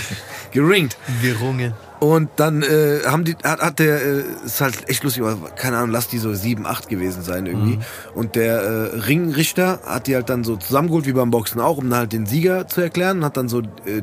Geringt. 0.51 0.97
Gerungen. 1.21 1.73
Und 1.99 2.29
dann 2.37 2.63
äh, 2.63 3.01
haben 3.05 3.25
die, 3.25 3.35
hat, 3.43 3.61
hat 3.61 3.77
der, 3.77 4.03
äh, 4.03 4.23
ist 4.43 4.59
halt 4.59 4.89
echt 4.89 5.03
lustig, 5.03 5.21
aber 5.21 5.51
keine 5.51 5.77
Ahnung, 5.77 5.91
lass 5.91 6.07
die 6.07 6.17
so 6.17 6.33
sieben, 6.33 6.65
acht 6.65 6.89
gewesen 6.89 7.21
sein 7.21 7.45
irgendwie. 7.45 7.75
Mhm. 7.75 7.83
Und 8.15 8.35
der 8.35 8.59
äh, 8.59 8.97
Ringrichter 9.01 9.81
hat 9.85 10.07
die 10.07 10.15
halt 10.15 10.29
dann 10.29 10.43
so 10.43 10.57
zusammengeholt, 10.57 11.05
wie 11.05 11.13
beim 11.13 11.29
Boxen 11.29 11.61
auch, 11.61 11.77
um 11.77 11.91
dann 11.91 11.99
halt 11.99 12.13
den 12.13 12.25
Sieger 12.25 12.67
zu 12.67 12.81
erklären, 12.81 13.23
hat 13.23 13.37
dann 13.37 13.49
so 13.49 13.59
äh, 13.59 14.01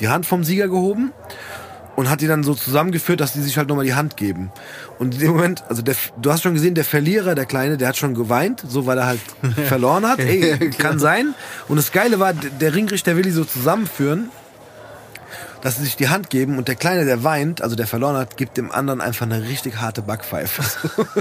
die 0.00 0.08
Hand 0.08 0.26
vom 0.26 0.44
Sieger 0.44 0.68
gehoben 0.68 1.12
und 2.00 2.08
hat 2.08 2.22
die 2.22 2.26
dann 2.26 2.42
so 2.42 2.54
zusammengeführt, 2.54 3.20
dass 3.20 3.34
die 3.34 3.42
sich 3.42 3.58
halt 3.58 3.68
nochmal 3.68 3.84
die 3.84 3.92
Hand 3.92 4.16
geben. 4.16 4.50
Und 4.98 5.16
in 5.16 5.20
dem 5.20 5.32
Moment, 5.32 5.62
also 5.68 5.82
der, 5.82 5.94
du 6.16 6.32
hast 6.32 6.42
schon 6.42 6.54
gesehen, 6.54 6.74
der 6.74 6.86
Verlierer, 6.86 7.34
der 7.34 7.44
Kleine, 7.44 7.76
der 7.76 7.88
hat 7.88 7.98
schon 7.98 8.14
geweint, 8.14 8.64
so 8.66 8.86
weil 8.86 8.96
er 8.96 9.06
halt 9.06 9.20
verloren 9.68 10.08
hat. 10.08 10.18
Ey, 10.18 10.70
kann 10.78 10.98
sein. 10.98 11.34
Und 11.68 11.76
das 11.76 11.92
Geile 11.92 12.18
war, 12.18 12.32
der 12.32 12.74
Ringrichter 12.74 13.16
will 13.16 13.22
die 13.22 13.32
so 13.32 13.44
zusammenführen 13.44 14.30
dass 15.62 15.76
sie 15.76 15.84
sich 15.84 15.96
die 15.96 16.08
Hand 16.08 16.30
geben 16.30 16.56
und 16.56 16.68
der 16.68 16.74
Kleine, 16.74 17.04
der 17.04 17.22
weint, 17.22 17.60
also 17.60 17.76
der 17.76 17.86
verloren 17.86 18.16
hat, 18.16 18.38
gibt 18.38 18.56
dem 18.56 18.72
anderen 18.72 19.02
einfach 19.02 19.26
eine 19.26 19.42
richtig 19.42 19.78
harte 19.78 20.00
Backpfeife. 20.00 20.62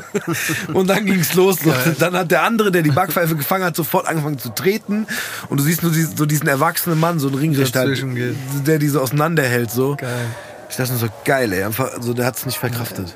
und 0.74 0.88
dann 0.88 1.06
ging's 1.06 1.34
los. 1.34 1.58
So. 1.60 1.74
Dann 2.00 2.14
hat 2.14 2.32
der 2.32 2.44
andere, 2.44 2.72
der 2.72 2.82
die 2.82 2.92
Backpfeife 2.92 3.36
gefangen 3.36 3.66
hat, 3.66 3.76
sofort 3.76 4.08
angefangen 4.08 4.40
zu 4.40 4.48
treten. 4.48 5.08
Und 5.50 5.60
du 5.60 5.64
siehst 5.66 5.84
nur 5.84 5.92
diesen, 5.92 6.16
so 6.16 6.26
diesen 6.26 6.48
erwachsenen 6.48 7.02
Mann, 7.02 7.20
so 7.20 7.28
einen 7.28 7.38
Ringrichter, 7.38 7.86
geht. 7.86 8.36
der 8.66 8.80
die 8.80 8.88
so 8.88 9.02
auseinanderhält. 9.02 9.72
So. 9.72 9.98
Geil. 9.98 10.28
Ich 10.70 10.76
dachte 10.76 10.96
so, 10.96 11.08
geil, 11.26 11.52
ey. 11.52 11.64
Einfach, 11.64 11.94
also 11.94 12.14
der 12.14 12.26
hat's 12.26 12.46
nicht 12.46 12.58
verkraftet. 12.58 13.16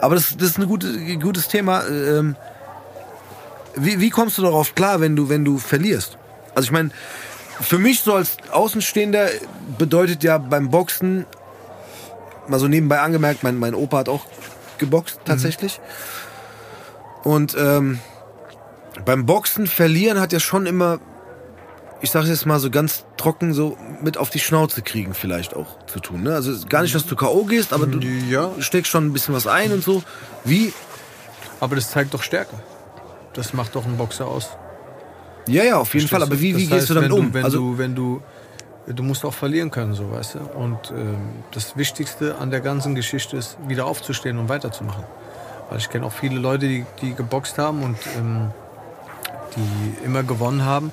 Aber 0.00 0.14
das, 0.14 0.36
das 0.36 0.50
ist 0.50 0.58
ein 0.58 0.66
gute, 0.66 1.16
gutes 1.18 1.48
Thema. 1.48 1.86
Ähm, 1.86 2.36
wie, 3.74 4.00
wie 4.00 4.10
kommst 4.10 4.38
du 4.38 4.42
darauf 4.42 4.74
klar, 4.74 5.00
wenn 5.00 5.16
du, 5.16 5.28
wenn 5.28 5.44
du 5.44 5.58
verlierst? 5.58 6.18
Also 6.54 6.66
ich 6.66 6.72
meine, 6.72 6.90
für 7.60 7.78
mich 7.78 8.00
so 8.00 8.14
als 8.14 8.36
Außenstehender 8.50 9.28
bedeutet 9.78 10.22
ja 10.22 10.38
beim 10.38 10.70
Boxen, 10.70 11.26
mal 12.48 12.58
so 12.58 12.68
nebenbei 12.68 13.00
angemerkt, 13.00 13.42
mein, 13.42 13.58
mein 13.58 13.74
Opa 13.74 13.98
hat 13.98 14.08
auch 14.08 14.26
geboxt 14.78 15.20
tatsächlich. 15.24 15.80
Und 17.22 17.54
ähm, 17.58 18.00
beim 19.04 19.26
Boxen 19.26 19.66
verlieren 19.66 20.20
hat 20.20 20.32
ja 20.32 20.40
schon 20.40 20.66
immer, 20.66 20.98
ich 22.02 22.10
sage 22.10 22.28
jetzt 22.28 22.46
mal 22.46 22.58
so 22.58 22.70
ganz 22.70 23.04
trocken, 23.16 23.52
so 23.52 23.76
mit 24.02 24.16
auf 24.16 24.30
die 24.30 24.38
Schnauze 24.38 24.82
kriegen 24.82 25.14
vielleicht 25.14 25.54
auch 25.54 25.84
zu 25.86 26.00
tun. 26.00 26.22
Ne? 26.22 26.34
Also 26.34 26.52
gar 26.66 26.82
nicht, 26.82 26.94
dass 26.94 27.06
du 27.06 27.14
K.O. 27.16 27.44
gehst, 27.44 27.72
aber 27.72 27.86
du 27.86 28.00
Ja. 28.00 28.50
steckst 28.58 28.90
schon 28.90 29.06
ein 29.06 29.12
bisschen 29.12 29.34
was 29.34 29.46
ein 29.46 29.72
und 29.72 29.84
so. 29.84 30.02
Wie? 30.44 30.72
Aber 31.60 31.76
das 31.76 31.90
zeigt 31.90 32.14
doch 32.14 32.22
Stärke. 32.22 32.56
Das 33.34 33.52
macht 33.52 33.74
doch 33.74 33.84
einen 33.84 33.96
Boxer 33.98 34.26
aus. 34.26 34.50
Ja, 35.46 35.62
ja, 35.64 35.78
auf 35.78 35.94
jeden 35.94 36.08
Fall. 36.08 36.22
Aber 36.22 36.40
wie, 36.40 36.56
wie 36.56 36.66
gehst 36.66 36.90
du 36.90 36.94
damit 36.94 37.10
wenn 37.10 37.18
um? 37.18 37.34
wenn 37.34 37.44
also, 37.44 37.58
du, 37.58 37.78
wenn 37.78 37.94
du, 37.94 38.22
du 38.86 39.02
musst 39.02 39.24
auch 39.24 39.34
verlieren 39.34 39.70
können, 39.70 39.94
so 39.94 40.10
weißt 40.10 40.36
du. 40.36 40.38
Und 40.58 40.90
ähm, 40.90 41.18
das 41.52 41.76
Wichtigste 41.76 42.36
an 42.38 42.50
der 42.50 42.60
ganzen 42.60 42.94
Geschichte 42.94 43.36
ist, 43.36 43.58
wieder 43.66 43.86
aufzustehen 43.86 44.38
und 44.38 44.48
weiterzumachen. 44.48 45.04
Weil 45.68 45.78
ich 45.78 45.88
kenne 45.90 46.06
auch 46.06 46.12
viele 46.12 46.38
Leute, 46.38 46.66
die, 46.66 46.86
die 47.02 47.14
geboxt 47.14 47.58
haben 47.58 47.82
und 47.82 47.96
ähm, 48.16 48.50
die 49.56 50.04
immer 50.04 50.22
gewonnen 50.22 50.64
haben. 50.64 50.92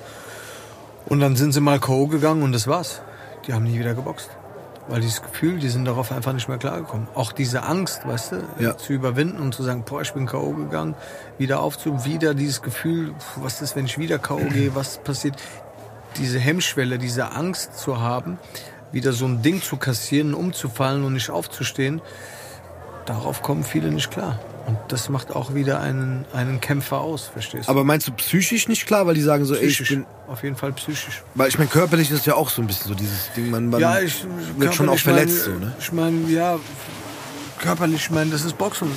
Und 1.08 1.20
dann 1.20 1.36
sind 1.36 1.52
sie 1.52 1.60
mal 1.60 1.78
K.O. 1.80 2.06
gegangen 2.06 2.42
und 2.42 2.52
das 2.52 2.66
war's. 2.66 3.00
Die 3.46 3.52
haben 3.54 3.64
nie 3.64 3.78
wieder 3.78 3.94
geboxt. 3.94 4.30
Weil 4.88 5.00
dieses 5.00 5.22
Gefühl, 5.22 5.58
die 5.58 5.68
sind 5.68 5.84
darauf 5.84 6.12
einfach 6.12 6.32
nicht 6.32 6.48
mehr 6.48 6.56
klargekommen. 6.58 7.08
Auch 7.14 7.32
diese 7.32 7.62
Angst, 7.64 8.06
weißt 8.06 8.32
du, 8.32 8.36
Ja. 8.58 8.76
zu 8.76 8.92
überwinden 8.94 9.38
und 9.40 9.54
zu 9.54 9.62
sagen, 9.62 9.84
boah, 9.86 10.00
ich 10.02 10.12
bin 10.12 10.26
K.O. 10.26 10.52
gegangen, 10.52 10.94
wieder 11.36 11.60
aufzu, 11.60 12.04
wieder 12.04 12.34
dieses 12.34 12.62
Gefühl, 12.62 13.14
was 13.36 13.60
ist, 13.60 13.76
wenn 13.76 13.84
ich 13.86 13.98
wieder 13.98 14.18
K.O. 14.18 14.38
gehe, 14.52 14.74
was 14.74 14.98
passiert? 14.98 15.36
Diese 16.16 16.38
Hemmschwelle, 16.38 16.98
diese 16.98 17.32
Angst 17.32 17.78
zu 17.78 18.00
haben, 18.00 18.38
wieder 18.92 19.12
so 19.12 19.26
ein 19.26 19.42
Ding 19.42 19.62
zu 19.62 19.76
kassieren, 19.76 20.32
umzufallen 20.32 21.04
und 21.04 21.12
nicht 21.12 21.28
aufzustehen, 21.30 22.00
darauf 23.04 23.42
kommen 23.42 23.64
viele 23.64 23.90
nicht 23.90 24.10
klar. 24.10 24.38
Und 24.68 24.76
das 24.88 25.08
macht 25.08 25.34
auch 25.34 25.54
wieder 25.54 25.80
einen, 25.80 26.26
einen 26.34 26.60
Kämpfer 26.60 27.00
aus, 27.00 27.30
verstehst 27.32 27.68
du? 27.68 27.70
aber 27.70 27.84
meinst 27.84 28.06
du 28.06 28.12
psychisch 28.12 28.68
nicht 28.68 28.86
klar, 28.86 29.06
weil 29.06 29.14
die 29.14 29.22
sagen 29.22 29.46
so, 29.46 29.54
ey, 29.54 29.64
ich 29.64 29.76
psychisch, 29.76 29.96
bin. 29.96 30.06
auf 30.26 30.42
jeden 30.42 30.56
Fall 30.56 30.72
psychisch. 30.72 31.22
Weil 31.34 31.48
ich 31.48 31.56
meine, 31.56 31.70
körperlich 31.70 32.10
ist 32.10 32.26
ja 32.26 32.34
auch 32.34 32.50
so 32.50 32.60
ein 32.60 32.66
bisschen 32.66 32.88
so 32.88 32.94
dieses 32.94 33.32
Ding, 33.34 33.50
man, 33.50 33.70
man 33.70 33.80
Ja, 33.80 33.98
ich 33.98 34.26
wird 34.58 34.74
schon 34.74 34.90
auch 34.90 34.98
verletzt. 34.98 35.48
mein, 35.48 35.58
so, 35.60 35.64
ne? 35.64 35.72
Ich 35.80 35.92
meine, 35.92 36.28
ja, 36.28 36.58
körperlich, 37.60 38.02
ich 38.02 38.10
meine, 38.10 38.30
das 38.30 38.44
ist 38.44 38.58
Boxen. 38.58 38.90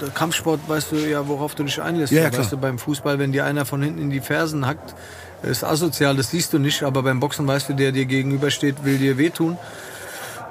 Der 0.00 0.10
Kampfsport, 0.10 0.60
weißt 0.68 0.92
du 0.92 0.96
ja, 0.96 1.26
worauf 1.26 1.56
du 1.56 1.64
dich 1.64 1.82
einlässt. 1.82 2.12
Ja, 2.12 2.22
ja, 2.22 2.32
weißt 2.32 2.52
du, 2.52 2.56
beim 2.56 2.78
Fußball, 2.78 3.18
wenn 3.18 3.32
dir 3.32 3.44
einer 3.44 3.64
von 3.66 3.82
hinten 3.82 4.00
in 4.00 4.10
die 4.10 4.20
Fersen 4.20 4.64
hackt, 4.64 4.94
ist 5.42 5.64
asozial, 5.64 6.14
das 6.16 6.30
siehst 6.30 6.52
du 6.52 6.60
nicht, 6.60 6.84
aber 6.84 7.02
beim 7.02 7.18
Boxen 7.18 7.48
weißt 7.48 7.70
du, 7.70 7.74
der 7.74 7.90
dir 7.90 8.04
gegenübersteht, 8.06 8.84
will 8.84 8.98
dir 8.98 9.18
wehtun. 9.18 9.58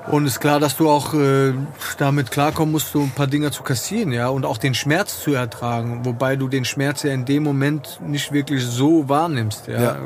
Und 0.10 0.26
ist 0.26 0.40
klar, 0.40 0.60
dass 0.60 0.76
du 0.76 0.90
auch 0.90 1.14
äh, 1.14 1.54
damit 2.00 2.32
klarkommen 2.32 2.72
musst, 2.72 2.92
so 2.92 3.02
ein 3.02 3.12
paar 3.12 3.28
Dinger 3.28 3.52
zu 3.52 3.62
kassieren, 3.62 4.12
ja, 4.12 4.30
und 4.30 4.44
auch 4.44 4.58
den 4.58 4.74
Schmerz 4.74 5.22
zu 5.22 5.34
ertragen, 5.34 6.04
wobei 6.04 6.36
du 6.36 6.48
den 6.48 6.66
Schmerz 6.66 7.04
ja 7.04 7.14
in 7.14 7.26
dem 7.26 7.44
Moment 7.44 8.00
nicht 8.02 8.32
wirklich 8.32 8.66
so 8.66 9.08
wahrnimmst, 9.08 9.68
ja. 9.68 9.82
Ja. 9.82 9.98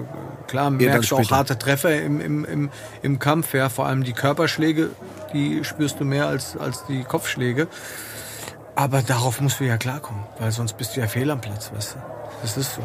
Klar, 0.47 0.71
merkst 0.71 1.11
du 1.11 1.15
auch 1.15 1.31
harte 1.31 1.57
Treffer 1.57 2.01
im, 2.01 2.19
im, 2.19 2.45
im, 2.45 2.69
im 3.01 3.19
Kampf, 3.19 3.53
ja, 3.53 3.69
vor 3.69 3.87
allem 3.87 4.03
die 4.03 4.11
Körperschläge, 4.13 4.89
die 5.33 5.63
spürst 5.63 6.01
du 6.01 6.05
mehr 6.05 6.27
als, 6.27 6.57
als 6.57 6.85
die 6.85 7.03
Kopfschläge. 7.03 7.67
Aber 8.75 9.01
darauf 9.03 9.39
musst 9.39 9.59
du 9.59 9.63
ja 9.63 9.77
klarkommen, 9.77 10.23
weil 10.39 10.51
sonst 10.51 10.77
bist 10.77 10.95
du 10.95 10.99
ja 10.99 11.07
fehl 11.07 11.31
am 11.31 11.39
Platz, 11.39 11.71
weißt 11.73 11.95
du. 11.95 11.99
Das 12.41 12.57
ist 12.57 12.75
so. 12.75 12.81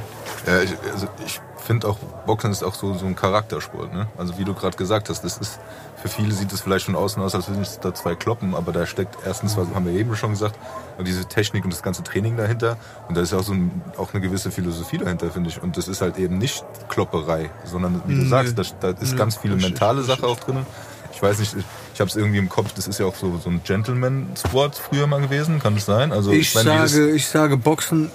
Ja, 0.46 0.62
ich, 0.62 0.72
also 0.92 1.08
ich 1.26 1.40
finde 1.60 1.88
auch, 1.88 1.96
Boxen 2.26 2.50
ist 2.50 2.62
auch 2.62 2.74
so, 2.74 2.94
so 2.94 3.06
ein 3.06 3.14
Charaktersport. 3.16 3.92
Ne? 3.92 4.06
Also 4.16 4.38
wie 4.38 4.44
du 4.44 4.54
gerade 4.54 4.76
gesagt 4.76 5.08
hast, 5.10 5.22
das 5.24 5.38
ist, 5.38 5.58
für 6.00 6.08
viele 6.08 6.32
sieht 6.32 6.52
es 6.52 6.60
vielleicht 6.60 6.86
von 6.86 6.94
außen 6.96 7.22
aus, 7.22 7.34
als 7.34 7.48
würden 7.48 7.62
es 7.62 7.80
da 7.80 7.92
zwei 7.94 8.14
kloppen, 8.14 8.54
aber 8.54 8.72
da 8.72 8.86
steckt 8.86 9.16
erstens, 9.26 9.56
was 9.56 9.66
haben 9.74 9.84
wir 9.86 9.92
eben 9.92 10.14
schon 10.16 10.30
gesagt, 10.30 10.58
diese 11.04 11.24
Technik 11.26 11.64
und 11.64 11.72
das 11.72 11.82
ganze 11.82 12.02
Training 12.02 12.36
dahinter. 12.36 12.76
Und 13.08 13.16
da 13.16 13.20
ist 13.20 13.32
auch 13.34 13.42
so 13.42 13.52
ein, 13.52 13.82
auch 13.96 14.12
eine 14.14 14.20
gewisse 14.22 14.50
Philosophie 14.50 14.98
dahinter, 14.98 15.30
finde 15.30 15.50
ich. 15.50 15.62
Und 15.62 15.76
das 15.76 15.88
ist 15.88 16.00
halt 16.00 16.18
eben 16.18 16.38
nicht 16.38 16.64
Klopperei, 16.88 17.50
sondern 17.64 18.02
wie 18.06 18.14
du 18.14 18.22
Nö. 18.22 18.28
sagst, 18.28 18.58
da, 18.58 18.62
da 18.80 18.90
ist 19.00 19.12
Nö, 19.12 19.18
ganz 19.18 19.36
viel 19.36 19.52
richtig, 19.52 19.70
mentale. 19.70 20.02
Sache 20.02 20.26
auch 20.26 20.38
drin. 20.38 20.64
Ich 21.12 21.22
weiß 21.22 21.38
nicht, 21.40 21.56
ich 21.94 22.00
habe 22.00 22.08
es 22.08 22.14
irgendwie 22.16 22.38
im 22.38 22.48
Kopf, 22.48 22.72
das 22.74 22.86
ist 22.86 23.00
ja 23.00 23.06
auch 23.06 23.14
so, 23.16 23.38
so 23.38 23.50
ein 23.50 23.60
Gentleman-Sport 23.64 24.76
früher 24.76 25.06
mal 25.08 25.20
gewesen, 25.20 25.58
kann 25.58 25.74
das 25.74 25.86
sein? 25.86 26.12
Also 26.12 26.30
Ich 26.30 26.54
meine, 26.54 26.70
wie 26.70 26.76
das- 26.78 26.92
sage, 26.92 27.10
ich 27.10 27.26
sage, 27.26 27.56
Boxen, 27.56 28.10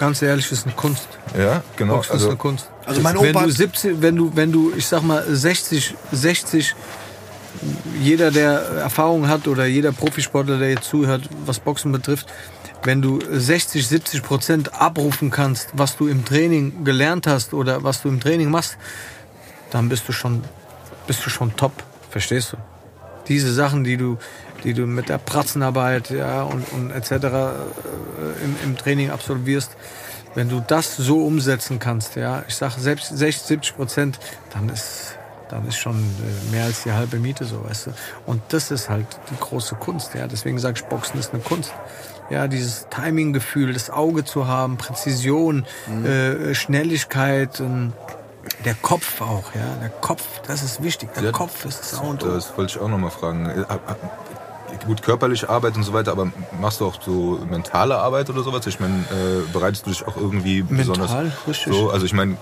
ganz 0.00 0.20
ehrlich, 0.22 0.50
ist 0.50 0.66
eine 0.66 0.74
Kunst. 0.74 1.06
ja, 1.38 1.62
genau. 1.76 1.94
Boxen 1.96 2.08
ist 2.10 2.14
Also, 2.14 2.28
eine 2.30 2.36
Kunst. 2.36 2.68
Also 2.86 3.00
mein 3.02 3.14
wenn 3.20 3.30
Opa 3.30 3.44
du 3.44 3.50
hat- 3.50 3.56
17, 3.56 4.02
wenn 4.02 4.16
du, 4.16 4.32
wenn 4.34 4.50
du, 4.50 4.72
ich 4.76 4.86
sag 4.86 5.02
mal 5.02 5.22
60, 5.28 5.94
60, 6.10 6.74
jeder, 8.02 8.30
der 8.30 8.52
Erfahrung 8.80 9.28
hat 9.28 9.46
oder 9.46 9.66
jeder 9.66 9.92
Profisportler, 9.92 10.58
der 10.58 10.70
jetzt 10.70 10.88
zuhört, 10.88 11.28
was 11.46 11.58
Boxen 11.60 11.92
betrifft, 11.92 12.26
wenn 12.82 13.02
du 13.02 13.18
60, 13.30 13.86
70 13.86 14.22
Prozent 14.22 14.74
abrufen 14.74 15.30
kannst, 15.30 15.68
was 15.74 15.96
du 15.96 16.08
im 16.08 16.24
Training 16.24 16.82
gelernt 16.84 17.26
hast 17.26 17.52
oder 17.52 17.82
was 17.84 18.00
du 18.02 18.08
im 18.08 18.20
Training 18.20 18.50
machst, 18.50 18.78
dann 19.70 19.88
bist 19.88 20.08
du 20.08 20.12
schon, 20.12 20.42
bist 21.06 21.24
du 21.24 21.30
schon 21.30 21.54
top. 21.56 21.72
Verstehst 22.10 22.54
du? 22.54 22.56
Diese 23.28 23.52
Sachen, 23.52 23.84
die 23.84 23.96
du, 23.98 24.16
die 24.64 24.74
du 24.74 24.86
mit 24.86 25.08
der 25.08 25.18
Pratzenarbeit 25.18 26.10
ja, 26.10 26.42
und, 26.42 26.70
und 26.72 26.90
etc. 26.90 27.10
Äh, 27.10 27.18
im, 28.44 28.56
im 28.64 28.76
Training 28.76 29.10
absolvierst, 29.10 29.76
wenn 30.34 30.48
du 30.48 30.62
das 30.66 30.96
so 30.96 31.24
umsetzen 31.24 31.78
kannst, 31.78 32.16
ja, 32.16 32.44
ich 32.46 32.54
sage 32.54 32.74
selbst 32.78 33.16
60, 33.16 33.46
70 33.46 33.76
Prozent, 33.76 34.18
dann 34.52 34.68
ist, 34.68 35.16
dann 35.48 35.66
ist 35.66 35.76
schon 35.76 35.96
äh, 35.96 36.52
mehr 36.52 36.64
als 36.64 36.84
die 36.84 36.92
halbe 36.92 37.18
Miete 37.18 37.44
so, 37.44 37.64
weißt 37.64 37.88
du. 37.88 37.90
Und 38.26 38.42
das 38.48 38.70
ist 38.70 38.88
halt 38.88 39.06
die 39.30 39.38
große 39.40 39.74
Kunst, 39.76 40.14
ja. 40.14 40.26
Deswegen 40.26 40.58
sage 40.58 40.78
ich, 40.78 40.84
Boxen 40.84 41.18
ist 41.18 41.32
eine 41.32 41.42
Kunst. 41.42 41.72
Ja, 42.30 42.46
dieses 42.46 42.86
Timing-Gefühl, 42.90 43.72
das 43.72 43.90
Auge 43.90 44.24
zu 44.24 44.46
haben, 44.46 44.76
Präzision, 44.76 45.66
äh, 46.04 46.54
Schnelligkeit, 46.54 47.58
ähm, 47.58 47.92
der 48.64 48.74
Kopf 48.74 49.20
auch, 49.20 49.52
ja. 49.54 49.76
Der 49.80 49.88
Kopf, 49.88 50.22
das 50.46 50.62
ist 50.62 50.80
wichtig. 50.82 51.12
Der 51.14 51.24
Ja, 51.24 51.32
Kopf 51.32 51.64
ist 51.64 51.80
das 51.80 51.94
A 51.94 52.02
und 52.02 52.22
O. 52.22 52.28
Das 52.28 52.56
wollte 52.56 52.76
ich 52.76 52.80
auch 52.80 52.88
noch 52.88 52.98
mal 52.98 53.10
fragen. 53.10 53.64
Gut, 54.86 55.02
körperliche 55.02 55.48
Arbeit 55.48 55.76
und 55.76 55.82
so 55.82 55.92
weiter, 55.92 56.12
aber 56.12 56.32
machst 56.60 56.80
du 56.80 56.86
auch 56.86 57.00
so 57.00 57.38
mentale 57.48 57.98
Arbeit 57.98 58.30
oder 58.30 58.42
sowas? 58.42 58.66
Ich 58.66 58.80
meine, 58.80 58.94
äh, 58.94 59.42
bereitest 59.52 59.86
du 59.86 59.90
dich 59.90 60.06
auch 60.06 60.16
irgendwie 60.16 60.62
besonders 60.62 61.14
richtig. 61.46 61.72
so? 61.72 61.90
Also 61.90 62.06
ich 62.06 62.12
meine, 62.12 62.36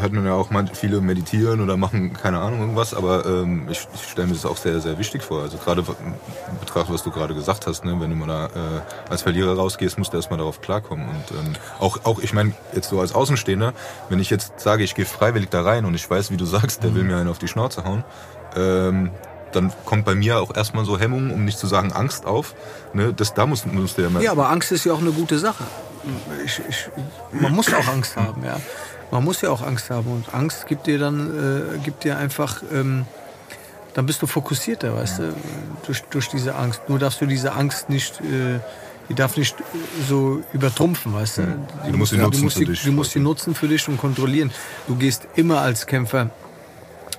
hört 0.00 0.12
man 0.12 0.24
ja 0.24 0.34
auch 0.34 0.50
mal 0.50 0.66
viele 0.72 1.00
meditieren 1.00 1.60
oder 1.60 1.76
machen 1.76 2.12
keine 2.12 2.40
Ahnung 2.40 2.60
irgendwas, 2.60 2.94
aber 2.94 3.24
ähm, 3.26 3.66
ich, 3.70 3.86
ich 3.94 4.02
stelle 4.10 4.26
mir 4.26 4.34
das 4.34 4.46
auch 4.46 4.56
sehr, 4.56 4.80
sehr 4.80 4.98
wichtig 4.98 5.22
vor. 5.22 5.42
Also 5.42 5.58
gerade 5.58 5.82
in 5.82 6.58
Betracht, 6.58 6.92
was 6.92 7.02
du 7.02 7.10
gerade 7.10 7.34
gesagt 7.34 7.66
hast, 7.66 7.84
ne? 7.84 7.96
wenn 7.98 8.10
du 8.10 8.16
mal 8.16 8.26
da 8.26 8.46
äh, 8.46 9.10
als 9.10 9.22
Verlierer 9.22 9.54
rausgehst, 9.54 9.98
musst 9.98 10.12
du 10.12 10.16
erstmal 10.16 10.38
darauf 10.38 10.60
klarkommen. 10.60 11.06
Und 11.08 11.38
ähm, 11.38 11.52
auch, 11.78 12.04
auch, 12.04 12.20
ich 12.20 12.32
meine, 12.32 12.52
jetzt 12.74 12.88
so 12.88 13.00
als 13.00 13.14
Außenstehender, 13.14 13.72
wenn 14.08 14.18
ich 14.18 14.30
jetzt 14.30 14.60
sage, 14.60 14.84
ich 14.84 14.94
gehe 14.94 15.06
freiwillig 15.06 15.50
da 15.50 15.62
rein 15.62 15.84
und 15.84 15.94
ich 15.94 16.08
weiß, 16.08 16.30
wie 16.30 16.36
du 16.36 16.44
sagst, 16.44 16.82
der 16.82 16.94
will 16.94 17.04
mir 17.04 17.16
einen 17.16 17.28
auf 17.28 17.38
die 17.38 17.48
Schnauze 17.48 17.84
hauen, 17.84 18.04
ähm, 18.56 19.10
dann 19.54 19.72
kommt 19.84 20.04
bei 20.04 20.14
mir 20.14 20.40
auch 20.40 20.54
erstmal 20.54 20.84
so 20.84 20.98
Hemmung, 20.98 21.30
um 21.30 21.44
nicht 21.44 21.58
zu 21.58 21.66
sagen 21.66 21.92
Angst 21.92 22.26
auf. 22.26 22.54
Ne? 22.92 23.12
Das, 23.14 23.34
da 23.34 23.46
muss, 23.46 23.66
muss 23.66 23.94
der 23.94 24.10
mal. 24.10 24.22
Ja, 24.22 24.32
aber 24.32 24.50
Angst 24.50 24.72
ist 24.72 24.84
ja 24.84 24.92
auch 24.92 25.00
eine 25.00 25.12
gute 25.12 25.38
Sache. 25.38 25.64
Ich, 26.44 26.60
ich, 26.68 26.88
man 27.32 27.52
muss 27.52 27.72
auch 27.72 27.86
Angst 27.88 28.16
haben, 28.16 28.44
ja. 28.44 28.60
Man 29.10 29.24
muss 29.24 29.40
ja 29.40 29.50
auch 29.50 29.62
Angst 29.62 29.90
haben 29.90 30.10
und 30.10 30.34
Angst 30.34 30.66
gibt 30.66 30.86
dir 30.86 30.98
dann, 30.98 31.74
äh, 31.74 31.78
gibt 31.78 32.04
dir 32.04 32.18
einfach, 32.18 32.62
ähm, 32.72 33.06
dann 33.94 34.06
bist 34.06 34.20
du 34.22 34.26
fokussierter, 34.26 34.96
weißt 34.96 35.18
du, 35.20 35.34
durch, 35.86 36.02
durch 36.10 36.28
diese 36.28 36.56
Angst. 36.56 36.82
Nur 36.88 36.98
darfst 36.98 37.20
du 37.20 37.26
diese 37.26 37.52
Angst 37.52 37.88
nicht, 37.88 38.20
äh, 38.20 38.58
die 39.08 39.14
darf 39.14 39.36
nicht 39.36 39.56
so 40.08 40.42
übertrumpfen, 40.52 41.14
weißt 41.14 41.38
du. 41.38 41.42
Die 41.86 41.92
Du 41.92 41.98
musst 41.98 42.12
sie 42.12 42.18
nutzen 42.18 42.38
du 42.38 42.44
musst 42.44 42.56
für 42.56 42.64
dich. 42.64 42.82
Du 42.82 42.92
musst 42.92 43.12
sie 43.12 43.20
nutzen 43.20 43.54
für 43.54 43.68
dich 43.68 43.86
und 43.88 43.98
kontrollieren. 43.98 44.50
Du 44.88 44.96
gehst 44.96 45.28
immer 45.36 45.60
als 45.60 45.86
Kämpfer 45.86 46.30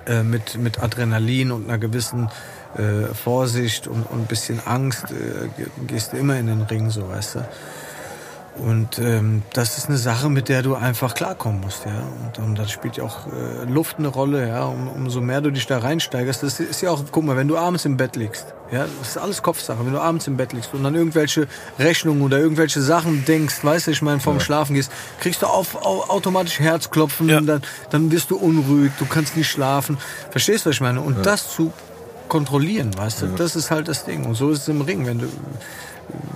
äh, 0.06 0.22
mit, 0.22 0.56
mit 0.58 0.82
Adrenalin 0.82 1.50
und 1.52 1.68
einer 1.68 1.78
gewissen 1.78 2.28
äh, 2.76 3.14
Vorsicht 3.14 3.86
und, 3.86 4.02
und 4.04 4.20
ein 4.20 4.26
bisschen 4.26 4.60
Angst 4.66 5.04
äh, 5.10 5.48
ge- 5.56 5.66
gehst 5.86 6.12
du 6.12 6.16
immer 6.16 6.38
in 6.38 6.46
den 6.46 6.62
Ring, 6.62 6.90
so 6.90 7.08
weißt 7.08 7.36
du. 7.36 7.48
Und 8.58 8.98
ähm, 8.98 9.42
das 9.52 9.76
ist 9.76 9.88
eine 9.88 9.98
Sache, 9.98 10.30
mit 10.30 10.48
der 10.48 10.62
du 10.62 10.74
einfach 10.76 11.14
klarkommen 11.14 11.60
musst, 11.60 11.84
ja. 11.84 11.92
Und, 12.24 12.42
und 12.42 12.58
da 12.58 12.66
spielt 12.66 12.96
ja 12.96 13.04
auch 13.04 13.26
äh, 13.26 13.70
Luft 13.70 13.98
eine 13.98 14.08
Rolle, 14.08 14.48
ja. 14.48 14.64
Um, 14.64 14.88
umso 14.88 15.20
mehr 15.20 15.42
du 15.42 15.50
dich 15.50 15.66
da 15.66 15.78
reinsteigerst, 15.78 16.42
das 16.42 16.58
ist 16.60 16.80
ja 16.80 16.90
auch, 16.90 17.04
guck 17.10 17.24
mal, 17.24 17.36
wenn 17.36 17.48
du 17.48 17.58
abends 17.58 17.84
im 17.84 17.98
Bett 17.98 18.16
liegst, 18.16 18.46
ja, 18.72 18.86
das 18.98 19.08
ist 19.08 19.18
alles 19.18 19.42
Kopfsache. 19.42 19.84
Wenn 19.84 19.92
du 19.92 20.00
abends 20.00 20.26
im 20.26 20.38
Bett 20.38 20.54
liegst 20.54 20.72
und 20.72 20.86
an 20.86 20.94
irgendwelche 20.94 21.48
Rechnungen 21.78 22.22
oder 22.22 22.38
irgendwelche 22.38 22.80
Sachen 22.80 23.24
denkst, 23.26 23.62
weißt 23.62 23.88
du, 23.88 23.90
ich 23.90 24.00
meine, 24.00 24.20
vorm 24.20 24.40
Schlafen 24.40 24.74
gehst, 24.74 24.90
kriegst 25.20 25.42
du 25.42 25.46
auf, 25.46 25.76
au, 25.76 26.04
automatisch 26.08 26.58
Herzklopfen, 26.58 27.28
Ja. 27.28 27.38
und 27.38 27.46
dann, 27.46 27.62
dann 27.90 28.10
wirst 28.10 28.30
du 28.30 28.36
unruhig, 28.38 28.90
du 28.98 29.04
kannst 29.04 29.36
nicht 29.36 29.50
schlafen. 29.50 29.98
Verstehst 30.30 30.64
du, 30.64 30.70
was 30.70 30.76
ich 30.76 30.80
meine? 30.80 31.02
Und 31.02 31.26
das 31.26 31.50
zu 31.52 31.72
kontrollieren, 32.28 32.96
weißt 32.96 33.22
du, 33.22 33.26
das 33.36 33.54
ist 33.54 33.70
halt 33.70 33.86
das 33.86 34.04
Ding. 34.04 34.24
Und 34.24 34.34
so 34.34 34.50
ist 34.50 34.62
es 34.62 34.68
im 34.68 34.80
Ring, 34.80 35.06
wenn 35.06 35.18
du 35.18 35.28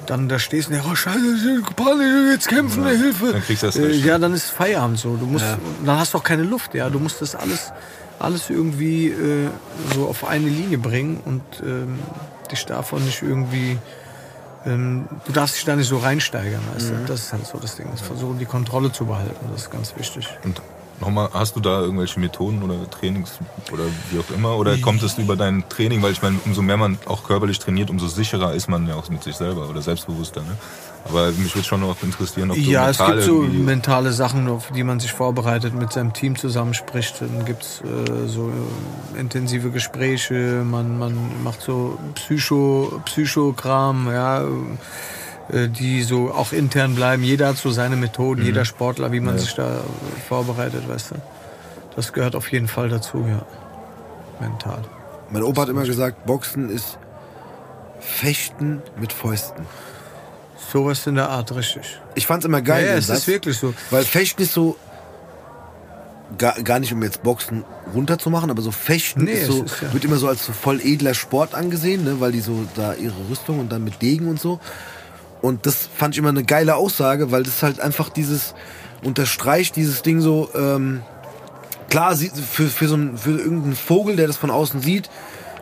dann 0.06 0.28
da 0.28 0.38
stehst 0.38 0.70
und 0.70 0.80
oh 0.90 0.94
scheiße, 0.94 1.62
Panik, 1.76 2.32
jetzt 2.32 2.48
kämpfen, 2.48 2.86
Hilfe. 2.86 3.32
Dann 3.32 3.42
kriegst 3.42 3.62
du 3.62 3.66
erst 3.66 3.78
Äh, 3.78 3.86
recht. 3.86 4.04
Ja, 4.04 4.18
dann 4.18 4.34
ist 4.34 4.50
Feierabend 4.50 4.98
so. 4.98 5.16
Du 5.16 5.26
musst, 5.26 5.44
dann 5.84 5.98
hast 5.98 6.14
du 6.14 6.18
auch 6.18 6.24
keine 6.24 6.42
Luft, 6.42 6.74
ja. 6.74 6.90
Du 6.90 6.98
musst 6.98 7.20
das 7.22 7.34
alles, 7.34 7.72
alles 8.18 8.50
irgendwie 8.50 9.08
äh, 9.08 9.48
so 9.94 10.06
auf 10.06 10.26
eine 10.26 10.48
Linie 10.48 10.78
bringen 10.78 11.20
und 11.24 11.42
ähm, 11.62 11.98
dich 12.50 12.66
davon 12.66 13.04
nicht 13.04 13.22
irgendwie 13.22 13.78
ähm, 14.66 15.08
du 15.24 15.32
darfst 15.32 15.56
dich 15.56 15.64
da 15.64 15.74
nicht 15.74 15.88
so 15.88 15.98
reinsteigern, 15.98 16.60
weißt 16.74 16.90
du? 16.90 16.94
Das 17.06 17.20
ist 17.20 17.32
halt 17.32 17.46
so 17.46 17.58
das 17.58 17.76
Ding. 17.76 17.86
Versuchen 17.96 18.38
die 18.38 18.44
Kontrolle 18.44 18.92
zu 18.92 19.06
behalten, 19.06 19.46
das 19.52 19.62
ist 19.62 19.70
ganz 19.70 19.94
wichtig. 19.96 20.28
Und 20.44 20.60
nochmal, 21.00 21.30
hast 21.32 21.56
du 21.56 21.60
da 21.60 21.80
irgendwelche 21.80 22.20
Methoden 22.20 22.62
oder 22.62 22.88
Trainings 22.90 23.38
oder 23.72 23.84
wie 24.10 24.18
auch 24.18 24.30
immer? 24.34 24.56
Oder 24.56 24.76
kommt 24.78 25.02
es 25.02 25.18
über 25.18 25.36
dein 25.36 25.68
Training? 25.68 26.02
Weil 26.02 26.12
ich 26.12 26.22
meine, 26.22 26.38
umso 26.44 26.62
mehr 26.62 26.76
man 26.76 26.98
auch 27.06 27.24
körperlich 27.24 27.58
trainiert, 27.58 27.90
umso 27.90 28.08
sicherer 28.08 28.54
ist 28.54 28.68
man 28.68 28.86
ja 28.86 28.94
auch 28.94 29.08
mit 29.08 29.22
sich 29.22 29.36
selber 29.36 29.68
oder 29.68 29.82
selbstbewusster. 29.82 30.42
Ne? 30.42 30.56
Aber 31.08 31.30
mich 31.32 31.54
würde 31.54 31.66
schon 31.66 31.80
noch 31.80 32.02
interessieren, 32.02 32.50
ob 32.50 32.56
du 32.56 32.62
Ja, 32.62 32.90
es 32.90 32.98
gibt 32.98 33.22
so 33.22 33.40
mentale 33.40 34.12
Sachen, 34.12 34.48
auf 34.48 34.70
die 34.74 34.84
man 34.84 35.00
sich 35.00 35.12
vorbereitet, 35.12 35.74
mit 35.74 35.92
seinem 35.92 36.12
Team 36.12 36.36
zusammenspricht. 36.36 37.20
Dann 37.20 37.44
gibt's 37.44 37.80
äh, 37.80 38.28
so 38.28 38.50
äh, 39.16 39.20
intensive 39.20 39.70
Gespräche, 39.70 40.62
man, 40.64 40.98
man 40.98 41.42
macht 41.42 41.62
so 41.62 41.98
Psycho, 42.14 43.00
Psychokram, 43.06 44.08
ja, 44.12 44.44
die 45.68 46.02
so 46.02 46.30
auch 46.32 46.52
intern 46.52 46.94
bleiben. 46.94 47.22
Jeder 47.22 47.48
hat 47.48 47.56
so 47.56 47.70
seine 47.70 47.96
Methoden, 47.96 48.44
jeder 48.44 48.64
Sportler, 48.64 49.12
wie 49.12 49.20
man 49.20 49.38
sich 49.38 49.54
da 49.54 49.78
äh, 49.78 49.80
vorbereitet, 50.28 50.88
weißt 50.88 51.12
du. 51.12 51.14
Das 51.96 52.12
gehört 52.12 52.36
auf 52.36 52.50
jeden 52.52 52.68
Fall 52.68 52.88
dazu, 52.88 53.24
ja. 53.28 53.42
Mental. 54.40 54.82
Mein 55.30 55.42
Opa 55.42 55.62
hat 55.62 55.68
immer 55.68 55.84
gesagt, 55.84 56.24
Boxen 56.26 56.70
ist 56.70 56.98
Fechten 58.00 58.82
mit 58.98 59.12
Fäusten. 59.12 59.66
Sowas 60.72 61.06
in 61.06 61.16
der 61.16 61.28
Art, 61.28 61.54
richtig. 61.54 61.98
Ich 62.14 62.26
fand's 62.26 62.44
immer 62.44 62.62
geil. 62.62 62.84
ja, 62.84 62.92
den 62.92 62.98
es 62.98 63.08
Satz, 63.08 63.18
ist 63.18 63.26
wirklich 63.28 63.58
so. 63.58 63.74
Weil 63.90 64.04
Fechten 64.04 64.42
ist 64.42 64.52
so, 64.54 64.76
gar, 66.38 66.54
gar 66.62 66.78
nicht 66.78 66.92
um 66.92 67.02
jetzt 67.02 67.22
Boxen 67.22 67.64
runterzumachen, 67.94 68.50
aber 68.50 68.62
so 68.62 68.70
Fechten 68.70 69.24
Nee, 69.24 69.44
so, 69.44 69.64
ist 69.64 69.82
ja- 69.82 69.92
wird 69.92 70.04
immer 70.04 70.16
so 70.16 70.28
als 70.28 70.46
so 70.46 70.52
voll 70.52 70.80
edler 70.80 71.14
Sport 71.14 71.54
angesehen, 71.54 72.04
ne? 72.04 72.20
weil 72.20 72.32
die 72.32 72.40
so 72.40 72.64
da 72.76 72.94
ihre 72.94 73.14
Rüstung 73.28 73.58
und 73.58 73.70
dann 73.72 73.82
mit 73.84 74.00
Degen 74.00 74.28
und 74.28 74.40
so. 74.40 74.60
Und 75.42 75.66
das 75.66 75.88
fand 75.96 76.14
ich 76.14 76.18
immer 76.18 76.28
eine 76.28 76.44
geile 76.44 76.76
Aussage, 76.76 77.32
weil 77.32 77.42
das 77.42 77.62
halt 77.62 77.80
einfach 77.80 78.08
dieses, 78.08 78.54
unterstreicht 79.02 79.76
dieses 79.76 80.02
Ding 80.02 80.20
so, 80.20 80.50
ähm, 80.54 81.02
klar, 81.88 82.16
für, 82.16 82.68
für 82.68 82.88
so 82.88 82.94
einen, 82.94 83.16
für 83.16 83.38
irgendeinen 83.38 83.76
Vogel, 83.76 84.16
der 84.16 84.26
das 84.26 84.36
von 84.36 84.50
außen 84.50 84.80
sieht, 84.80 85.10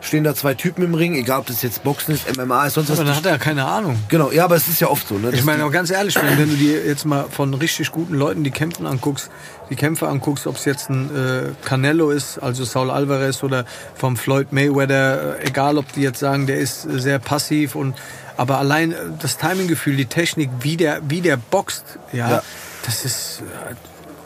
stehen 0.01 0.23
da 0.23 0.35
zwei 0.35 0.53
Typen 0.53 0.83
im 0.83 0.93
Ring, 0.93 1.15
egal 1.15 1.41
ob 1.41 1.45
das 1.47 1.61
jetzt 1.61 1.83
Boxen 1.83 2.13
ist, 2.13 2.35
MMA 2.37 2.67
ist, 2.67 2.75
sonst 2.75 2.89
Aber 2.89 2.99
was. 2.99 3.05
dann 3.05 3.15
hat 3.15 3.25
er 3.25 3.31
ja 3.33 3.37
keine 3.37 3.65
Ahnung. 3.65 3.97
Genau, 4.09 4.31
ja, 4.31 4.45
aber 4.45 4.55
es 4.55 4.67
ist 4.67 4.79
ja 4.79 4.87
oft 4.87 5.07
so, 5.07 5.17
ne? 5.17 5.31
Ich 5.33 5.43
meine 5.43 5.65
auch 5.65 5.71
ganz 5.71 5.89
ehrlich, 5.89 6.15
wenn, 6.15 6.49
du 6.49 6.55
dir 6.55 6.85
jetzt 6.85 7.05
mal 7.05 7.25
von 7.29 7.53
richtig 7.53 7.91
guten 7.91 8.15
Leuten 8.15 8.43
die 8.43 8.51
Kämpfen 8.51 8.85
anguckst, 8.85 9.29
die 9.69 9.75
Kämpfe 9.75 10.07
anguckst, 10.07 10.47
ob 10.47 10.55
es 10.55 10.65
jetzt 10.65 10.89
ein 10.89 11.09
äh, 11.15 11.65
Canelo 11.65 12.11
ist, 12.11 12.39
also 12.39 12.63
Saul 12.63 12.91
Alvarez 12.91 13.43
oder 13.43 13.65
vom 13.95 14.17
Floyd 14.17 14.51
Mayweather, 14.51 15.39
äh, 15.39 15.47
egal 15.47 15.77
ob 15.77 15.91
die 15.93 16.01
jetzt 16.01 16.19
sagen, 16.19 16.47
der 16.47 16.59
ist 16.59 16.85
äh, 16.85 16.99
sehr 16.99 17.19
passiv 17.19 17.75
und 17.75 17.95
aber 18.39 18.57
allein 18.57 18.93
äh, 18.93 18.95
das 19.21 19.37
Timinggefühl, 19.37 19.95
die 19.97 20.05
Technik, 20.05 20.49
wie 20.61 20.77
der 20.77 21.01
wie 21.09 21.21
der 21.21 21.35
boxt, 21.37 21.83
ja, 22.13 22.29
Ja. 22.29 22.43
das 22.85 23.03
ist 23.03 23.41
äh, 23.41 23.75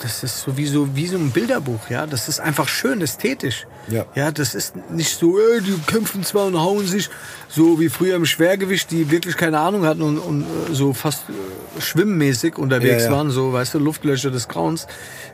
das 0.03 0.21
ist 0.21 0.41
sowieso 0.41 0.95
wie 0.97 1.07
so 1.07 1.17
ein 1.17 1.31
Bilderbuch, 1.31 1.89
ja. 1.89 2.05
Das 2.05 2.27
ist 2.27 2.41
einfach 2.41 2.67
schön 2.67 3.01
ästhetisch. 3.01 3.65
Ja. 3.87 4.05
Ja, 4.15 4.31
das 4.31 4.53
ist 4.53 4.75
nicht 4.91 5.17
so, 5.17 5.39
äh, 5.39 5.61
die 5.61 5.73
kämpfen 5.87 6.23
zwar 6.23 6.45
und 6.47 6.59
hauen 6.59 6.85
sich, 6.85 7.09
so 7.47 7.79
wie 7.79 7.87
früher 7.87 8.17
im 8.17 8.25
Schwergewicht, 8.25 8.91
die 8.91 9.09
wirklich 9.11 9.37
keine 9.37 9.59
Ahnung 9.59 9.85
hatten 9.85 10.01
und, 10.01 10.17
und 10.19 10.41
äh, 10.43 10.73
so 10.73 10.93
fast 10.93 11.23
äh, 11.29 11.81
schwimmmäßig 11.81 12.57
unterwegs 12.57 13.03
Ja, 13.03 13.09
ja. 13.09 13.15
waren, 13.15 13.31
so, 13.31 13.53
weißt 13.53 13.75
du, 13.75 13.79
Luftlöcher 13.79 14.29
des 14.29 14.49
Grauens. 14.49 14.87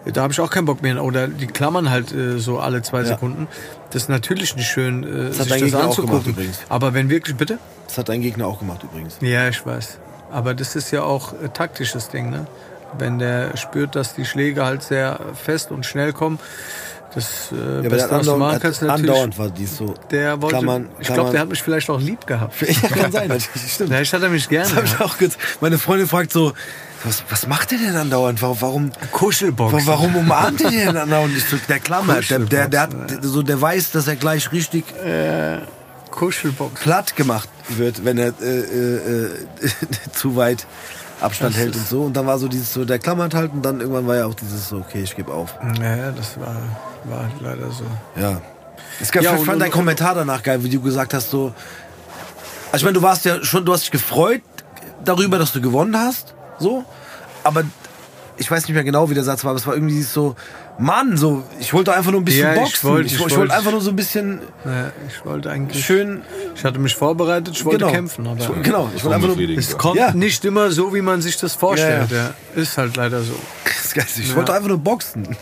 Da 0.06 0.22
habe 0.22 0.34
ich 0.34 0.40
auch 0.40 0.52
keinen 0.52 0.66
Bock 0.66 0.84
mehr. 0.84 1.04
Oder 1.04 1.28
die 1.28 1.48
klammern 1.48 1.90
halt 1.90 2.14
äh, 2.14 2.38
so 2.38 2.60
alle 2.60 2.84
zwei 2.84 3.04
Sekunden. 3.04 3.48
Das 3.90 4.04
ist 4.04 4.10
natürlich 4.10 4.56
nicht 4.56 4.70
schön, 4.70 5.04
äh, 5.04 5.26
hat 5.30 5.34
sich 5.34 5.48
dein 5.48 5.48
das 5.50 5.60
Gegner 5.62 5.80
auch 5.80 5.84
anzugucken. 5.86 6.08
gemacht 6.12 6.28
übrigens. 6.28 6.60
Aber 6.70 6.94
wenn 6.94 7.10
wirklich, 7.10 7.36
bitte? 7.36 7.58
Das 7.88 7.98
hat 7.98 8.10
dein 8.10 8.22
Gegner 8.22 8.46
auch 8.46 8.60
gemacht 8.60 8.84
übrigens. 8.84 9.18
Ja, 9.22 9.50
ich 9.50 9.66
weiß. 9.66 9.98
Aber 10.32 10.54
das 10.54 10.76
ist 10.76 10.92
ja 10.92 11.02
auch 11.02 11.34
äh, 11.34 11.50
taktisches 11.50 12.10
Ding, 12.10 12.30
ne? 12.30 12.46
Wenn 12.98 13.20
der 13.20 13.56
spürt, 13.58 13.96
dass 13.96 14.16
die 14.16 14.26
Schläge 14.26 14.66
halt 14.66 14.82
sehr 14.84 15.20
fest 15.36 15.72
und 15.72 15.86
schnell 15.86 16.12
kommen, 16.14 16.40
das 17.16 17.52
äh, 17.52 17.84
Ja, 17.84 17.90
Beste, 17.90 18.12
was 18.12 18.26
du 18.26 18.36
machen 18.38 18.60
kannst, 18.60 18.82
natürlich. 18.84 19.10
andauernd 19.10 19.38
war 19.40 19.50
dies 19.50 19.78
so. 19.78 19.96
Der 20.12 20.40
wollte, 20.42 20.58
Klammern, 20.58 20.90
ich 21.00 21.06
Klammern. 21.08 21.16
glaube, 21.16 21.32
der 21.32 21.42
hat 21.42 21.50
mich 21.50 21.64
vielleicht 21.64 21.90
auch 21.90 22.00
lieb 22.00 22.26
gehabt. 22.28 22.54
Ja, 22.62 22.88
kann 22.90 23.12
sein, 23.12 23.28
natürlich, 23.30 23.50
stimmt. 23.74 23.90
Vielleicht 23.90 24.14
hat 24.14 24.22
er 24.24 24.30
mich 24.30 24.48
gerne. 24.50 24.70
Das 24.76 24.84
ich 24.94 25.00
auch 25.00 25.18
ge- 25.18 25.30
Meine 25.62 25.78
Freundin 25.80 26.08
fragt 26.08 26.32
so, 26.32 26.54
was, 27.04 27.24
was 27.30 27.48
macht 27.48 27.72
der 27.72 27.78
denn 27.80 27.96
andauernd? 27.96 28.42
Warum, 28.42 28.58
warum, 28.62 28.92
Kuschelbox. 29.12 29.86
warum 29.88 30.16
umarmt 30.18 30.60
der 30.60 30.70
den 30.70 30.98
andauernd? 30.98 31.36
Ich 31.36 31.46
so, 31.46 31.58
der 31.68 31.80
klammert, 31.80 32.30
der, 32.30 32.40
der, 32.40 32.68
der, 32.68 32.82
hat, 32.82 32.92
so, 33.22 33.42
der 33.42 33.60
weiß, 33.62 33.92
dass 33.92 34.08
er 34.08 34.16
gleich 34.16 34.52
richtig 34.52 34.84
Kuschelbox. 36.12 36.82
platt 36.82 37.16
gemacht 37.16 37.50
wird, 37.70 38.04
wenn 38.06 38.18
er 38.18 38.34
äh, 38.42 38.46
äh, 38.46 39.26
äh, 39.26 39.30
zu 40.14 40.36
weit 40.36 40.66
Abstand 41.22 41.54
Das 41.54 41.62
hält 41.62 41.76
und 41.76 41.88
so. 41.88 42.04
Und 42.04 42.14
dann 42.14 42.26
war 42.26 42.38
so 42.40 42.48
dieses 42.48 42.74
so, 42.74 42.86
der 42.86 43.00
klammert 43.00 43.34
halt 43.34 43.52
und 43.52 43.64
dann 43.64 43.80
irgendwann 43.82 44.08
war 44.08 44.16
ja 44.16 44.26
auch 44.26 44.34
dieses 44.34 44.70
so, 44.70 44.78
okay, 44.78 45.02
ich 45.04 45.16
gebe 45.16 45.32
auf. 45.34 45.54
Ja, 45.82 46.12
das 46.12 46.40
war, 46.40 46.56
war 47.06 47.24
halt 47.24 47.42
leider 47.42 47.70
so. 47.72 47.84
Ja. 48.20 48.42
Es 49.02 49.12
gab, 49.12 49.24
Ja, 49.24 49.34
ich 49.34 49.40
und- 49.40 49.46
fand 49.46 49.62
dein 49.62 49.68
und- 49.70 49.74
Kommentar 49.74 50.16
danach 50.16 50.42
geil, 50.44 50.64
wie 50.64 50.70
du 50.70 50.82
gesagt 50.82 51.14
hast, 51.14 51.30
so. 51.30 51.54
Also 52.72 52.78
ich 52.78 52.84
meine, 52.84 52.94
du 52.94 53.02
warst 53.02 53.26
ja 53.26 53.44
schon, 53.44 53.66
du 53.66 53.74
hast 53.74 53.84
dich 53.84 53.92
gefreut 53.92 54.42
darüber, 55.04 55.38
dass 55.40 55.52
du 55.52 55.60
gewonnen 55.62 55.98
hast, 55.98 56.34
so. 56.60 56.84
Aber 57.44 57.64
ich 58.40 58.50
weiß 58.50 58.64
nicht 58.64 58.74
mehr 58.74 58.84
genau, 58.84 59.10
wie 59.10 59.14
der 59.14 59.24
Satz 59.24 59.44
war, 59.44 59.52
aber 59.52 59.60
es 59.60 59.68
war 59.68 59.74
irgendwie 59.76 60.02
so, 60.02 60.36
Mann, 60.78 61.18
so, 61.18 61.44
ich 61.60 61.74
wollte 61.74 61.94
einfach 61.94 62.12
nur 62.12 62.22
ein 62.22 62.26
bisschen 62.26 62.44
Ja, 62.48 62.54
ich 62.54 62.60
boxen. 62.62 62.90
wollte- 62.90 63.06
ich, 63.08 63.12
ich 63.12 63.18
ich 63.18 63.22
wollte 63.24 63.38
wollte- 63.38 63.54
einfach 63.54 63.72
nur 63.72 63.82
so 63.82 63.90
ein 63.90 63.96
bisschen 63.96 64.40
Ja, 64.66 64.92
ich 65.08 65.26
wollte 65.26 65.50
eigentlich. 65.52 65.86
schön, 65.86 66.22
Ich 66.56 66.64
hatte 66.64 66.80
mich 66.80 66.96
vorbereitet, 66.96 67.54
ich 67.56 67.66
wollte 67.66 67.80
genau. 67.80 67.92
kämpfen, 67.92 68.26
aber. 68.28 68.40
ich, 68.40 68.64
genau, 68.64 68.90
ich 68.96 69.04
wollte 69.04 69.16
einfach 69.16 69.36
nur, 69.36 69.58
es 69.58 69.78
kommt 69.78 69.98
Ja. 69.98 70.12
nicht 70.14 70.44
immer 70.46 70.72
so, 70.72 70.94
wie 70.94 71.02
man 71.02 71.22
sich 71.22 71.38
das 71.38 71.54
vorstellt. 71.56 72.10
Ja, 72.12 72.18
Ja, 72.56 72.62
Ist 72.62 72.78
halt 72.78 72.96
leider 72.96 73.22
so. 73.22 73.34
Ich 74.18 74.36
wollte 74.36 74.54
einfach 74.54 74.68
nur 74.70 74.78
boxen. 74.78 75.36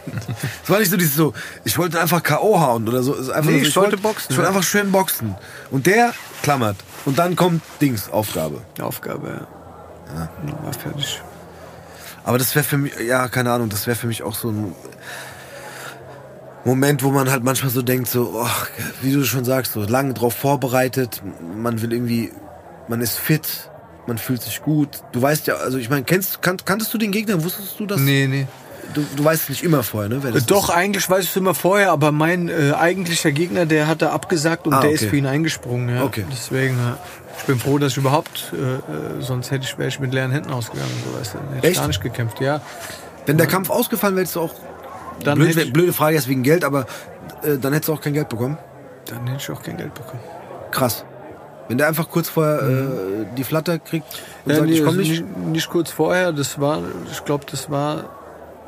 Es 0.63 0.69
war 0.69 0.79
nicht 0.79 0.89
so 0.89 0.95
dieses 0.97 1.15
so, 1.15 1.33
ich 1.65 1.77
wollte 1.77 1.99
einfach 1.99 2.23
K.O. 2.23 2.59
hauen 2.61 2.87
oder 2.87 3.03
so. 3.03 3.13
Einfach 3.31 3.43
Nee, 3.51 3.59
so, 3.61 3.67
ich 3.67 3.75
wollte 3.75 3.97
boxen, 3.97 4.27
Ich 4.31 4.37
wollte 4.37 4.49
ja. 4.49 4.55
einfach 4.55 4.67
schön 4.67 4.89
boxen. 4.91 5.35
Und 5.69 5.85
der 5.85 6.13
klammert. 6.41 6.77
Und 7.05 7.19
dann 7.19 7.35
kommt 7.35 7.61
Dings, 7.81 8.09
Aufgabe. 8.09 8.61
Aufgabe, 8.81 9.45
ja. 10.15 10.29
War 10.63 10.73
fertig. 10.73 11.21
Aber 12.27 12.37
das 12.37 12.53
wäre 12.55 12.65
für 12.65 12.77
mich, 12.77 12.91
ja, 12.99 13.29
keine 13.29 13.53
Ahnung, 13.53 13.69
das 13.69 13.87
wäre 13.87 13.95
für 13.95 14.07
mich 14.07 14.21
auch 14.21 14.35
so 14.35 14.49
ein 14.49 14.73
Moment, 16.65 17.01
wo 17.01 17.09
man 17.11 17.31
halt 17.31 17.41
manchmal 17.41 17.71
so 17.71 17.81
denkt, 17.81 18.09
so, 18.09 18.33
oh, 18.35 18.49
wie 19.01 19.13
du 19.13 19.23
schon 19.23 19.45
sagst, 19.45 19.71
so 19.71 19.83
lange 19.83 20.13
drauf 20.13 20.33
vorbereitet, 20.33 21.21
man 21.55 21.81
will 21.81 21.93
irgendwie, 21.93 22.33
man 22.89 22.99
ist 22.99 23.17
fit, 23.17 23.69
man 24.07 24.17
fühlt 24.17 24.41
sich 24.41 24.61
gut. 24.61 24.89
Du 25.13 25.21
weißt 25.21 25.47
ja, 25.47 25.55
also 25.55 25.77
ich 25.77 25.89
meine, 25.89 26.03
kennst, 26.03 26.41
kan 26.41 26.57
kanntest 26.65 26.93
du 26.93 26.97
den 26.97 27.11
Gegner? 27.13 27.41
Wusstest 27.45 27.79
du 27.79 27.85
das? 27.85 28.01
Nee, 28.01 28.27
nee. 28.27 28.45
Du, 28.93 29.05
du 29.15 29.23
weißt 29.23 29.43
es 29.43 29.49
nicht 29.49 29.63
immer 29.63 29.83
vorher, 29.83 30.09
ne? 30.09 30.19
Das 30.33 30.45
Doch, 30.45 30.67
ist. 30.67 30.75
eigentlich 30.75 31.09
weiß 31.09 31.23
ich 31.23 31.29
es 31.29 31.35
immer 31.37 31.53
vorher, 31.55 31.91
aber 31.93 32.11
mein 32.11 32.49
äh, 32.49 32.73
eigentlicher 32.77 33.31
Gegner, 33.31 33.65
der 33.65 33.87
hat 33.87 34.01
da 34.01 34.11
abgesagt 34.11 34.67
und 34.67 34.73
Ah, 34.73 34.81
der 34.81 34.89
okay. 34.89 35.05
ist 35.05 35.09
für 35.09 35.15
ihn 35.15 35.27
eingesprungen. 35.27 35.95
Ja. 35.95 36.03
Okay. 36.03 36.25
Deswegen, 36.29 36.77
ja. 36.77 36.97
Ich 37.39 37.43
bin 37.45 37.59
froh, 37.59 37.77
dass 37.77 37.91
ich 37.93 37.97
überhaupt, 37.97 38.51
äh, 38.53 38.75
äh, 38.75 38.79
sonst 39.21 39.51
hätte 39.51 39.63
ich, 39.65 39.77
wäre 39.77 39.87
ich 39.89 39.99
mit 39.99 40.13
leeren 40.13 40.31
Händen 40.31 40.51
ausgegangen. 40.51 40.91
So, 41.05 41.19
weißt 41.19 41.33
du. 41.33 41.37
Dann 41.37 41.47
hätte 41.55 41.67
ich 41.67 41.71
Echt? 41.71 41.79
gar 41.81 41.87
nicht 41.87 42.01
gekämpft, 42.01 42.41
ja. 42.41 42.61
Wenn 43.25 43.37
der 43.37 43.47
Kampf 43.47 43.69
ausgefallen 43.69 44.15
wäre, 44.15 44.21
hättest 44.23 44.35
du 44.35 44.41
auch. 44.41 44.53
Dann 45.23 45.37
blöd, 45.37 45.49
hätte 45.49 45.61
ich- 45.63 45.73
blöde 45.73 45.93
Frage 45.93 46.15
jetzt 46.15 46.27
wegen 46.27 46.43
Geld, 46.43 46.63
aber 46.63 46.85
äh, 47.43 47.57
dann 47.57 47.73
hättest 47.73 47.89
du 47.89 47.93
auch 47.93 48.01
kein 48.01 48.13
Geld 48.13 48.29
bekommen. 48.29 48.57
Dann 49.05 49.25
hätte 49.27 49.37
ich 49.41 49.51
auch 49.51 49.61
kein 49.61 49.77
Geld 49.77 49.93
bekommen. 49.93 50.21
Krass. 50.71 51.03
Wenn 51.67 51.77
der 51.77 51.87
einfach 51.87 52.09
kurz 52.09 52.29
vorher 52.29 52.61
äh, 52.61 53.25
die 53.35 53.43
Flatter 53.43 53.77
kriegt 53.79 54.05
und 54.45 54.51
Ja, 54.51 54.59
sagt, 54.59 54.69
ich 54.69 54.79
komm 54.79 54.87
also 54.89 54.99
nicht. 55.01 55.21
nicht, 55.25 55.37
nicht 55.37 55.69
kurz 55.69 55.91
vorher, 55.91 56.31
das 56.31 56.59
war, 56.61 56.79
ich 57.11 57.25
glaube, 57.25 57.45
das 57.49 57.69
war 57.69 58.05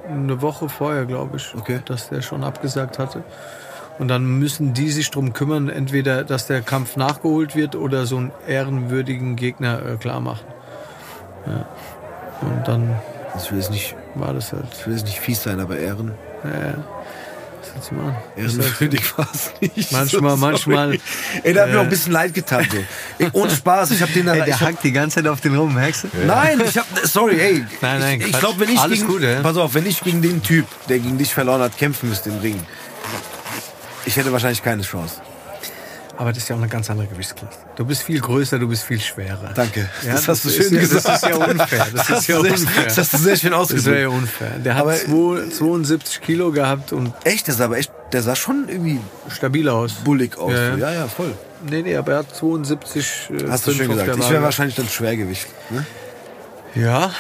eine 0.08 0.42
Woche 0.42 0.68
vorher, 0.70 1.06
glaube 1.06 1.38
ich, 1.38 1.54
Okay. 1.56 1.80
dass 1.86 2.10
der 2.10 2.22
schon 2.22 2.44
abgesagt 2.44 3.00
hatte. 3.00 3.24
Und 4.00 4.08
dann 4.08 4.26
müssen 4.40 4.74
die 4.74 4.90
sich 4.92 5.12
drum 5.12 5.34
kümmern, 5.34 5.70
entweder, 5.70 6.24
dass 6.24 6.48
der 6.48 6.62
Kampf 6.62 6.96
nachgeholt 6.96 7.56
wird 7.56 7.76
oder 7.76 8.06
so 8.06 8.18
einen 8.18 8.32
ehrenwürdigen 8.48 9.36
Gegner 9.36 9.82
äh, 9.86 9.98
klar 9.98 10.22
machen. 10.22 10.46
Ja. 11.46 11.68
Und 12.42 12.68
dann 12.68 12.96
Ich 13.38 13.52
will 13.52 13.60
jetzt 13.60 13.72
nicht, 13.72 13.96
war 14.16 14.34
das 14.34 14.54
halt. 14.54 14.64
ich 14.80 14.88
will 14.88 14.94
jetzt 14.96 15.06
nicht 15.06 15.20
fies 15.20 15.44
sein, 15.44 15.60
aber 15.60 15.78
Ehren. 15.78 16.14
Ja, 16.44 16.50
ja. 16.50 16.74
Ist 17.78 17.92
halt- 17.92 18.16
Ehrenwürdig 18.38 19.18
war 19.18 19.28
es 19.34 19.52
nicht. 19.62 19.92
Manchmal- 19.92 20.32
So, 20.32 20.38
manchmal, 20.38 20.98
Ey, 21.44 21.54
da 21.54 21.62
hat 21.64 21.70
mir 21.70 21.76
äh, 21.76 21.78
auch 21.80 21.84
ein 21.84 21.90
bisschen 21.90 22.14
leid 22.14 22.34
getan. 22.34 22.66
So. 22.72 22.78
Ey, 23.24 23.30
ohne 23.34 23.52
Spaß, 23.52 23.92
ich 23.92 24.02
hab 24.02 24.12
den 24.14 24.26
da. 24.26 24.34
Ey, 24.34 24.46
der 24.46 24.60
hackt 24.60 24.84
die 24.84 24.92
ganze 24.94 25.16
Zeit 25.18 25.28
auf 25.28 25.42
den 25.42 25.56
rum, 25.56 25.74
merkst 25.76 26.06
du? 26.06 26.08
nein, 26.26 26.62
ich 26.66 26.78
hab. 26.78 26.86
Sorry, 27.04 27.40
ey. 27.40 27.66
Nein, 27.82 28.00
nein, 28.00 28.22
ich 28.22 28.28
ich 28.30 28.40
glaube, 28.40 28.60
wenn 28.62 28.70
ich. 28.70 28.80
Alles 28.80 29.00
gegen, 29.00 29.08
gut, 29.12 29.22
ja. 29.22 29.42
Pass 29.42 29.58
auf, 29.58 29.74
wenn 29.76 29.86
ich 29.86 30.02
gegen 30.02 30.22
den 30.22 30.42
Typ, 30.42 30.66
der 30.88 31.00
gegen 31.00 31.18
dich 31.18 31.34
verloren 31.34 31.62
hat, 31.62 31.78
kämpfen 31.78 32.10
müsste 32.10 32.30
im 32.30 32.40
Ring, 32.40 32.60
ich 34.10 34.18
hätte 34.18 34.32
wahrscheinlich 34.32 34.64
keine 34.64 34.82
Chance. 34.82 35.22
Aber 36.18 36.34
das 36.34 36.40
ist 36.44 36.50
ja 36.50 36.56
auch 36.56 36.60
eine 36.60 36.68
ganz 36.68 36.90
andere 36.90 37.08
Gewichtsklasse. 37.08 37.58
Du 37.78 37.86
bist 37.86 38.02
viel 38.04 38.20
größer, 38.20 38.60
du 38.60 38.68
bist 38.68 38.84
viel 38.84 39.00
schwerer. 39.00 39.52
Danke. 39.56 39.88
Ja, 40.06 40.14
das 40.14 40.28
hast 40.28 40.44
du 40.44 40.50
ist 40.50 40.56
schön 40.58 40.74
ja, 40.74 40.82
gesagt. 40.82 41.08
Das 41.08 41.24
ist 41.24 41.30
ja 41.30 41.36
unfair. 41.38 41.88
Das 41.94 42.10
ist 42.10 42.28
ja 42.28 42.38
unfair. 42.40 42.84
Das 42.84 42.98
hast 42.98 43.14
du 43.14 43.18
sehr 43.20 43.36
schön 43.38 43.52
Das 43.52 43.86
wäre 43.86 44.02
ja 44.02 44.08
unfair. 44.10 44.52
Der 44.66 44.76
hat 44.76 44.82
Aber- 44.82 44.96
zwei- 44.96 45.50
72 45.50 46.20
Kilo 46.22 46.52
gehabt 46.52 46.92
und 46.92 47.14
Echt, 47.24 47.48
das 47.48 47.56
ist 47.56 47.62
aber 47.62 47.78
echt 47.78 47.92
der 48.12 48.22
sah 48.24 48.36
schon 48.36 48.66
irgendwie 48.68 49.00
Stabil 49.30 49.70
aus. 49.70 49.94
bullig 50.04 50.38
aus. 50.38 50.52
Ja, 50.52 50.76
Ja, 50.76 50.92
ja. 50.92 51.08
voll. 51.08 51.34
Nee, 51.70 51.84
nee, 51.84 51.96
aber 51.96 52.12
er 52.14 52.18
hat 52.20 52.36
72. 52.36 53.30
äh, 53.30 53.48
Hast 53.50 53.68
du 53.68 53.72
schön 53.72 53.88
gesagt. 53.90 54.08
der 54.10 54.18
Ich 54.18 54.30
wäre 54.30 54.44
wahrscheinlich 54.44 54.76
dann 54.76 54.90
Schwergewicht. 54.90 55.48
Ne? 55.70 55.86
Ja. 56.76 57.12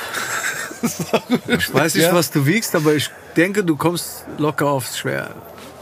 ich 1.47 1.73
weiß 1.73 1.95
nicht, 1.95 2.03
Ja. 2.03 2.13
was 2.13 2.31
du 2.31 2.45
wiegst, 2.45 2.75
aber 2.75 2.95
ich 2.95 3.09
denke, 3.37 3.63
du 3.63 3.77
kommst 3.77 4.25
locker 4.37 4.67
aufs 4.67 4.97
Schwer. 4.97 5.29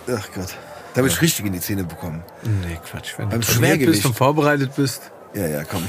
Ach 0.08 0.28
Gott. 0.36 0.54
Da 0.98 1.04
will 1.04 1.10
ich 1.12 1.22
richtig 1.22 1.46
in 1.46 1.54
die 1.54 1.60
Zähne 1.60 1.84
bekommen. 1.84 2.24
Nee, 2.44 2.80
Quatsch. 2.90 3.14
Wenn 3.18 3.30
Beim 3.30 3.42
du 3.42 3.48
Schwergewicht. 3.48 3.92
bist 3.92 4.06
und 4.08 4.16
vorbereitet 4.16 4.72
bist. 4.76 5.12
Ja, 5.34 5.46
ja, 5.48 5.64
komm. 5.64 5.84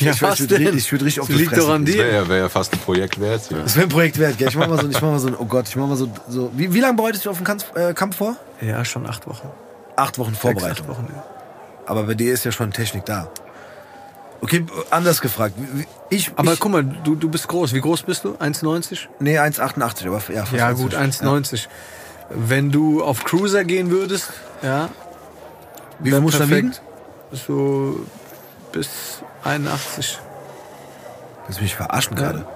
Ja, 0.00 0.12
ich 0.12 0.18
würd- 0.22 0.32
ich 0.34 0.40
würd 0.40 0.50
richtig- 0.60 0.74
ich 0.76 0.92
würd 0.92 1.02
richtig 1.04 1.20
auf 1.20 1.26
die 1.28 1.32
Liegt 1.34 1.50
Fresse 1.50 1.60
doch 1.66 1.74
an 1.74 1.84
dir. 1.84 1.98
Wäre 1.98 2.12
ja, 2.14 2.28
wär 2.28 2.38
ja 2.38 2.48
fast 2.48 2.72
ein 2.72 2.78
Projekt 2.80 3.20
wert 3.20 3.42
hier. 3.48 3.58
Das 3.58 3.76
wäre 3.76 3.86
ein 3.86 3.90
Projekt 3.90 4.18
wert, 4.18 4.38
gell? 4.38 4.48
Ich 4.48 4.56
mach 4.56 4.66
mal 4.66 4.80
so, 4.80 4.88
ich 4.88 4.94
mach 5.00 5.10
mal 5.10 5.18
so, 5.18 5.28
ein- 5.28 5.36
oh 5.38 5.44
Gott, 5.44 5.68
ich 5.68 5.76
mach 5.76 5.86
mal 5.86 5.96
so, 5.96 6.08
so 6.28 6.50
wie, 6.56 6.72
wie 6.72 6.80
lange 6.80 6.94
bereitest 6.96 7.26
du 7.26 7.30
auf 7.30 7.36
den 7.36 7.44
Kampf, 7.44 7.66
äh, 7.76 7.92
Kampf 7.94 8.16
vor? 8.16 8.36
Ja, 8.60 8.84
schon 8.84 9.06
acht 9.06 9.26
Wochen. 9.28 9.48
Acht 9.96 10.18
Wochen 10.18 10.30
Sechs, 10.30 10.40
Vorbereitung. 10.40 10.88
acht 10.90 10.96
Wochen, 10.98 11.08
ja. 11.14 11.22
Aber 11.86 12.02
bei 12.04 12.14
dir 12.14 12.32
ist 12.32 12.44
ja 12.44 12.50
schon 12.50 12.72
Technik 12.72 13.04
da. 13.04 13.28
Okay, 14.40 14.64
anders 14.90 15.20
gefragt. 15.20 15.54
Ich, 16.10 16.32
Aber 16.36 16.54
ich, 16.54 16.60
guck 16.60 16.72
mal, 16.72 16.82
du, 16.82 17.14
du 17.14 17.28
bist 17.30 17.46
groß. 17.48 17.72
Wie 17.72 17.80
groß 17.80 18.02
bist 18.02 18.24
du? 18.24 18.34
1,90? 18.34 19.08
nee, 19.20 19.38
1,88, 19.38 20.06
aber 20.06 20.22
ja, 20.32 20.40
fast 20.44 20.52
Ja, 20.52 20.70
90. 20.70 20.82
gut, 20.82 20.94
1,90. 20.94 21.68
Wenn 22.30 22.70
du 22.70 23.02
auf 23.02 23.24
Cruiser 23.24 23.64
gehen 23.64 23.90
würdest, 23.90 24.30
ja. 24.62 24.88
Wie 26.00 26.10
viel 26.10 26.20
musst 26.20 26.36
du 26.40 26.44
da 26.44 26.50
wiegen? 26.50 26.72
So 27.32 28.00
bis 28.72 28.88
81. 29.44 30.18
Willst 31.46 31.58
du 31.60 31.62
mich 31.62 31.74
verarschen 31.74 32.16
gerade? 32.16 32.46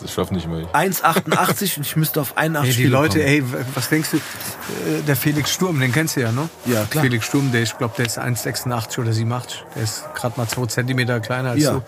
Das 0.00 0.12
schafft 0.12 0.32
nicht 0.32 0.46
mehr. 0.46 0.66
1,88 0.72 1.78
und 1.78 1.86
ich 1.86 1.96
müsste 1.96 2.20
auf 2.20 2.36
81 2.36 2.70
Ey, 2.70 2.76
die 2.76 2.82
Kilo 2.88 3.00
Leute, 3.00 3.18
kommen. 3.20 3.28
ey, 3.30 3.44
was 3.74 3.88
denkst 3.88 4.10
du? 4.12 4.16
Äh, 4.18 5.02
Der 5.06 5.16
Felix 5.16 5.50
Sturm, 5.52 5.80
den 5.80 5.92
kennst 5.92 6.16
du 6.16 6.20
ja, 6.20 6.30
ne? 6.32 6.48
Ja, 6.66 6.84
klar. 6.84 7.04
Felix 7.04 7.26
Sturm, 7.26 7.50
der, 7.52 7.62
ich 7.62 7.76
glaube, 7.78 7.94
der 7.96 8.06
ist 8.06 8.18
1,86 8.18 8.98
oder 9.00 9.12
87. 9.12 9.64
Der 9.74 9.82
ist 9.82 10.04
gerade 10.14 10.34
mal 10.38 10.46
2 10.46 10.66
Zentimeter 10.66 11.20
kleiner 11.20 11.50
als 11.50 11.62
Ja. 11.62 11.72
du. 11.72 11.82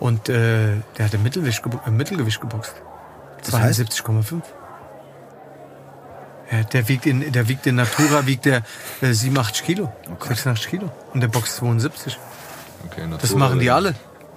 Und 0.00 0.28
äh, 0.28 0.76
der 0.98 1.04
hat 1.06 1.14
im 1.14 1.22
Mittelgewicht, 1.22 1.62
gebo 1.62 1.80
äh, 1.86 1.90
Mittelgewicht 1.90 2.40
geboxt. 2.40 2.74
Das 3.44 3.54
heißt? 3.58 3.80
72,5. 3.80 4.42
Ja, 6.50 6.62
der 6.62 6.88
wiegt 6.88 7.06
in, 7.06 7.32
der 7.32 7.48
wiegt 7.48 7.66
in 7.66 7.76
Natura 7.76 8.26
wiegt 8.26 8.44
der 8.44 8.62
äh, 9.00 9.12
87 9.12 9.64
Kilo, 9.64 9.92
Gott. 10.18 10.28
86 10.28 10.70
Kilo. 10.70 10.90
Und 11.12 11.20
der 11.20 11.28
boxt 11.28 11.56
72. 11.56 12.18
Okay, 12.86 13.02
Das 13.20 13.34
machen 13.34 13.58
die 13.58 13.70
alle. 13.70 13.94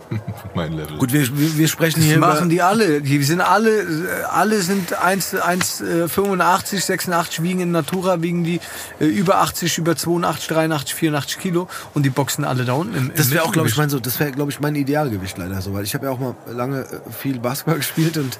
Mein 0.56 0.74
Level. 0.74 0.98
Gut, 0.98 1.14
wir, 1.14 1.28
wir, 1.58 1.68
sprechen 1.68 2.00
Das 2.00 2.06
hier 2.06 2.18
machen 2.18 2.46
über, 2.46 2.50
die 2.50 2.62
alle. 2.62 3.02
Die 3.02 3.22
sind 3.24 3.42
alle, 3.42 3.82
äh, 3.82 4.24
alle 4.30 4.62
sind 4.62 4.94
1, 4.94 5.36
1, 5.36 5.82
äh, 5.82 6.08
85, 6.08 6.84
86 6.84 7.44
wiegen 7.44 7.60
in 7.60 7.72
Natura, 7.72 8.22
wiegen 8.22 8.44
die 8.44 8.60
äh, 9.00 9.06
über 9.06 9.38
80, 9.42 9.78
über 9.78 9.96
82, 9.96 10.48
83, 10.48 10.96
84 10.96 11.40
Kilo 11.40 11.68
und 11.94 12.04
die 12.04 12.10
boxen 12.10 12.44
alle 12.44 12.66
da 12.66 12.74
unten 12.74 12.96
im, 12.96 13.10
im 13.10 13.16
Das 13.16 13.32
wäre 13.32 13.44
auch, 13.44 13.52
glaube 13.52 13.70
ich, 13.70 13.78
mein 13.78 13.90
so, 13.90 14.00
das 14.00 14.20
wäre, 14.20 14.32
glaube 14.32 14.52
ich, 14.52 14.60
mein 14.60 14.76
Idealgewicht 14.76 15.38
leider 15.38 15.62
so, 15.62 15.74
weil 15.74 15.84
ich 15.84 15.94
habe 15.94 16.08
ja 16.08 16.12
auch 16.12 16.20
mal 16.20 16.36
lange 16.52 16.82
äh, 16.82 17.12
viel 17.12 17.40
Basketball 17.40 17.76
gespielt 17.78 18.18
und 18.18 18.40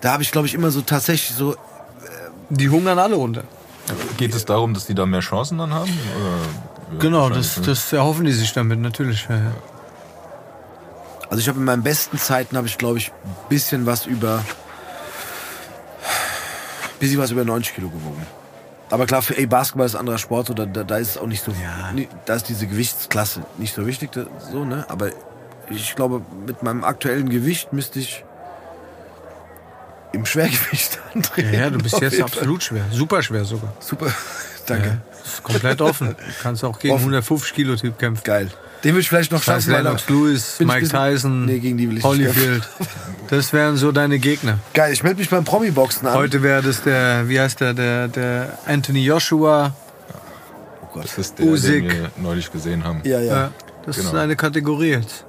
da 0.00 0.12
habe 0.12 0.22
ich, 0.22 0.30
glaube 0.30 0.46
ich, 0.46 0.54
immer 0.54 0.70
so 0.70 0.80
tatsächlich 0.80 1.36
so, 1.36 1.56
Die 2.50 2.68
hungern 2.68 2.98
alle 2.98 3.16
runter. 3.16 3.44
Geht 4.16 4.34
es 4.34 4.44
darum, 4.44 4.74
dass 4.74 4.86
die 4.86 4.94
da 4.94 5.06
mehr 5.06 5.20
Chancen 5.20 5.58
dann 5.58 5.72
haben? 5.72 5.90
Oder? 5.90 6.28
Ja, 6.28 6.98
Genau, 6.98 7.28
das, 7.28 7.60
das 7.60 7.92
erhoffen 7.92 8.24
die 8.24 8.32
sich 8.32 8.52
damit, 8.52 8.80
natürlich. 8.80 9.26
Ja, 9.28 9.36
ja. 9.36 9.52
also 11.28 11.40
ich 11.40 11.48
habe 11.48 11.58
in 11.58 11.64
meinen 11.64 11.82
besten 11.82 12.18
Zeiten 12.18 12.56
habe 12.56 12.66
ich, 12.66 12.78
glaube 12.78 12.98
ich, 12.98 13.12
bisschen 13.48 13.84
was 13.84 14.06
über, 14.06 14.42
bisschen 16.98 17.18
was 17.18 17.30
über 17.30 17.44
90 17.44 17.74
Kilo 17.74 17.88
gewogen. 17.88 18.26
Aber 18.90 19.04
klar, 19.04 19.20
für 19.20 19.36
ey, 19.36 19.46
Basketball 19.46 19.84
ist 19.84 19.94
ein 19.94 20.00
anderer 20.00 20.16
Sport, 20.16 20.46
so, 20.46 20.54
da, 20.54 20.64
da, 20.64 20.96
ist 20.96 21.10
es 21.10 21.18
auch 21.18 21.26
nicht 21.26 21.44
so, 21.44 21.52
da 22.24 22.34
ist 22.34 22.48
diese 22.48 22.66
Gewichtsklasse 22.66 23.42
nicht 23.58 23.74
so 23.74 23.86
wichtig, 23.86 24.10
so, 24.50 24.64
ne? 24.64 24.86
Aber 24.88 25.10
ich 25.68 25.94
glaube, 25.94 26.22
mit 26.46 26.62
meinem 26.62 26.84
aktuellen 26.84 27.28
Gewicht 27.28 27.74
müsste 27.74 27.98
ich 27.98 28.24
im 30.12 30.24
Schwergewicht 30.26 30.98
antreten. 31.14 31.52
Ja, 31.54 31.60
ja, 31.60 31.70
du 31.70 31.78
bist 31.78 32.00
jetzt 32.00 32.20
absolut 32.20 32.62
schwer, 32.62 32.84
super 32.90 33.22
schwer 33.22 33.44
sogar. 33.44 33.72
Super, 33.80 34.12
danke. 34.66 34.88
Ja, 34.88 34.96
das 35.22 35.32
ist 35.34 35.42
komplett 35.42 35.80
offen. 35.80 36.08
Du 36.08 36.14
kannst 36.42 36.64
auch 36.64 36.78
gegen 36.78 36.94
Offen. 36.94 37.04
150 37.04 37.54
Kilo 37.54 37.76
Typ 37.76 37.98
kämpfen. 37.98 38.24
Geil. 38.24 38.50
Den 38.84 38.94
will 38.94 39.00
ich 39.00 39.08
vielleicht 39.08 39.32
noch 39.32 39.42
schaffen. 39.42 39.72
Lennox 39.72 40.08
Lewis, 40.08 40.60
Mike 40.60 40.86
Tyson, 40.88 41.46
Nee, 41.46 41.58
gegen 41.58 41.76
die 41.78 41.88
will 41.90 41.98
ich 41.98 42.04
nicht 42.04 42.10
Holyfield. 42.12 42.68
Das 43.28 43.52
wären 43.52 43.76
so 43.76 43.92
deine 43.92 44.18
Gegner. 44.18 44.58
Geil, 44.72 44.90
ich 44.90 45.02
melde 45.02 45.18
mich 45.18 45.28
beim 45.28 45.44
Promi-Boxen 45.44 46.06
an. 46.08 46.14
Heute 46.14 46.42
wäre 46.42 46.62
das 46.62 46.82
der, 46.82 47.28
wie 47.28 47.38
heißt 47.38 47.60
der, 47.60 47.74
der, 47.74 48.08
der 48.08 48.58
Anthony 48.66 49.04
Joshua. 49.04 49.74
Oh 50.80 50.86
Gott. 50.94 51.04
Das 51.04 51.18
ist 51.18 51.38
der, 51.38 51.44
Usyk. 51.44 51.88
den 51.90 51.92
wir 51.92 52.10
neulich 52.16 52.50
gesehen 52.50 52.84
haben. 52.84 53.02
Ja, 53.04 53.20
ja. 53.20 53.34
Ja, 53.34 53.50
das 53.84 53.96
Genau. 53.96 54.08
ist 54.08 54.14
eine 54.14 54.34
Kategorie 54.34 54.92
jetzt. 54.92 55.26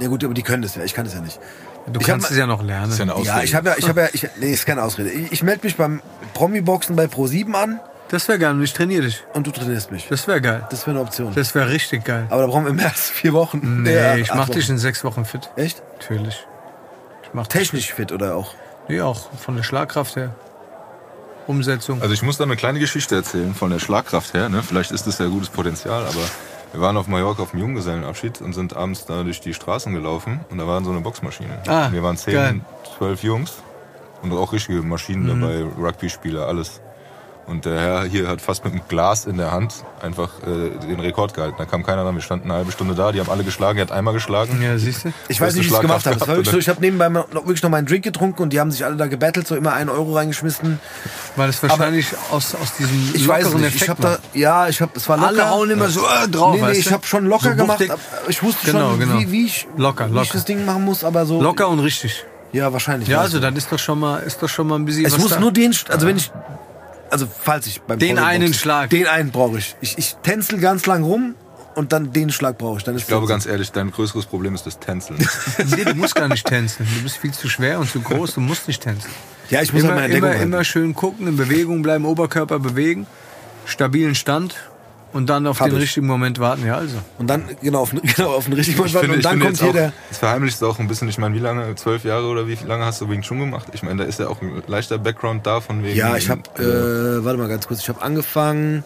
Ja 0.00 0.08
gut, 0.08 0.22
aber 0.22 0.34
die 0.34 0.42
können 0.42 0.60
das 0.62 0.74
ja. 0.74 0.84
Ich 0.84 0.92
kann 0.92 1.06
das 1.06 1.14
ja 1.14 1.20
nicht. 1.22 1.38
Du 1.86 2.00
Ich 2.00 2.06
kannst 2.06 2.26
hab 2.26 2.32
es 2.32 2.38
ja 2.38 2.46
noch 2.46 2.62
lernen. 2.62 2.84
Das 2.86 2.92
ist 2.94 2.98
ja 2.98 3.02
eine 3.04 3.14
Ausrede. 3.14 3.28
Ja, 3.38 3.42
ich 3.42 3.54
habe 3.54 3.68
ja, 3.70 3.74
ich 3.78 3.88
habe 3.88 4.00
ja, 4.02 4.08
ich, 4.12 4.26
nee, 4.40 4.52
ist 4.52 4.64
keine 4.66 4.82
Ausrede. 4.82 5.10
Ich, 5.10 5.32
ich 5.32 5.42
melde 5.42 5.66
mich 5.66 5.76
beim 5.76 6.00
Promi-Boxen 6.32 6.96
bei 6.96 7.04
Pro7 7.04 7.52
an 7.52 7.80
Das 8.08 8.26
wäre 8.28 8.38
geil 8.38 8.52
und 8.52 8.62
ich 8.62 8.72
trainiere 8.72 9.02
dich. 9.04 9.22
und 9.34 9.46
du 9.46 9.50
trainierst 9.50 9.90
mich. 9.92 10.06
Das 10.08 10.26
wäre 10.26 10.40
geil. 10.40 10.66
Das 10.70 10.86
wäre 10.86 10.96
eine 10.96 11.00
Option. 11.06 11.34
Das 11.34 11.54
wäre 11.54 11.68
richtig 11.68 12.04
geil. 12.04 12.26
aber 12.30 12.42
da 12.42 12.46
brauchen 12.46 12.64
wir 12.64 12.72
mehr 12.72 12.86
als 12.88 13.10
vier 13.10 13.32
Wochen. 13.34 13.82
Nee, 13.82 13.94
Ja, 13.94 14.16
ich 14.16 14.30
acht 14.30 14.38
mach 14.38 14.48
Wochen. 14.48 14.56
dich 14.56 14.68
in 14.70 14.78
sechs 14.78 15.04
Wochen 15.04 15.24
fit. 15.24 15.50
Echt? 15.56 15.82
Natürlich. 16.00 16.46
Ich 17.22 17.30
mach 17.34 17.46
dich 17.46 17.60
Technisch 17.60 17.92
fit 17.92 18.12
oder 18.12 18.34
auch? 18.36 18.54
Nee, 18.88 19.00
auch 19.02 19.30
von 19.38 19.56
der 19.56 19.62
Schlagkraft 19.62 20.16
her. 20.16 20.34
Umsetzung. 21.46 22.00
Also 22.00 22.14
ich 22.14 22.22
muss 22.22 22.38
da 22.38 22.44
eine 22.44 22.56
kleine 22.56 22.78
Geschichte 22.78 23.14
erzählen 23.16 23.54
von 23.54 23.68
der 23.70 23.78
Schlagkraft 23.78 24.32
her. 24.32 24.48
Ne? 24.48 24.62
Vielleicht 24.62 24.90
ist 24.92 25.06
das 25.06 25.18
ja 25.18 25.26
gutes 25.26 25.50
Potenzial, 25.50 26.02
aber 26.06 26.20
wir 26.74 26.80
waren 26.80 26.96
auf 26.96 27.06
Mallorca 27.08 27.42
auf 27.42 27.52
dem 27.52 27.60
Junggesellenabschied 27.60 28.40
und 28.42 28.52
sind 28.52 28.76
abends 28.76 29.06
da 29.06 29.22
durch 29.22 29.40
die 29.40 29.54
Straßen 29.54 29.92
gelaufen 29.94 30.40
und 30.50 30.58
da 30.58 30.66
war 30.66 30.82
so 30.84 30.90
eine 30.90 31.00
Boxmaschine. 31.00 31.62
Ah, 31.66 31.86
Und 31.86 31.92
wir 31.92 32.02
waren 32.02 32.16
zehn, 32.16 32.34
geil. 32.34 32.60
zwölf 32.98 33.22
Jungs 33.22 33.54
und 34.22 34.32
auch 34.32 34.52
richtige 34.52 34.82
Maschinen 34.82 35.40
dabei, 35.40 35.62
Rugby-Spieler, 35.62 36.46
alles. 36.46 36.80
Und 37.46 37.66
der 37.66 37.78
Herr 37.78 38.04
hier 38.04 38.26
hat 38.28 38.40
fast 38.40 38.64
mit 38.64 38.72
einem 38.72 38.82
Glas 38.88 39.26
in 39.26 39.36
der 39.36 39.52
Hand 39.52 39.74
einfach 40.00 40.30
äh, 40.46 40.86
den 40.86 40.98
Rekord 40.98 41.34
gehalten. 41.34 41.56
Da 41.58 41.66
kam 41.66 41.84
keiner 41.84 42.02
dran. 42.02 42.14
Wir 42.14 42.22
standen 42.22 42.46
eine 42.50 42.58
halbe 42.58 42.72
Stunde 42.72 42.94
da, 42.94 43.12
die 43.12 43.20
haben 43.20 43.28
alle 43.28 43.44
geschlagen, 43.44 43.78
er 43.78 43.82
hat 43.82 43.92
einmal 43.92 44.14
geschlagen. 44.14 44.62
ja, 44.62 44.78
siehst 44.78 45.04
du? 45.04 45.12
Ich 45.28 45.40
weiß 45.40 45.54
nicht, 45.54 45.64
wie 45.64 45.68
ich 45.68 45.74
es 45.74 45.80
gemacht 45.80 46.06
habe. 46.06 46.26
Wirklich 46.26 46.48
so, 46.48 46.56
ich 46.58 46.68
habe 46.70 46.80
nebenbei 46.80 47.10
noch, 47.10 47.28
wirklich 47.34 47.62
noch 47.62 47.68
meinen 47.70 47.86
Drink 47.86 48.02
getrunken 48.02 48.42
und 48.42 48.52
die 48.54 48.60
haben 48.60 48.70
sich 48.70 48.84
alle 48.84 48.96
da 48.96 49.06
gebettelt, 49.08 49.46
so 49.46 49.56
immer 49.56 49.74
einen 49.74 49.90
Euro 49.90 50.14
reingeschmissen. 50.14 50.80
Weil 51.36 51.50
es 51.50 51.62
wahrscheinlich 51.62 52.06
aus, 52.30 52.54
aus 52.54 52.76
diesem 52.76 53.12
Ich 53.14 53.28
weiß 53.28 53.52
nicht. 53.54 53.74
Ich 53.76 53.88
habe 53.90 54.00
da, 54.00 54.18
ja, 54.32 54.68
ich 54.68 54.80
habe, 54.80 54.92
es 54.96 55.06
war 55.08 55.16
locker. 55.18 55.28
Alle 55.28 55.50
hauen 55.50 55.70
immer 55.70 55.88
so 55.90 56.00
äh, 56.00 56.28
drauf. 56.28 56.54
Nee, 56.54 56.62
nee, 56.62 56.66
weißt 56.68 56.80
ich 56.80 56.92
habe 56.92 57.06
schon 57.06 57.26
locker 57.26 57.50
So 57.50 57.56
gemacht. 57.56 57.84
Ich 58.28 58.42
wusste 58.42 58.66
Genau, 58.72 58.90
schon, 58.92 59.00
genau. 59.00 59.18
Wie, 59.18 59.30
wie, 59.30 59.44
ich, 59.46 59.66
Locker, 59.76 60.06
wie 60.06 60.08
ich 60.10 60.14
locker. 60.14 60.28
das 60.32 60.44
Ding 60.46 60.64
machen 60.64 60.84
muss, 60.84 61.04
aber 61.04 61.26
so. 61.26 61.42
Locker 61.42 61.68
und 61.68 61.80
richtig. 61.80 62.24
Ja, 62.52 62.72
wahrscheinlich. 62.72 63.08
Ja, 63.08 63.20
also 63.20 63.40
dann 63.40 63.54
ist 63.56 63.70
doch 63.70 63.78
schon 63.78 63.98
mal, 64.00 64.18
ist 64.20 64.40
doch 64.42 64.48
schon 64.48 64.68
mal 64.68 64.76
ein 64.76 64.84
bisschen 64.84 65.04
Es 65.04 65.14
was 65.14 65.20
muss 65.20 65.30
da. 65.32 65.40
nur 65.40 65.52
den, 65.52 65.74
also 65.88 66.06
wenn 66.06 66.16
ich, 66.16 66.30
also 67.14 67.28
falls 67.42 67.68
ich 67.68 67.80
beim 67.82 68.00
Den 68.00 68.18
einen 68.18 68.52
Schlag. 68.52 68.90
Den 68.90 69.06
einen 69.06 69.30
brauche 69.30 69.58
ich. 69.58 69.76
ich. 69.80 69.96
Ich 69.98 70.16
tänzel 70.24 70.58
ganz 70.58 70.84
lang 70.86 71.04
rum 71.04 71.36
und 71.76 71.92
dann 71.92 72.12
den 72.12 72.30
Schlag 72.30 72.58
brauche 72.58 72.78
ich. 72.78 72.84
Dann 72.84 72.96
ist 72.96 73.02
Ich 73.02 73.06
glaube 73.06 73.28
ganz 73.28 73.46
ehrlich, 73.46 73.70
dein 73.70 73.92
größeres 73.92 74.26
Problem 74.26 74.52
ist 74.56 74.66
das 74.66 74.80
Tänzeln. 74.80 75.18
Nee, 75.76 75.84
du 75.84 75.94
musst 75.94 76.16
gar 76.16 76.26
nicht 76.26 76.44
tänzen. 76.44 76.86
Du 76.92 77.02
bist 77.04 77.16
viel 77.18 77.30
zu 77.32 77.48
schwer 77.48 77.78
und 77.78 77.88
zu 77.88 78.00
groß. 78.00 78.34
Du 78.34 78.40
musst 78.40 78.66
nicht 78.66 78.82
tänzen. 78.82 79.08
Ja, 79.48 79.62
ich 79.62 79.72
muss 79.72 79.82
halt 79.84 79.92
Immer, 79.92 80.00
meine 80.00 80.08
Deckung 80.14 80.28
immer, 80.28 80.38
halten. 80.38 80.52
immer 80.52 80.64
schön 80.64 80.94
gucken, 80.94 81.28
in 81.28 81.36
Bewegung 81.36 81.82
bleiben, 81.82 82.04
Oberkörper 82.04 82.58
bewegen, 82.58 83.06
stabilen 83.64 84.16
Stand 84.16 84.56
und 85.14 85.30
dann 85.30 85.46
auf 85.46 85.60
Hab 85.60 85.68
den 85.68 85.76
ich. 85.76 85.82
richtigen 85.84 86.06
Moment 86.06 86.38
warten. 86.38 86.66
Ja, 86.66 86.76
also. 86.76 86.96
Und 87.18 87.28
dann, 87.28 87.48
genau, 87.62 87.80
auf, 87.80 87.92
genau, 88.16 88.32
auf 88.34 88.44
den 88.44 88.52
richtigen 88.52 88.84
Ich 88.84 88.92
Moment. 88.92 88.98
finde, 89.00 89.12
Und 89.14 89.18
ich 89.20 89.24
dann 89.24 89.32
finde 89.32 89.46
kommt 89.46 89.58
hier 89.60 89.68
auch, 89.70 89.72
der. 89.72 89.92
das 90.10 90.18
verheimlicht 90.18 90.62
auch 90.62 90.78
ein 90.78 90.88
bisschen, 90.88 91.08
ich 91.08 91.16
meine, 91.18 91.34
wie 91.34 91.38
lange, 91.38 91.74
zwölf 91.76 92.04
Jahre 92.04 92.26
oder 92.26 92.46
wie 92.46 92.54
lange 92.66 92.84
hast 92.84 93.00
du 93.00 93.08
Wing 93.08 93.22
Chun 93.22 93.40
gemacht? 93.40 93.68
Ich 93.72 93.82
meine, 93.82 94.02
da 94.02 94.04
ist 94.04 94.18
ja 94.18 94.28
auch 94.28 94.42
ein 94.42 94.62
leichter 94.66 94.98
Background 94.98 95.46
da 95.46 95.60
von 95.62 95.82
wegen... 95.82 95.96
Ja, 95.96 96.16
ich 96.16 96.28
habe, 96.28 96.42
äh, 96.58 97.24
warte 97.24 97.38
mal 97.38 97.48
ganz 97.48 97.66
kurz, 97.66 97.80
ich 97.80 97.88
habe 97.88 98.02
angefangen. 98.02 98.84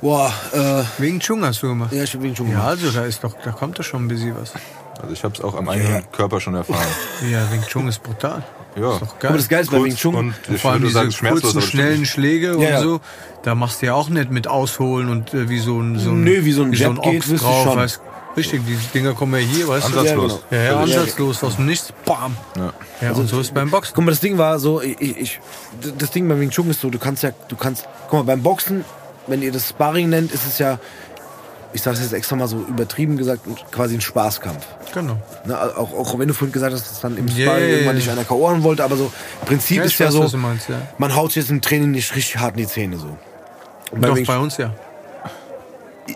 Boah, 0.00 0.32
äh, 0.52 0.82
Wegen 0.98 1.20
Chung 1.20 1.44
hast 1.44 1.62
du 1.62 1.68
gemacht. 1.68 1.92
ja, 1.92 2.02
ich 2.02 2.12
habe 2.14 2.24
wegen 2.24 2.36
schon 2.36 2.46
Ja, 2.48 2.52
gemacht. 2.54 2.68
also 2.68 2.90
da 2.90 3.04
ist 3.06 3.24
doch, 3.24 3.34
da 3.42 3.52
kommt 3.52 3.78
doch 3.78 3.84
schon 3.84 4.04
ein 4.04 4.08
bisschen 4.08 4.34
was. 4.38 4.52
also 5.00 5.12
ich 5.12 5.24
habe 5.24 5.34
es 5.34 5.40
auch 5.40 5.54
am 5.54 5.68
eigenen 5.68 6.02
Körper 6.12 6.40
schon 6.40 6.54
erfahren. 6.54 6.86
Ja, 7.30 7.50
Wing 7.50 7.62
Chun 7.62 7.88
ist 7.88 8.02
brutal. 8.02 8.42
Ja, 8.76 8.92
Ist 8.94 9.02
doch 9.02 9.08
Aber 9.08 9.18
geil. 9.20 9.36
das 9.36 9.48
Geilste 9.48 9.76
bei 9.76 9.84
Wing 9.84 9.96
Chun, 9.96 10.14
und 10.14 10.34
ich 10.52 10.60
Vor 10.60 10.72
allem 10.72 10.82
diese 10.82 10.94
sagen, 10.94 11.12
kurzen, 11.12 11.50
aber 11.58 11.60
schnellen 11.66 12.04
Schläge 12.06 12.56
und 12.56 12.62
Ja, 12.62 12.70
ja. 12.70 12.80
so. 12.82 13.00
Da 13.42 13.54
machst 13.54 13.82
du 13.82 13.86
ja 13.86 13.94
auch 13.94 14.08
nicht 14.08 14.30
mit 14.30 14.48
ausholen 14.48 15.08
und 15.10 15.32
äh, 15.34 15.48
wie 15.48 15.58
so 15.60 15.78
ein, 15.80 15.98
so 15.98 16.10
ein, 16.10 16.24
Nö, 16.24 16.44
wie 16.44 16.52
so 16.52 16.62
ein 16.62 16.72
Jab 16.72 17.00
geht, 17.02 17.20
Ochs 17.20 17.28
wirst 17.30 17.42
du 17.44 17.46
drauf. 17.46 17.64
schon. 17.64 17.76
Weißt, 17.76 18.00
richtig, 18.36 18.62
die 18.66 18.76
Dinger 18.98 19.12
kommen 19.14 19.34
ja 19.40 19.46
hier, 19.46 19.68
weißt 19.68 19.86
Ansatzlos. 19.86 20.40
du? 20.50 20.56
Ja, 20.56 20.62
ja, 20.62 20.78
Völlig. 20.80 20.96
ansatzlos, 20.98 21.44
aus 21.44 21.56
dem 21.56 21.66
Nichts, 21.66 21.92
bam. 22.04 22.36
Ja. 22.56 22.72
Ja, 23.00 23.12
und 23.12 23.28
so 23.28 23.38
ist 23.40 23.52
beim 23.54 23.70
Boxen. 23.70 23.92
Guck 23.94 24.04
mal, 24.04 24.10
das 24.12 24.20
Ding 24.20 24.38
war 24.38 24.58
so, 24.58 24.80
ich, 24.80 25.00
ich, 25.00 25.40
das 25.98 26.10
Ding 26.10 26.26
beim 26.28 26.40
Wing 26.40 26.50
Chun 26.50 26.68
ist 26.70 26.80
so, 26.80 26.90
du 26.90 26.98
kannst 26.98 27.22
ja, 27.22 27.30
du 27.48 27.54
kannst, 27.56 27.86
guck 28.08 28.20
mal, 28.20 28.24
beim 28.24 28.42
Boxen, 28.42 28.84
wenn 29.26 29.42
ihr 29.42 29.52
das 29.52 29.68
Sparring 29.68 30.08
nennt, 30.08 30.32
ist 30.32 30.46
es 30.46 30.58
ja, 30.58 30.78
ich 31.74 31.82
sage 31.82 31.96
es 31.96 32.02
jetzt 32.02 32.12
extra 32.12 32.36
mal 32.36 32.46
so 32.46 32.58
übertrieben 32.58 33.16
gesagt, 33.16 33.42
quasi 33.72 33.94
ein 33.94 34.00
Spaßkampf. 34.00 34.64
Genau. 34.94 35.18
Ne, 35.44 35.58
auch, 35.58 35.92
auch 35.92 36.18
wenn 36.18 36.28
du 36.28 36.34
vorhin 36.34 36.52
gesagt 36.52 36.72
hast, 36.72 36.88
dass 36.88 37.00
dann 37.00 37.16
im 37.16 37.26
Yeah, 37.26 37.46
Sparring 37.46 37.62
yeah, 37.62 37.70
irgendwann 37.72 37.84
yeah. 37.86 37.94
nicht 37.94 38.10
einer 38.10 38.24
K.O. 38.24 38.62
wollte, 38.62 38.84
aber 38.84 38.96
so 38.96 39.12
im 39.40 39.46
Prinzip 39.46 39.78
Ja, 39.78 39.82
ist 39.82 39.98
ja 39.98 40.06
weiß, 40.06 40.30
so, 40.30 40.38
meinst, 40.38 40.68
ja. 40.68 40.80
man 40.98 41.14
haut 41.16 41.32
sich 41.32 41.42
jetzt 41.42 41.50
im 41.50 41.60
Training 41.60 41.90
nicht 41.90 42.14
richtig 42.14 42.38
hart 42.38 42.52
in 42.52 42.58
die 42.58 42.68
Zähne 42.68 42.96
so. 42.96 43.18
Bei 43.92 44.08
Doch, 44.08 44.24
bei 44.24 44.38
uns 44.38 44.56
ja. 44.56 44.72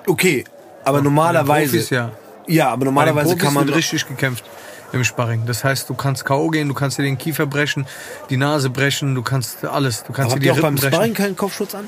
okay, 0.07 0.45
aber 0.85 0.99
den 0.99 1.05
normalerweise, 1.05 1.73
Profis, 1.73 1.91
ja. 1.91 2.13
ja, 2.47 2.71
aber 2.71 2.85
normalerweise 2.85 3.37
kann 3.37 3.53
man 3.53 3.67
wird 3.67 3.77
richtig 3.77 4.07
gekämpft 4.07 4.45
im 4.93 5.05
Sparring. 5.05 5.43
Das 5.47 5.65
heißt, 5.65 5.91
du 5.91 5.95
kannst 5.95 6.25
K.O. 6.25 6.49
gehen, 6.51 6.69
du 6.69 6.75
kannst 6.75 6.99
dir 6.99 7.03
den 7.03 7.19
Kiefer 7.19 7.47
brechen, 7.47 7.87
die 8.31 8.37
Nase 8.37 8.71
brechen, 8.71 9.15
du 9.15 9.23
kannst 9.23 9.65
alles. 9.65 10.05
Du 10.05 10.13
kannst 10.13 10.33
aber 10.33 10.41
dir 10.41 10.51
habt 10.51 10.59
die 10.59 10.61
auch 10.61 10.63
beim 10.63 10.75
Rippen 10.75 10.93
Sparring 10.93 11.13
brechen. 11.13 11.15
keinen 11.15 11.37
Kopfschutz 11.37 11.75
an? 11.75 11.87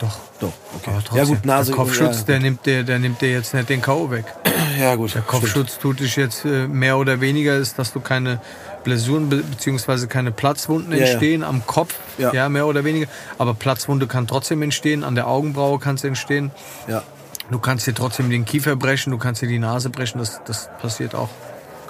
Doch. 0.00 0.18
Doch, 0.40 0.52
okay. 0.74 0.90
Aber 0.90 0.96
ja 0.98 1.02
trotzdem, 1.04 1.26
gut, 1.28 1.46
Nase. 1.46 1.70
der 1.70 1.76
Kopfschutz, 1.76 2.18
ja, 2.18 2.24
der 2.24 2.40
nimmt 2.40 2.66
dir, 2.66 2.82
der 2.82 2.98
nimmt 2.98 3.20
dir 3.20 3.30
jetzt 3.30 3.54
nicht 3.54 3.68
den 3.68 3.80
K.O. 3.80 4.10
weg. 4.10 4.24
ja 4.80 4.94
gut. 4.96 5.14
Der 5.14 5.22
Kopfschutz 5.22 5.78
tut 5.78 6.00
dich 6.00 6.16
jetzt 6.16 6.44
äh, 6.44 6.66
mehr 6.66 6.98
oder 6.98 7.20
weniger, 7.20 7.56
ist, 7.56 7.78
dass 7.78 7.92
du 7.92 8.00
keine 8.00 8.40
Blessuren 8.82 9.28
beziehungsweise 9.30 10.08
keine 10.08 10.32
Platzwunden 10.32 10.92
Ja, 10.92 10.98
ja. 10.98 11.04
entstehen 11.06 11.44
am 11.44 11.64
Kopf, 11.66 11.94
Ja. 12.18 12.32
ja. 12.32 12.48
mehr 12.48 12.66
oder 12.66 12.84
weniger. 12.84 13.06
Aber 13.38 13.54
Platzwunde 13.54 14.06
kann 14.06 14.26
trotzdem 14.26 14.60
entstehen, 14.62 15.04
an 15.04 15.14
der 15.14 15.28
Augenbraue 15.28 15.78
kann 15.78 15.94
es 15.94 16.04
entstehen. 16.04 16.50
Ja. 16.88 17.02
Du 17.50 17.58
kannst 17.58 17.86
dir 17.86 17.94
trotzdem 17.94 18.30
den 18.30 18.44
Kiefer 18.44 18.74
brechen, 18.74 19.10
du 19.12 19.18
kannst 19.18 19.42
dir 19.42 19.48
die 19.48 19.58
Nase 19.58 19.90
brechen, 19.90 20.18
das, 20.18 20.40
das 20.44 20.68
passiert 20.80 21.14
auch. 21.14 21.28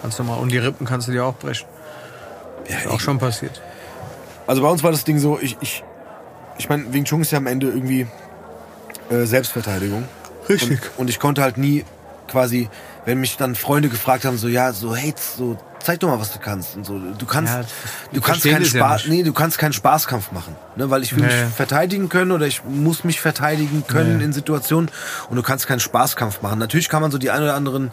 Ganz 0.03 0.19
normal. 0.19 0.39
Und 0.41 0.51
die 0.53 0.59
Rippen 0.59 0.87
kannst 0.87 1.09
du 1.09 1.13
dir 1.13 1.25
auch 1.25 1.35
brechen. 1.35 1.67
Ja, 2.69 2.91
Auch 2.91 3.01
schon 3.01 3.19
passiert. 3.19 3.63
Also 4.47 4.61
bei 4.63 4.69
uns 4.69 4.83
war 4.83 4.91
das 4.91 5.05
Ding 5.05 5.19
so, 5.19 5.39
ich, 5.41 5.57
ich, 5.61 5.83
ich 6.59 6.69
meine, 6.69 6.93
Wing 6.93 7.05
Chun 7.05 7.21
ist 7.23 7.33
ja 7.33 7.39
am 7.39 7.47
Ende 7.47 7.69
irgendwie 7.69 8.07
äh, 9.11 9.25
Selbstverteidigung. 9.25 10.05
Richtig. 10.49 10.81
Und, 10.97 10.99
und 10.99 11.11
ich 11.11 11.19
konnte 11.19 11.43
halt 11.43 11.57
nie 11.59 11.85
quasi, 12.29 12.69
wenn 13.05 13.21
mich 13.21 13.37
dann 13.37 13.55
Freunde 13.55 13.89
gefragt 13.89 14.25
haben, 14.25 14.37
so 14.39 14.49
ja, 14.49 14.73
so 14.73 14.95
hey, 14.95 15.15
so 15.17 15.57
zeig 15.81 16.01
doch 16.01 16.09
mal, 16.09 16.19
was 16.19 16.33
du 16.33 16.39
kannst 16.39 16.77
und 16.77 16.85
so. 16.87 16.99
Du 16.99 17.27
kannst, 17.27 17.53
Ja, 17.53 17.63
du 18.13 18.21
kannst 18.23 18.43
keinen 18.45 18.63
ja 18.63 18.69
Spaß, 18.69 19.03
nicht. 19.07 19.11
nee, 19.11 19.23
du 19.23 19.33
kannst 19.35 19.59
keinen 19.59 19.75
Spaßkampf 19.75 20.33
machen, 20.33 20.57
ne, 20.77 20.89
weil 20.91 21.03
ich 21.03 21.15
will 21.15 21.25
Nee. 21.27 21.45
mich 21.45 21.55
verteidigen 21.55 22.09
können 22.09 22.33
oder 22.33 22.47
ich 22.47 22.65
muss 22.65 23.05
mich 23.05 23.21
verteidigen 23.21 23.85
können 23.87 24.19
Nee. 24.19 24.25
in 24.25 24.33
Situationen 24.33 24.91
und 25.29 25.37
du 25.37 25.43
kannst 25.43 25.67
keinen 25.67 25.81
Spaßkampf 25.81 26.41
machen. 26.41 26.59
Natürlich 26.59 26.89
kann 26.89 27.03
man 27.03 27.11
so 27.11 27.19
die 27.19 27.31
ein 27.31 27.43
oder 27.43 27.55
anderen 27.55 27.91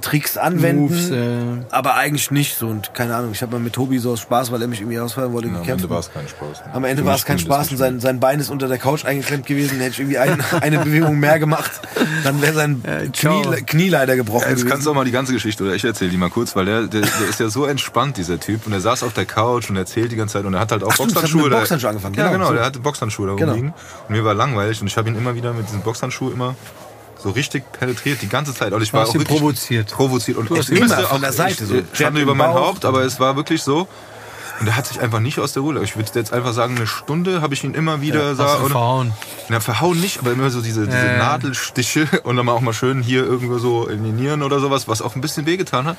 Tricks 0.00 0.36
anwenden. 0.36 0.82
Moves, 0.82 1.10
äh, 1.10 1.64
Aber 1.70 1.94
eigentlich 1.94 2.30
nicht 2.30 2.56
so 2.56 2.68
und 2.68 2.94
keine 2.94 3.14
Ahnung. 3.16 3.32
Ich 3.32 3.42
habe 3.42 3.52
mal 3.52 3.58
mit 3.58 3.72
Tobi 3.74 3.98
so 3.98 4.12
aus 4.12 4.20
Spaß, 4.20 4.50
weil 4.52 4.62
er 4.62 4.68
mich 4.68 4.80
irgendwie 4.80 4.98
ausfallen 4.98 5.32
wollte, 5.32 5.48
Ja, 5.48 5.54
am 5.54 5.60
gekämpft. 5.60 5.84
Ende 5.84 5.90
war 5.94 6.00
es 6.00 6.12
kein 6.12 6.28
Spaß. 6.28 6.62
Am 6.72 6.84
Ende 6.84 7.04
war 7.04 7.14
es 7.14 7.24
kein 7.24 7.38
Spaß 7.38 7.70
und 7.72 7.76
sein, 7.76 8.00
sein 8.00 8.20
Bein 8.20 8.40
ist 8.40 8.50
unter 8.50 8.68
der 8.68 8.78
Couch 8.78 9.04
eingeklemmt 9.04 9.46
gewesen. 9.46 9.78
Hätte 9.78 9.90
ich 9.92 9.98
irgendwie 10.00 10.18
ein, 10.18 10.42
eine 10.60 10.78
Bewegung 10.78 11.18
mehr 11.18 11.38
gemacht, 11.38 11.70
dann 12.24 12.40
wäre 12.42 12.54
sein 12.54 12.82
ciao. 13.12 13.42
Knie, 13.42 13.62
Knie 13.62 13.88
leider 13.88 14.16
gebrochen 14.16 14.44
Ja, 14.44 14.50
Jetzt 14.50 14.60
kannst 14.60 14.70
du 14.70 14.74
gewesen. 14.76 14.88
auch 14.90 14.94
mal 14.94 15.04
die 15.04 15.10
ganze 15.12 15.32
Geschichte, 15.32 15.64
oder 15.64 15.74
ich 15.74 15.84
erzähle 15.84 16.10
die 16.10 16.16
mal 16.16 16.30
kurz, 16.30 16.56
weil 16.56 16.64
der, 16.64 16.82
der, 16.86 17.02
der 17.02 17.28
ist 17.28 17.40
ja 17.40 17.48
so 17.48 17.66
entspannt, 17.66 18.16
dieser 18.16 18.40
Typ. 18.40 18.66
Und 18.66 18.72
er 18.72 18.80
saß 18.80 19.02
auf 19.02 19.12
der 19.12 19.26
Couch 19.26 19.68
und 19.70 19.76
erzählt 19.76 20.12
die 20.12 20.16
ganze 20.16 20.34
Zeit. 20.34 20.44
Und 20.44 20.54
er 20.54 20.60
hat 20.60 20.72
halt 20.72 20.82
auch 20.82 20.88
Ach 20.90 20.94
stimmt, 20.94 21.14
Boxhandschuhe. 21.14 21.44
angefangen, 21.56 22.14
Ja, 22.14 22.28
genau, 22.28 22.32
genau, 22.32 22.46
so. 22.48 22.54
der 22.54 22.64
hatte 22.64 22.80
Boxhandschuhe 22.80 23.26
da 23.28 23.34
Genau. 23.34 23.52
rumliegen. 23.52 23.74
Und 24.08 24.14
mir 24.14 24.24
war 24.24 24.34
langweilig. 24.34 24.80
Und 24.80 24.86
ich 24.86 24.96
habe 24.96 25.08
ihn 25.08 25.16
immer 25.16 25.34
wieder 25.34 25.52
mit 25.52 25.66
diesen 25.68 25.82
Boxhandschuhen 25.82 26.32
immer 26.34 26.54
so 27.26 27.32
richtig 27.32 27.64
penetriert, 27.72 28.22
die 28.22 28.28
ganze 28.28 28.54
Zeit. 28.54 28.72
Und 28.72 28.82
ich 28.82 28.92
war 28.92 29.00
hast 29.02 29.10
auch 29.10 29.14
wirklich 29.14 29.28
provoziert. 29.38 29.90
provoziert. 29.92 30.36
Und 30.38 30.50
ich 30.50 30.70
immer 30.70 30.88
von 30.88 31.16
auch- 31.16 31.20
der 31.20 31.32
Seite 31.32 31.66
so 31.66 31.74
äh, 31.74 31.82
Schande 31.92 32.20
über 32.20 32.34
mein. 32.34 32.50
Haupt, 32.54 32.84
aber 32.84 33.02
es 33.02 33.18
war 33.18 33.34
wirklich 33.36 33.62
so. 33.62 33.88
Und 34.60 34.66
er 34.68 34.76
hat 34.76 34.86
sich 34.86 35.00
einfach 35.00 35.18
nicht 35.20 35.38
aus 35.38 35.52
der 35.52 35.62
Ruhe. 35.62 35.82
Ich 35.82 35.96
würde 35.96 36.10
jetzt 36.14 36.32
einfach 36.32 36.52
sagen, 36.54 36.76
eine 36.76 36.86
Stunde 36.86 37.42
habe 37.42 37.52
ich 37.52 37.62
ihn 37.64 37.74
immer 37.74 38.00
wieder 38.00 38.34
sah. 38.36 38.44
Hast 38.44 38.58
du 38.60 38.64
und- 38.66 38.70
verhauen. 38.70 39.12
na, 39.48 39.60
verhauen 39.60 40.00
nicht, 40.00 40.18
aber 40.20 40.32
immer 40.32 40.48
so 40.50 40.60
diese, 40.62 40.86
diese 40.86 40.96
Ja. 40.96 41.18
Nadelstiche 41.18 42.06
und 42.22 42.36
dann 42.36 42.46
mal 42.46 42.52
auch 42.52 42.60
mal 42.62 42.72
schön 42.72 43.02
hier 43.02 43.24
irgendwo 43.24 43.58
so 43.58 43.86
in 43.88 44.02
die 44.04 44.12
Nieren 44.12 44.42
oder 44.42 44.60
sowas, 44.60 44.86
was 44.88 45.02
auch 45.02 45.14
ein 45.14 45.20
bisschen 45.20 45.44
wehgetan 45.46 45.84
hat. 45.86 45.96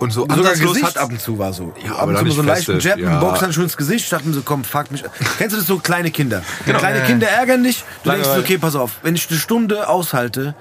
Und 0.00 0.12
so 0.12 0.26
ansatzlos 0.26 0.82
hat 0.82 0.98
ab 0.98 1.10
und 1.10 1.20
zu 1.20 1.38
war 1.38 1.52
so. 1.52 1.72
Ja, 1.82 1.92
ab 1.92 2.02
aber 2.02 2.18
und 2.18 2.26
zu 2.28 2.32
so 2.32 2.40
einen 2.40 2.48
leichten. 2.48 2.80
Jab, 2.80 2.98
Ja. 2.98 3.10
ein 3.10 3.20
Boxhandschuh 3.20 3.62
ins 3.62 3.76
Gesicht. 3.76 4.04
Ich 4.04 4.10
dachte 4.10 4.26
mir 4.26 4.34
so, 4.34 4.42
komm, 4.42 4.64
fuck 4.64 4.90
mich. 4.90 5.04
Kennst 5.38 5.54
du 5.54 5.58
das 5.58 5.66
so, 5.68 5.78
kleine 5.78 6.10
Kinder? 6.10 6.42
Genau. 6.66 6.78
Kleine 6.80 6.98
Ja. 6.98 7.04
Kinder 7.04 7.28
ärgern 7.28 7.62
dich. 7.62 7.84
Du 8.02 8.10
denkst 8.10 8.24
so, 8.24 8.30
Langeweile. 8.30 8.42
okay, 8.42 8.58
pass 8.58 8.74
auf. 8.74 8.90
Wenn 9.02 9.14
ich 9.14 9.28
eine 9.30 9.38
Stunde 9.38 9.88
aushalte, 9.88 10.54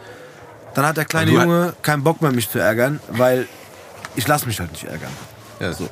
dann 0.75 0.85
hat 0.85 0.97
der 0.97 1.05
kleine 1.05 1.31
du- 1.31 1.39
Junge 1.39 1.73
keinen 1.81 2.03
Bock 2.03 2.21
mehr, 2.21 2.31
mich 2.31 2.49
zu 2.49 2.59
ärgern, 2.59 2.99
weil 3.09 3.47
ich 4.15 4.27
lasse 4.27 4.45
mich 4.45 4.59
halt 4.59 4.71
nicht 4.71 4.83
ärgern. 4.85 5.11
Ja, 5.59 5.73
so. 5.73 5.89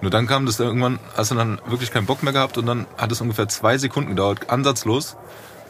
Nur 0.00 0.10
dann 0.10 0.26
kam 0.26 0.46
das 0.46 0.56
dann 0.56 0.66
irgendwann, 0.66 0.98
hast 1.16 1.30
du 1.30 1.34
dann 1.36 1.60
wirklich 1.66 1.92
keinen 1.92 2.06
Bock 2.06 2.22
mehr 2.22 2.32
gehabt 2.32 2.58
und 2.58 2.66
dann 2.66 2.86
hat 2.98 3.12
es 3.12 3.20
ungefähr 3.20 3.48
zwei 3.48 3.78
Sekunden 3.78 4.10
gedauert, 4.10 4.50
ansatzlos, 4.50 5.16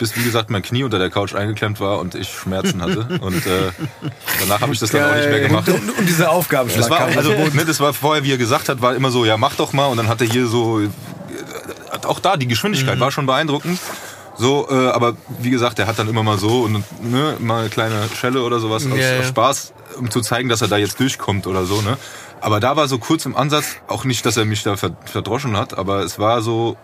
bis 0.02 0.16
wie 0.16 0.24
gesagt 0.24 0.50
mein 0.50 0.62
Knie 0.62 0.82
unter 0.82 0.98
der 0.98 1.10
Couch 1.10 1.32
eingeklemmt 1.34 1.78
war 1.78 2.00
und 2.00 2.14
ich 2.16 2.28
Schmerzen 2.28 2.82
hatte. 2.82 3.06
Und 3.20 3.46
äh, 3.46 3.70
danach 4.40 4.60
habe 4.60 4.72
ich 4.72 4.80
das 4.80 4.90
dann 4.90 5.08
auch 5.10 5.14
nicht 5.14 5.28
mehr 5.28 5.40
gemacht. 5.40 5.68
Und, 5.68 5.96
und 5.98 6.08
dieser 6.08 6.30
Aufgabenschlag 6.30 6.80
Das 6.80 6.90
war, 6.90 7.00
also, 7.16 7.30
ne, 7.30 7.64
das 7.64 7.78
war 7.80 7.92
vorher, 7.94 8.24
wie 8.24 8.32
er 8.32 8.38
gesagt 8.38 8.68
hat, 8.68 8.82
war 8.82 8.94
immer 8.96 9.10
so, 9.10 9.24
ja, 9.24 9.36
mach 9.36 9.54
doch 9.54 9.72
mal. 9.72 9.86
Und 9.86 9.96
dann 9.98 10.08
hat 10.08 10.20
er 10.20 10.26
hier 10.26 10.46
so, 10.46 10.80
äh, 10.80 10.88
auch 12.06 12.18
da, 12.20 12.36
die 12.36 12.48
Geschwindigkeit 12.48 12.98
war 12.98 13.12
schon 13.12 13.26
beeindruckend. 13.26 13.78
So, 14.36 14.66
äh, 14.70 14.88
aber 14.88 15.14
wie 15.40 15.50
gesagt, 15.50 15.78
er 15.78 15.86
hat 15.86 15.98
dann 15.98 16.08
immer 16.08 16.22
mal 16.22 16.38
so 16.38 16.62
und 16.62 16.82
ne, 17.04 17.36
mal 17.38 17.60
eine 17.60 17.68
kleine 17.68 18.08
Schelle 18.18 18.42
oder 18.42 18.58
sowas 18.60 18.84
aus, 18.86 18.98
Ja, 18.98 19.12
ja. 19.14 19.20
aus 19.20 19.28
Spaß, 19.28 19.72
um 19.98 20.10
zu 20.10 20.20
zeigen, 20.20 20.48
dass 20.48 20.62
er 20.62 20.68
da 20.68 20.78
jetzt 20.78 20.98
durchkommt 20.98 21.46
oder 21.46 21.64
so. 21.64 21.80
Ne? 21.82 21.96
Aber 22.40 22.58
da 22.58 22.74
war 22.74 22.88
so 22.88 22.98
kurz 22.98 23.24
im 23.26 23.36
Ansatz, 23.36 23.76
auch 23.88 24.04
nicht, 24.04 24.24
dass 24.26 24.36
er 24.36 24.44
mich 24.46 24.62
da 24.64 24.76
ver- 24.76 24.96
verdroschen 25.04 25.56
hat, 25.56 25.76
aber 25.78 26.00
es 26.00 26.18
war 26.18 26.42
so 26.42 26.76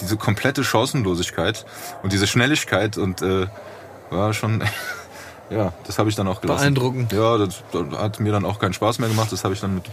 diese 0.00 0.16
komplette 0.16 0.64
Chancenlosigkeit 0.64 1.64
und 2.02 2.12
diese 2.12 2.26
Schnelligkeit 2.26 2.96
und 2.98 3.22
äh, 3.22 3.46
war 4.10 4.32
schon, 4.32 4.62
ja, 5.50 5.72
das 5.86 5.98
habe 5.98 6.08
ich 6.08 6.16
dann 6.16 6.28
auch 6.28 6.40
gelassen. 6.40 6.60
Beeindruckend. 6.62 7.12
Ja, 7.12 7.38
das, 7.38 7.62
das 7.72 7.98
hat 7.98 8.20
mir 8.20 8.32
dann 8.32 8.44
auch 8.44 8.58
keinen 8.58 8.72
Spaß 8.72 8.98
mehr 8.98 9.08
gemacht. 9.08 9.32
Das 9.32 9.44
habe 9.44 9.54
ich 9.54 9.60
dann 9.60 9.74
mit. 9.74 9.84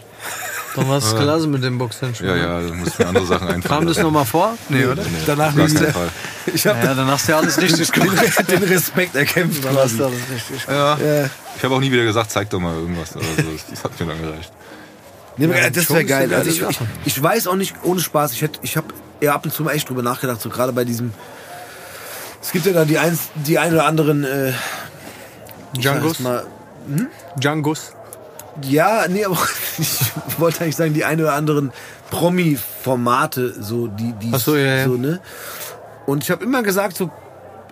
Dann 0.75 0.89
war 0.89 0.97
es 0.97 1.15
gelassen 1.15 1.51
mit 1.51 1.63
dem 1.63 1.77
Boxhandschuh. 1.77 2.25
Ja, 2.25 2.35
ja, 2.35 2.61
da 2.61 2.73
muss 2.73 2.87
ich 2.89 2.99
mir 2.99 3.07
andere 3.07 3.25
Sachen 3.27 3.47
einfallen. 3.47 3.63
Kam 3.63 3.85
das 3.85 3.99
nochmal 3.99 4.25
vor? 4.25 4.57
Nee, 4.69 4.85
oder? 4.85 5.03
Danach 5.27 5.49
Auf 5.49 5.55
gar 5.55 5.67
nie 5.67 5.75
wieder. 5.75 5.91
Fall. 5.93 6.09
Ich 6.53 6.63
dann 6.63 7.07
hast 7.07 7.27
du 7.27 7.31
ja 7.31 7.37
alles 7.37 7.57
richtig 7.61 7.91
gemacht. 7.91 8.17
den, 8.49 8.59
den 8.59 8.63
Respekt 8.63 9.15
erkämpft. 9.15 9.63
Dann 9.63 9.77
hast 9.77 9.97
du 9.97 10.05
alles 10.05 10.19
richtig 10.33 10.65
Ja. 10.67 10.97
Ja. 10.97 11.29
ich 11.55 11.63
habe 11.63 11.75
auch 11.75 11.79
nie 11.79 11.91
wieder 11.91 12.03
gesagt, 12.03 12.31
zeig 12.31 12.49
doch 12.49 12.59
mal 12.59 12.75
irgendwas 12.75 13.15
oder 13.15 13.23
so. 13.23 13.43
Das 13.69 13.83
hat 13.83 13.99
mir 13.99 14.07
dann 14.07 14.21
gereicht. 14.21 14.51
Ja, 15.37 15.69
das 15.69 15.85
schon 15.85 15.95
wäre 15.95 16.05
geil. 16.05 16.33
Also 16.33 16.49
ich, 16.49 16.61
ich, 16.61 16.79
ich 17.05 17.21
weiß 17.23 17.47
auch 17.47 17.55
nicht, 17.55 17.75
ohne 17.83 17.99
Spaß, 17.99 18.33
ich, 18.33 18.41
hätt- 18.43 18.59
ich 18.61 18.77
habe 18.77 18.87
eher 19.19 19.33
ab 19.33 19.45
und 19.45 19.51
zu 19.53 19.63
mal 19.63 19.71
echt 19.73 19.89
drüber 19.89 20.03
nachgedacht, 20.03 20.41
so 20.41 20.49
gerade 20.49 20.73
bei 20.73 20.83
diesem. 20.85 21.11
Es 22.41 22.51
gibt 22.51 22.65
ja 22.65 22.73
da 22.73 22.85
die, 22.85 22.97
eins, 22.99 23.29
die 23.35 23.57
ein 23.57 23.73
oder 23.73 23.85
anderen. 23.85 24.23
Äh, 24.23 24.53
Django's? 25.77 26.19
Mal, 26.19 26.45
Django's. 27.37 27.93
ja, 28.61 29.05
nee, 29.07 29.25
aber 29.25 29.37
ich 29.79 29.99
wollte 30.39 30.61
eigentlich 30.61 30.75
sagen, 30.75 30.93
die 30.93 31.03
ein 31.05 31.19
oder 31.19 31.33
anderen 31.33 31.71
Promi-Formate, 32.11 33.55
so 33.61 33.87
die, 33.87 34.13
die 34.13 34.31
Ach 34.33 34.39
so, 34.39 34.55
ja, 34.55 34.75
ja. 34.75 34.85
so, 34.85 34.95
ne? 34.95 35.19
Und 36.05 36.23
ich 36.23 36.31
habe 36.31 36.43
immer 36.43 36.61
gesagt, 36.63 36.95
so, 36.97 37.09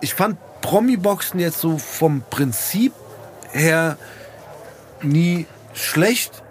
ich 0.00 0.14
fand 0.14 0.36
Promi-Boxen 0.62 1.38
jetzt 1.38 1.60
so 1.60 1.78
vom 1.78 2.22
Prinzip 2.30 2.92
her 3.52 3.96
nie 5.02 5.46
schlecht 5.74 6.42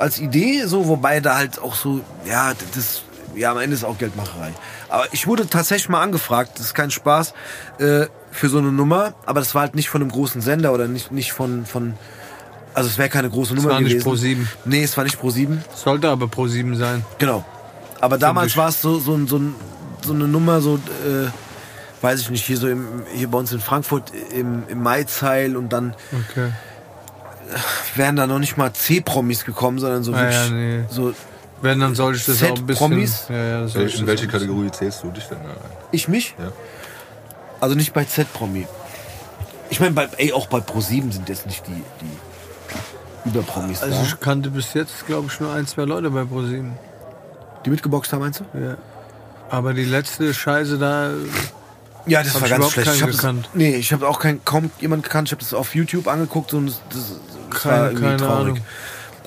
als 0.00 0.18
Idee, 0.18 0.64
so, 0.66 0.88
wobei 0.88 1.20
da 1.20 1.36
halt 1.36 1.60
auch 1.60 1.74
so, 1.74 2.00
ja, 2.26 2.52
das, 2.74 3.02
ja, 3.34 3.52
am 3.52 3.58
Ende 3.58 3.74
ist 3.76 3.84
auch 3.84 3.98
Geldmacherei. 3.98 4.52
Aber 4.88 5.04
ich 5.12 5.26
wurde 5.26 5.46
tatsächlich 5.48 5.88
mal 5.88 6.02
angefragt, 6.02 6.52
das 6.56 6.66
ist 6.66 6.74
kein 6.74 6.90
Spaß, 6.90 7.34
äh, 7.78 8.06
für 8.32 8.48
so 8.48 8.58
eine 8.58 8.72
Nummer, 8.72 9.14
aber 9.26 9.40
das 9.40 9.54
war 9.54 9.62
halt 9.62 9.74
nicht 9.74 9.88
von 9.88 10.00
einem 10.02 10.10
großen 10.10 10.40
Sender 10.40 10.72
oder 10.72 10.88
nicht, 10.88 11.12
nicht 11.12 11.32
von, 11.32 11.66
von, 11.66 11.94
also 12.74 12.88
es 12.88 12.96
wäre 12.98 13.08
keine 13.08 13.28
große 13.30 13.54
Nummer 13.54 13.70
war 13.70 13.80
nicht 13.80 14.04
gewesen. 14.04 14.38
Pro7. 14.40 14.46
Nee, 14.64 14.82
es 14.84 14.96
war 14.96 15.04
nicht 15.04 15.18
Pro 15.20 15.30
7. 15.30 15.62
Sollte 15.76 16.08
aber 16.08 16.28
Pro 16.28 16.46
7 16.46 16.76
sein. 16.76 17.04
Genau. 17.18 17.44
Aber 18.00 18.18
damals 18.18 18.56
war 18.56 18.68
es 18.68 18.80
so, 18.80 18.98
so, 18.98 19.26
so, 19.26 19.36
ein- 19.38 19.54
so 20.04 20.12
eine 20.14 20.26
Nummer, 20.26 20.60
so, 20.60 20.76
äh, 20.76 21.28
weiß 22.00 22.20
ich 22.20 22.30
nicht, 22.30 22.46
hier 22.46 22.56
so 22.56 22.68
im, 22.68 23.02
hier 23.12 23.28
bei 23.28 23.36
uns 23.38 23.52
in 23.52 23.60
Frankfurt 23.60 24.12
im, 24.32 24.62
im 24.68 24.82
Maizeil 24.82 25.56
und 25.56 25.70
dann 25.72 25.94
Okay. 26.30 26.50
Wären 27.94 28.16
da 28.16 28.26
noch 28.26 28.38
nicht 28.38 28.56
mal 28.56 28.72
C-Promis 28.72 29.44
gekommen, 29.44 29.78
sondern 29.78 30.02
so 30.02 30.12
wirklich 30.12 30.34
ja, 30.34 30.48
nee. 30.48 30.84
so 30.88 31.14
Wenn, 31.62 31.80
dann 31.80 31.94
sollte 31.94 32.18
ich 32.18 32.24
das 32.24 32.42
auch 32.42 32.56
ein 32.56 32.66
bisschen... 32.66 32.88
Z-Promis? 32.88 33.26
Ja, 33.28 33.44
ja, 33.44 33.60
das 33.62 33.74
In 33.74 34.06
welche 34.06 34.28
Kategorie 34.28 34.70
zählst 34.70 35.02
du 35.02 35.10
dich 35.10 35.24
denn? 35.24 35.38
ich 35.92 36.08
mich. 36.08 36.34
Ja. 36.38 36.52
Also 37.60 37.74
nicht 37.74 37.92
bei 37.92 38.04
Z-Promi. 38.04 38.66
Ich 39.68 39.80
meine, 39.80 39.92
bei, 39.92 40.08
ey, 40.16 40.32
auch 40.32 40.46
bei 40.46 40.58
Pro7 40.58 41.12
sind 41.12 41.28
jetzt 41.28 41.46
nicht 41.46 41.66
die, 41.66 41.82
die 42.00 43.28
Überpromis 43.28 43.82
Also 43.82 43.96
da. 43.96 44.02
ich 44.02 44.20
kannte 44.20 44.50
bis 44.50 44.74
jetzt, 44.74 45.06
glaube 45.06 45.28
ich, 45.30 45.38
nur 45.40 45.52
ein, 45.52 45.66
zwei 45.66 45.84
Leute 45.84 46.10
bei 46.10 46.24
Pro 46.24 46.42
7. 46.42 46.72
Die 47.64 47.70
mitgeboxt 47.70 48.12
haben, 48.12 48.20
meinst 48.20 48.40
du? 48.40 48.58
Ja. 48.58 48.76
Aber 49.50 49.74
die 49.74 49.84
letzte 49.84 50.32
Scheiße 50.32 50.78
da... 50.78 51.10
Ja, 52.06 52.22
das 52.22 52.34
war 52.34 52.44
ich 52.44 52.50
ganz 52.50 52.70
schlecht. 52.70 52.94
Ich 52.94 53.02
hab 53.02 53.10
das, 53.10 53.34
nee, 53.52 53.76
ich 53.76 53.92
habe 53.92 54.08
auch 54.08 54.18
kein, 54.18 54.42
kaum 54.44 54.70
jemand 54.80 55.02
gekannt. 55.02 55.28
Ich 55.28 55.32
habe 55.32 55.42
das 55.42 55.52
auf 55.52 55.74
YouTube 55.74 56.08
angeguckt 56.08 56.54
und 56.54 56.66
das, 56.66 56.80
das 56.88 57.20
Keine- 57.50 57.94
keine 58.00 58.16
traurig. 58.16 58.54
Ahnung. 58.54 58.58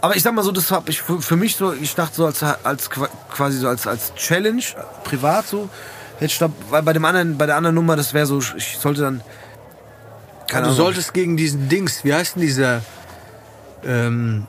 Aber 0.01 0.15
ich 0.15 0.23
sag 0.23 0.33
mal 0.33 0.43
so, 0.43 0.51
das 0.51 0.69
habe 0.71 0.89
ich 0.89 1.01
für, 1.01 1.35
mich 1.37 1.55
so, 1.55 1.71
ich 1.73 1.95
dachte 1.95 2.15
so 2.15 2.25
als, 2.25 2.43
als 2.43 2.89
qua- 2.89 3.07
quasi 3.31 3.57
so 3.59 3.69
als, 3.69 3.87
als 3.87 4.13
Challenge, 4.15 4.61
privat 5.05 5.47
so, 5.47 5.69
hätte 6.15 6.25
ich 6.25 6.37
da, 6.39 6.49
weil 6.69 6.81
bei 6.83 6.91
dem 6.93 7.05
anderen, 7.05 7.37
bei 7.37 7.45
der 7.45 7.55
anderen 7.55 7.75
Nummer, 7.75 7.95
das 7.95 8.13
wäre 8.13 8.25
so, 8.25 8.39
ich 8.57 8.77
sollte 8.79 9.01
dann 9.01 9.21
Keine 10.49 10.63
du 10.63 10.67
Ahnung. 10.73 10.75
solltest 10.75 11.13
gegen 11.13 11.37
diesen 11.37 11.69
Dings, 11.69 12.03
wie 12.03 12.13
heißt 12.13 12.35
denn 12.35 12.41
dieser, 12.41 12.81
ähm, 13.85 14.45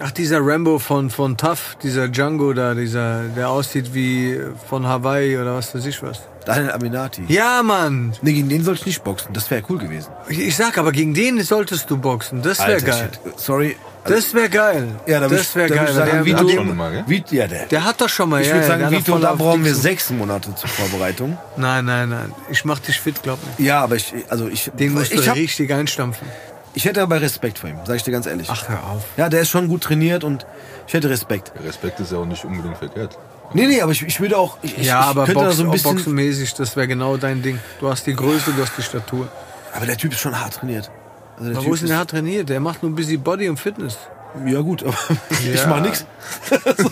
ach 0.00 0.10
dieser 0.10 0.40
Rambo 0.40 0.80
von, 0.80 1.10
von 1.10 1.36
Tough, 1.36 1.76
dieser 1.82 2.08
Django 2.08 2.52
da, 2.52 2.74
dieser, 2.74 3.24
der 3.36 3.50
aussieht 3.50 3.94
wie 3.94 4.40
von 4.68 4.84
Hawaii 4.86 5.38
oder 5.38 5.54
was 5.54 5.72
weiß 5.74 5.86
ich 5.86 6.02
was. 6.02 6.22
Daniel 6.44 6.72
Aminati. 6.72 7.24
Ja, 7.28 7.62
Mann. 7.62 8.12
Nee, 8.22 8.32
gegen 8.32 8.48
den 8.48 8.64
sollte 8.64 8.80
ich 8.80 8.86
nicht 8.86 9.04
boxen. 9.04 9.32
Das 9.32 9.50
wäre 9.50 9.62
cool 9.68 9.78
gewesen. 9.78 10.10
Ich, 10.28 10.38
ich 10.38 10.56
sag 10.56 10.76
aber, 10.78 10.92
gegen 10.92 11.14
den 11.14 11.40
solltest 11.42 11.88
du 11.90 11.96
boxen. 11.96 12.42
Das 12.42 12.58
wäre 12.66 12.80
geil. 12.80 13.10
shit. 13.24 13.40
Sorry. 13.40 13.76
Das 14.04 14.34
wäre 14.34 14.48
geil. 14.48 14.88
Ja, 15.06 15.20
da 15.20 15.28
das 15.28 15.54
wäre 15.54 15.68
geil. 15.68 15.86
ich 15.88 15.94
sagen, 15.94 16.10
der, 16.10 16.24
Vito- 16.24 16.48
schon 16.48 16.76
mal, 16.76 17.04
gell? 17.06 17.24
Ja, 17.30 17.46
der. 17.46 17.66
der 17.66 17.84
hat 17.84 18.00
doch 18.00 18.08
schon 18.08 18.28
mal. 18.30 18.40
ich 18.40 18.48
ja, 18.48 18.54
würde 18.54 18.66
ja, 18.66 18.78
sagen, 18.78 18.90
Vito, 18.90 19.18
da 19.18 19.34
brauchen 19.34 19.64
wir 19.64 19.74
sechs 19.74 20.10
Monate 20.10 20.52
zur 20.56 20.68
Vorbereitung. 20.68 21.38
Nein, 21.56 21.84
nein, 21.84 22.08
nein. 22.08 22.32
Ich 22.50 22.64
mach 22.64 22.80
dich 22.80 22.98
fit, 23.00 23.22
glaub 23.22 23.38
mir. 23.58 23.64
Ja, 23.64 23.80
aber 23.80 23.94
ich, 23.94 24.12
also 24.28 24.48
ich, 24.48 24.72
Den 24.74 24.94
musst 24.94 25.12
du 25.12 25.20
ich, 25.20 25.28
hab, 25.28 25.36
richtig 25.36 25.72
einstampfen. 25.72 26.26
ich 26.74 26.84
hätte 26.84 27.00
aber 27.00 27.20
Respekt 27.20 27.60
vor 27.60 27.70
ihm, 27.70 27.76
sag 27.84 27.94
ich 27.96 28.02
dir 28.02 28.10
ganz 28.10 28.26
ehrlich. 28.26 28.48
Ach, 28.50 28.68
hör 28.68 28.82
auf. 28.90 29.04
Ja, 29.16 29.28
der 29.28 29.42
ist 29.42 29.50
schon 29.50 29.68
gut 29.68 29.82
trainiert 29.84 30.24
und 30.24 30.46
ich 30.88 30.94
hätte 30.94 31.08
Respekt. 31.08 31.52
Respekt 31.64 32.00
ist 32.00 32.10
ja 32.10 32.18
auch 32.18 32.26
nicht 32.26 32.44
unbedingt 32.44 32.78
verkehrt. 32.78 33.16
Nee, 33.54 33.66
nee, 33.66 33.80
aber 33.82 33.92
ich, 33.92 34.02
ich 34.02 34.20
würde 34.20 34.36
auch, 34.38 34.58
ich, 34.62 34.78
ich, 34.78 34.86
Ja, 34.86 35.00
ich 35.00 35.06
aber 35.06 35.24
könnte 35.26 35.40
da 35.40 35.46
Box, 35.46 35.56
so 35.56 35.64
ein 35.64 35.70
bisschen, 35.70 35.94
boxenmäßig, 35.96 36.54
das 36.54 36.74
wäre 36.76 36.88
genau 36.88 37.16
dein 37.16 37.42
Ding. 37.42 37.58
Du 37.80 37.88
hast 37.88 38.06
die 38.06 38.14
Größe, 38.14 38.52
du 38.56 38.62
hast 38.62 38.72
die 38.78 38.82
Statur. 38.82 39.28
aber 39.74 39.86
der 39.86 39.96
Typ 39.96 40.12
ist 40.12 40.20
schon 40.20 40.38
hart 40.38 40.54
trainiert. 40.54 40.90
Also 41.36 41.44
der 41.50 41.52
Aber 41.56 41.60
Typ 41.62 41.70
wo 41.70 41.74
ist 41.74 41.80
denn 41.80 41.88
der 41.88 41.98
hart 41.98 42.10
trainiert? 42.10 42.48
Der 42.48 42.60
macht 42.60 42.82
nur 42.82 42.90
ein 42.90 42.94
bisschen 42.94 43.22
Body 43.22 43.48
und 43.48 43.58
Fitness. 43.58 43.98
Ja 44.46 44.60
gut, 44.60 44.82
aber 44.82 44.94
ich 45.30 45.54
Ja. 45.54 45.66
mach 45.66 45.80
nix. 45.80 46.06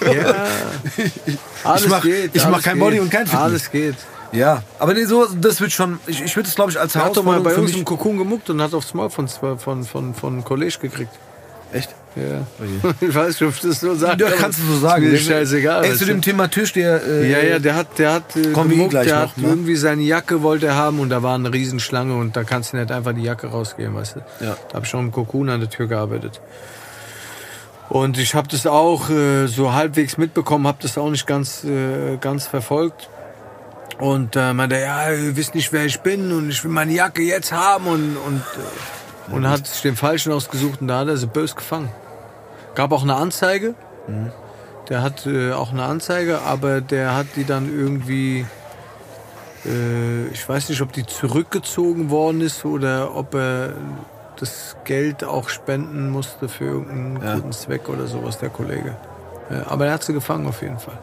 Ja. 0.05 0.35
Alles 1.65 1.89
mach- 1.89 2.03
geht. 2.03 2.31
ich 2.35 2.45
mach 2.49 2.63
kein 2.63 2.75
geht. 2.75 2.81
Body 2.83 3.01
und 3.01 3.11
kein 3.11 3.27
Fitness. 3.27 3.43
Alles 3.43 3.71
geht. 3.71 3.97
Ja, 4.33 4.63
aber 4.79 4.95
nee, 4.95 5.05
so, 5.07 5.27
das 5.27 5.61
wird 5.61 5.73
schon, 5.73 5.99
ich, 6.07 6.23
ich 6.23 6.37
würde 6.37 6.49
es 6.49 6.55
glaube 6.55 6.71
ich 6.71 6.79
als 6.79 6.95
Er 6.95 7.05
hat 7.05 7.17
doch 7.17 7.25
mal 7.25 7.33
Herausforderung 7.33 7.65
bei 7.65 7.71
uns 7.71 7.77
im 7.79 7.85
Kokon 7.85 8.17
gemuckt 8.19 8.49
und 8.51 8.63
hat 8.63 8.75
aufs 8.75 8.95
Maul 8.95 9.11
von, 9.11 9.27
von, 9.29 9.85
von, 9.85 10.15
von 10.15 10.45
College 10.45 10.77
gekriegt. 10.81 11.11
Echt? 11.73 11.95
Ja. 12.17 12.47
Oh 12.59 12.93
Ich 13.01 13.15
weiß 13.15 13.29
nicht, 13.29 13.43
ob 13.43 13.55
ich 13.55 13.61
das 13.61 13.81
so 13.81 13.95
sagen 13.95 14.21
Ja, 14.21 14.29
kann, 14.31 14.39
kannst 14.39 14.59
du 14.61 14.65
so 14.65 14.79
sagen. 14.79 15.05
Ist 15.05 15.13
mir 15.29 15.35
scheißegal. 15.35 15.85
Ey, 15.85 15.95
zu 15.95 16.07
dem 16.07 16.23
Thema 16.23 16.49
Türsteher. 16.49 17.01
Äh, 17.07 17.31
ja, 17.31 17.39
ja, 17.41 17.59
der 17.59 17.77
hat, 17.77 17.99
der 17.99 18.13
hat 18.13 18.37
äh, 18.37 18.41
eh 18.41 18.53
gemuckt, 18.53 18.95
der 18.95 19.05
noch, 19.05 19.13
hat 19.13 19.39
ne? 19.39 19.49
irgendwie 19.49 19.77
seine 19.77 20.03
Jacke 20.03 20.43
wollte 20.43 20.67
er 20.67 20.77
haben 20.77 20.99
und 20.99 21.11
da 21.11 21.23
war 21.23 21.35
eine 21.35 21.53
Riesenschlange 21.53 22.15
und 22.15 22.37
da 22.37 22.45
kannst 22.45 22.73
du 22.73 22.79
nicht 22.79 22.91
einfach 22.91 23.13
die 23.13 23.23
Jacke 23.23 23.47
rausgeben, 23.49 23.95
weißt 23.95 24.17
du. 24.17 24.45
Ja. 24.45 24.57
Da 24.69 24.75
habe 24.75 24.85
ich 24.85 24.91
schon 24.91 25.07
im 25.07 25.13
Kokon 25.13 25.49
an 25.49 25.61
der 25.61 25.71
Tür 25.71 25.87
gearbeitet. 25.87 26.41
Und 27.89 28.19
ich 28.19 28.37
habe 28.37 28.47
das 28.47 28.67
auch 28.67 29.11
äh, 29.11 29.47
so 29.47 29.73
halbwegs 29.73 30.17
mitbekommen, 30.17 30.67
habe 30.67 30.79
das 30.81 30.97
auch 30.97 31.11
nicht 31.11 31.27
ganz, 31.27 31.65
äh, 31.65 32.17
ganz 32.21 32.47
verfolgt. 32.47 33.09
Und 33.99 34.37
äh, 34.37 34.55
meinte, 34.55 34.77
ja, 34.77 35.11
ihr 35.11 35.37
wisst 35.37 35.55
nicht, 35.55 35.73
wer 35.73 35.85
ich 35.85 36.01
bin 36.01 36.33
und 36.33 36.51
ich 36.51 36.65
will 36.65 36.71
meine 36.71 36.93
Jacke 36.93 37.23
jetzt 37.23 37.53
haben 37.53 37.87
und, 37.87 38.17
und, 38.17 38.39
äh, 38.39 39.00
und 39.31 39.49
hat 39.49 39.67
sich 39.67 39.83
den 39.83 39.97
Falschen 39.97 40.33
ausgesucht 40.33 40.81
und 40.81 40.89
da 40.89 41.01
hat 41.01 41.09
er 41.09 41.17
sie 41.17 41.27
bös 41.27 41.57
gefangen. 41.57 41.91
Gab 42.75 42.93
auch 42.93 43.03
eine 43.03 43.15
Anzeige. 43.17 43.75
Der 44.89 45.03
hat 45.03 45.27
äh, 45.27 45.53
auch 45.53 45.71
eine 45.73 45.85
Anzeige, 45.85 46.41
aber 46.43 46.81
der 46.81 47.15
hat 47.15 47.27
die 47.37 47.45
dann 47.45 47.67
irgendwie, 47.73 48.45
äh, 49.65 50.27
ich 50.33 50.49
weiß 50.49 50.69
nicht, 50.69 50.81
ob 50.83 50.93
die 50.93 51.07
zurückgezogen 51.07 52.11
worden 52.11 52.41
ist 52.41 52.65
oder 52.65 53.15
ob 53.15 53.35
er 53.35 53.75
das 54.37 54.77
Geld 54.85 55.23
auch 55.23 55.49
spenden 55.49 56.11
musste 56.11 56.49
für 56.49 56.65
irgendeinen 56.65 57.23
Ja. 57.23 57.35
guten 57.37 57.53
Zweck 57.53 57.89
oder 57.89 58.07
sowas, 58.07 58.39
der 58.39 58.49
Kollege. 58.49 58.97
Ja, 59.51 59.67
aber 59.69 59.87
er 59.87 59.93
hat 59.93 60.03
sie 60.03 60.13
gefangen 60.13 60.47
auf 60.47 60.63
jeden 60.63 60.79
Fall. 60.79 60.99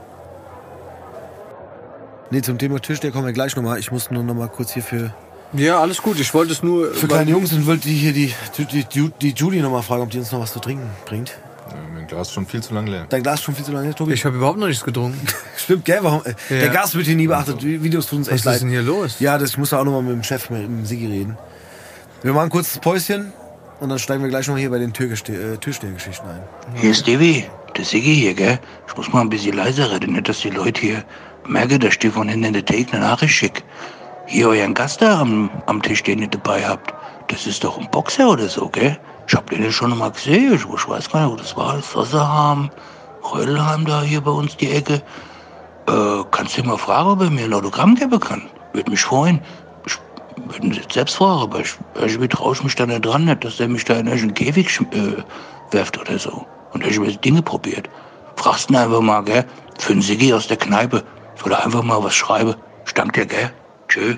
Nee, 2.29 2.41
zum 2.41 2.57
Thema 2.57 2.79
Türsteher 2.81 3.11
kommen 3.11 3.25
wir 3.25 3.33
gleich 3.33 3.55
nochmal. 3.55 3.79
Ich 3.79 3.91
muss 3.91 4.11
nur 4.11 4.23
nochmal 4.23 4.49
kurz 4.49 4.71
hier 4.71 4.83
für, 4.83 5.13
Ja, 5.53 5.79
alles 5.79 6.01
gut. 6.01 6.19
Ich 6.19 6.33
wollte 6.33 6.51
es 6.53 6.61
nur. 6.63 6.93
für 6.93 7.07
kleine 7.07 7.31
Jungs 7.31 7.53
und 7.53 7.65
wollte 7.65 7.87
die 7.87 7.95
hier 7.95 8.13
die, 8.13 8.33
die, 8.57 8.83
die, 8.83 9.11
die 9.21 9.29
Judy 9.31 9.61
nochmal 9.61 9.81
fragen, 9.83 10.03
ob 10.03 10.09
die 10.09 10.19
uns 10.19 10.31
noch 10.31 10.41
was 10.41 10.51
zu 10.53 10.59
trinken 10.59 10.89
bringt. 11.05 11.37
Ja, 11.69 11.75
mein 11.93 12.07
Glas 12.07 12.27
ist 12.29 12.33
schon 12.33 12.45
viel 12.45 12.61
zu 12.61 12.73
lang 12.73 12.87
leer. 12.87 13.05
Dein 13.09 13.23
Glas 13.23 13.35
ist 13.39 13.43
schon 13.45 13.55
viel 13.55 13.65
zu 13.65 13.71
lange, 13.71 13.85
her, 13.87 13.95
Tobi. 13.95 14.13
Ich 14.13 14.23
habe 14.25 14.37
überhaupt 14.37 14.57
noch 14.59 14.67
nichts 14.67 14.83
getrunken. 14.83 15.19
Stimmt, 15.57 15.85
gell? 15.85 15.99
Warum? 16.01 16.21
äh, 16.25 16.33
Der 16.49 16.65
Ja. 16.65 16.71
Gast 16.73 16.95
wird 16.95 17.05
hier 17.05 17.15
nie 17.15 17.27
beachtet. 17.27 17.61
Die 17.61 17.81
Videos 17.83 18.07
tun 18.07 18.19
uns 18.19 18.27
Was 18.27 18.33
echt 18.33 18.39
ist 18.39 18.45
leid. 18.45 18.61
denn 18.61 18.69
hier 18.69 18.81
los? 18.81 19.19
Ja, 19.19 19.37
das, 19.37 19.51
ich 19.51 19.57
muss 19.57 19.69
da 19.71 19.79
auch 19.79 19.83
nochmal 19.85 20.01
mit 20.03 20.13
dem 20.13 20.23
Chef, 20.23 20.49
mit 20.49 20.63
dem 20.63 20.85
Sigi 20.85 21.07
reden. 21.07 21.37
Wir 22.23 22.33
machen 22.33 22.49
kurz 22.49 22.73
das 22.73 22.79
Päuschen 22.81 23.31
und 23.79 23.89
dann 23.89 23.99
steigen 23.99 24.23
wir 24.23 24.29
gleich 24.29 24.47
noch 24.47 24.57
hier 24.57 24.69
bei 24.69 24.79
den 24.79 24.89
äh, 24.91 25.57
Türstehergeschichten 25.57 26.27
ein. 26.29 26.41
Hier 26.75 26.91
ist 26.91 27.05
Devi, 27.05 27.45
der 27.77 27.85
Siggi 27.85 28.15
hier, 28.15 28.33
gell? 28.33 28.59
Ich 28.87 28.95
muss 28.97 29.11
mal 29.13 29.21
ein 29.21 29.29
bisschen 29.29 29.55
leiser 29.55 29.91
reden, 29.91 30.13
nicht, 30.13 30.27
dass 30.29 30.39
die 30.39 30.49
Leute 30.49 30.81
hier 30.81 31.03
merken, 31.45 31.79
dass 31.79 31.91
ich 31.93 31.99
dir 31.99 32.11
von 32.11 32.27
hinten 32.27 32.45
in 32.45 32.53
der 32.53 32.65
Theke 32.65 32.93
eine 32.93 33.01
Nachricht 33.05 33.33
schick. 33.33 33.63
Hier 34.29 34.49
euren 34.49 34.73
Gast 34.73 35.01
da 35.01 35.21
am, 35.21 35.49
am 35.67 35.81
Tisch, 35.81 36.03
den 36.03 36.19
ihr 36.19 36.27
dabei 36.27 36.67
habt, 36.67 36.93
das 37.29 37.47
ist 37.47 37.63
doch 37.63 37.77
ein 37.77 37.89
Boxer 37.91 38.29
oder 38.29 38.49
so, 38.49 38.67
gell? 38.67 38.99
Ich 39.25 39.33
hab 39.33 39.49
den 39.49 39.63
ja 39.63 39.71
schon 39.71 39.97
mal 39.97 40.11
gesehen, 40.11 40.53
ich, 40.53 40.65
weiß 40.65 41.09
gar 41.09 41.21
nicht, 41.21 41.31
wo 41.31 41.35
das 41.37 41.55
war, 41.55 41.81
Sosserham, 41.81 42.69
Rödelheim 43.33 43.85
da 43.85 44.01
hier 44.01 44.19
bei 44.19 44.31
uns 44.31 44.57
die 44.57 44.69
Ecke. 44.69 45.01
Äh, 45.87 46.23
kannst 46.31 46.57
du 46.57 46.63
mal 46.63 46.77
fragen, 46.77 47.09
ob 47.09 47.21
er 47.21 47.29
mir 47.29 47.45
ein 47.45 47.53
Autogramm 47.53 47.95
geben 47.95 48.19
kann? 48.19 48.49
Würde 48.73 48.91
mich 48.91 49.01
freuen. 49.01 49.39
Ich 49.85 49.97
würde 50.35 50.67
ihn 50.67 50.81
selbst 50.91 51.15
fragen, 51.15 51.43
aber 51.43 51.61
ich, 51.61 51.75
irgendwie 51.95 52.27
traue 52.27 52.53
ich 52.53 52.63
mich 52.63 52.75
da 52.75 52.85
nicht 52.85 53.05
dran, 53.05 53.23
nicht, 53.23 53.45
dass 53.45 53.55
der 53.55 53.69
mich 53.69 53.85
da 53.85 53.93
in 53.93 54.07
irgendeinen 54.07 54.33
Käfig 54.33 54.77
äh, 54.91 55.23
werft 55.71 55.97
oder 55.97 56.19
so. 56.19 56.45
Und 56.73 56.85
irgendwelche 56.85 57.17
Dinge 57.19 57.41
probiert. 57.41 57.89
Fragst 58.35 58.69
ihn 58.69 58.75
einfach 58.75 58.99
mal, 58.99 59.21
gell? 59.23 59.45
Für 59.79 59.93
einen 59.93 60.01
Siggi 60.01 60.33
aus 60.33 60.47
der 60.47 60.57
Kneipe. 60.57 61.01
Soll 61.41 61.53
er 61.53 61.63
einfach 61.63 61.83
mal 61.83 62.03
was 62.03 62.13
schreiben. 62.13 62.55
Ich 62.85 62.93
danke 62.93 63.21
dir, 63.21 63.27
gell? 63.27 63.51
Çünkü 63.87 64.17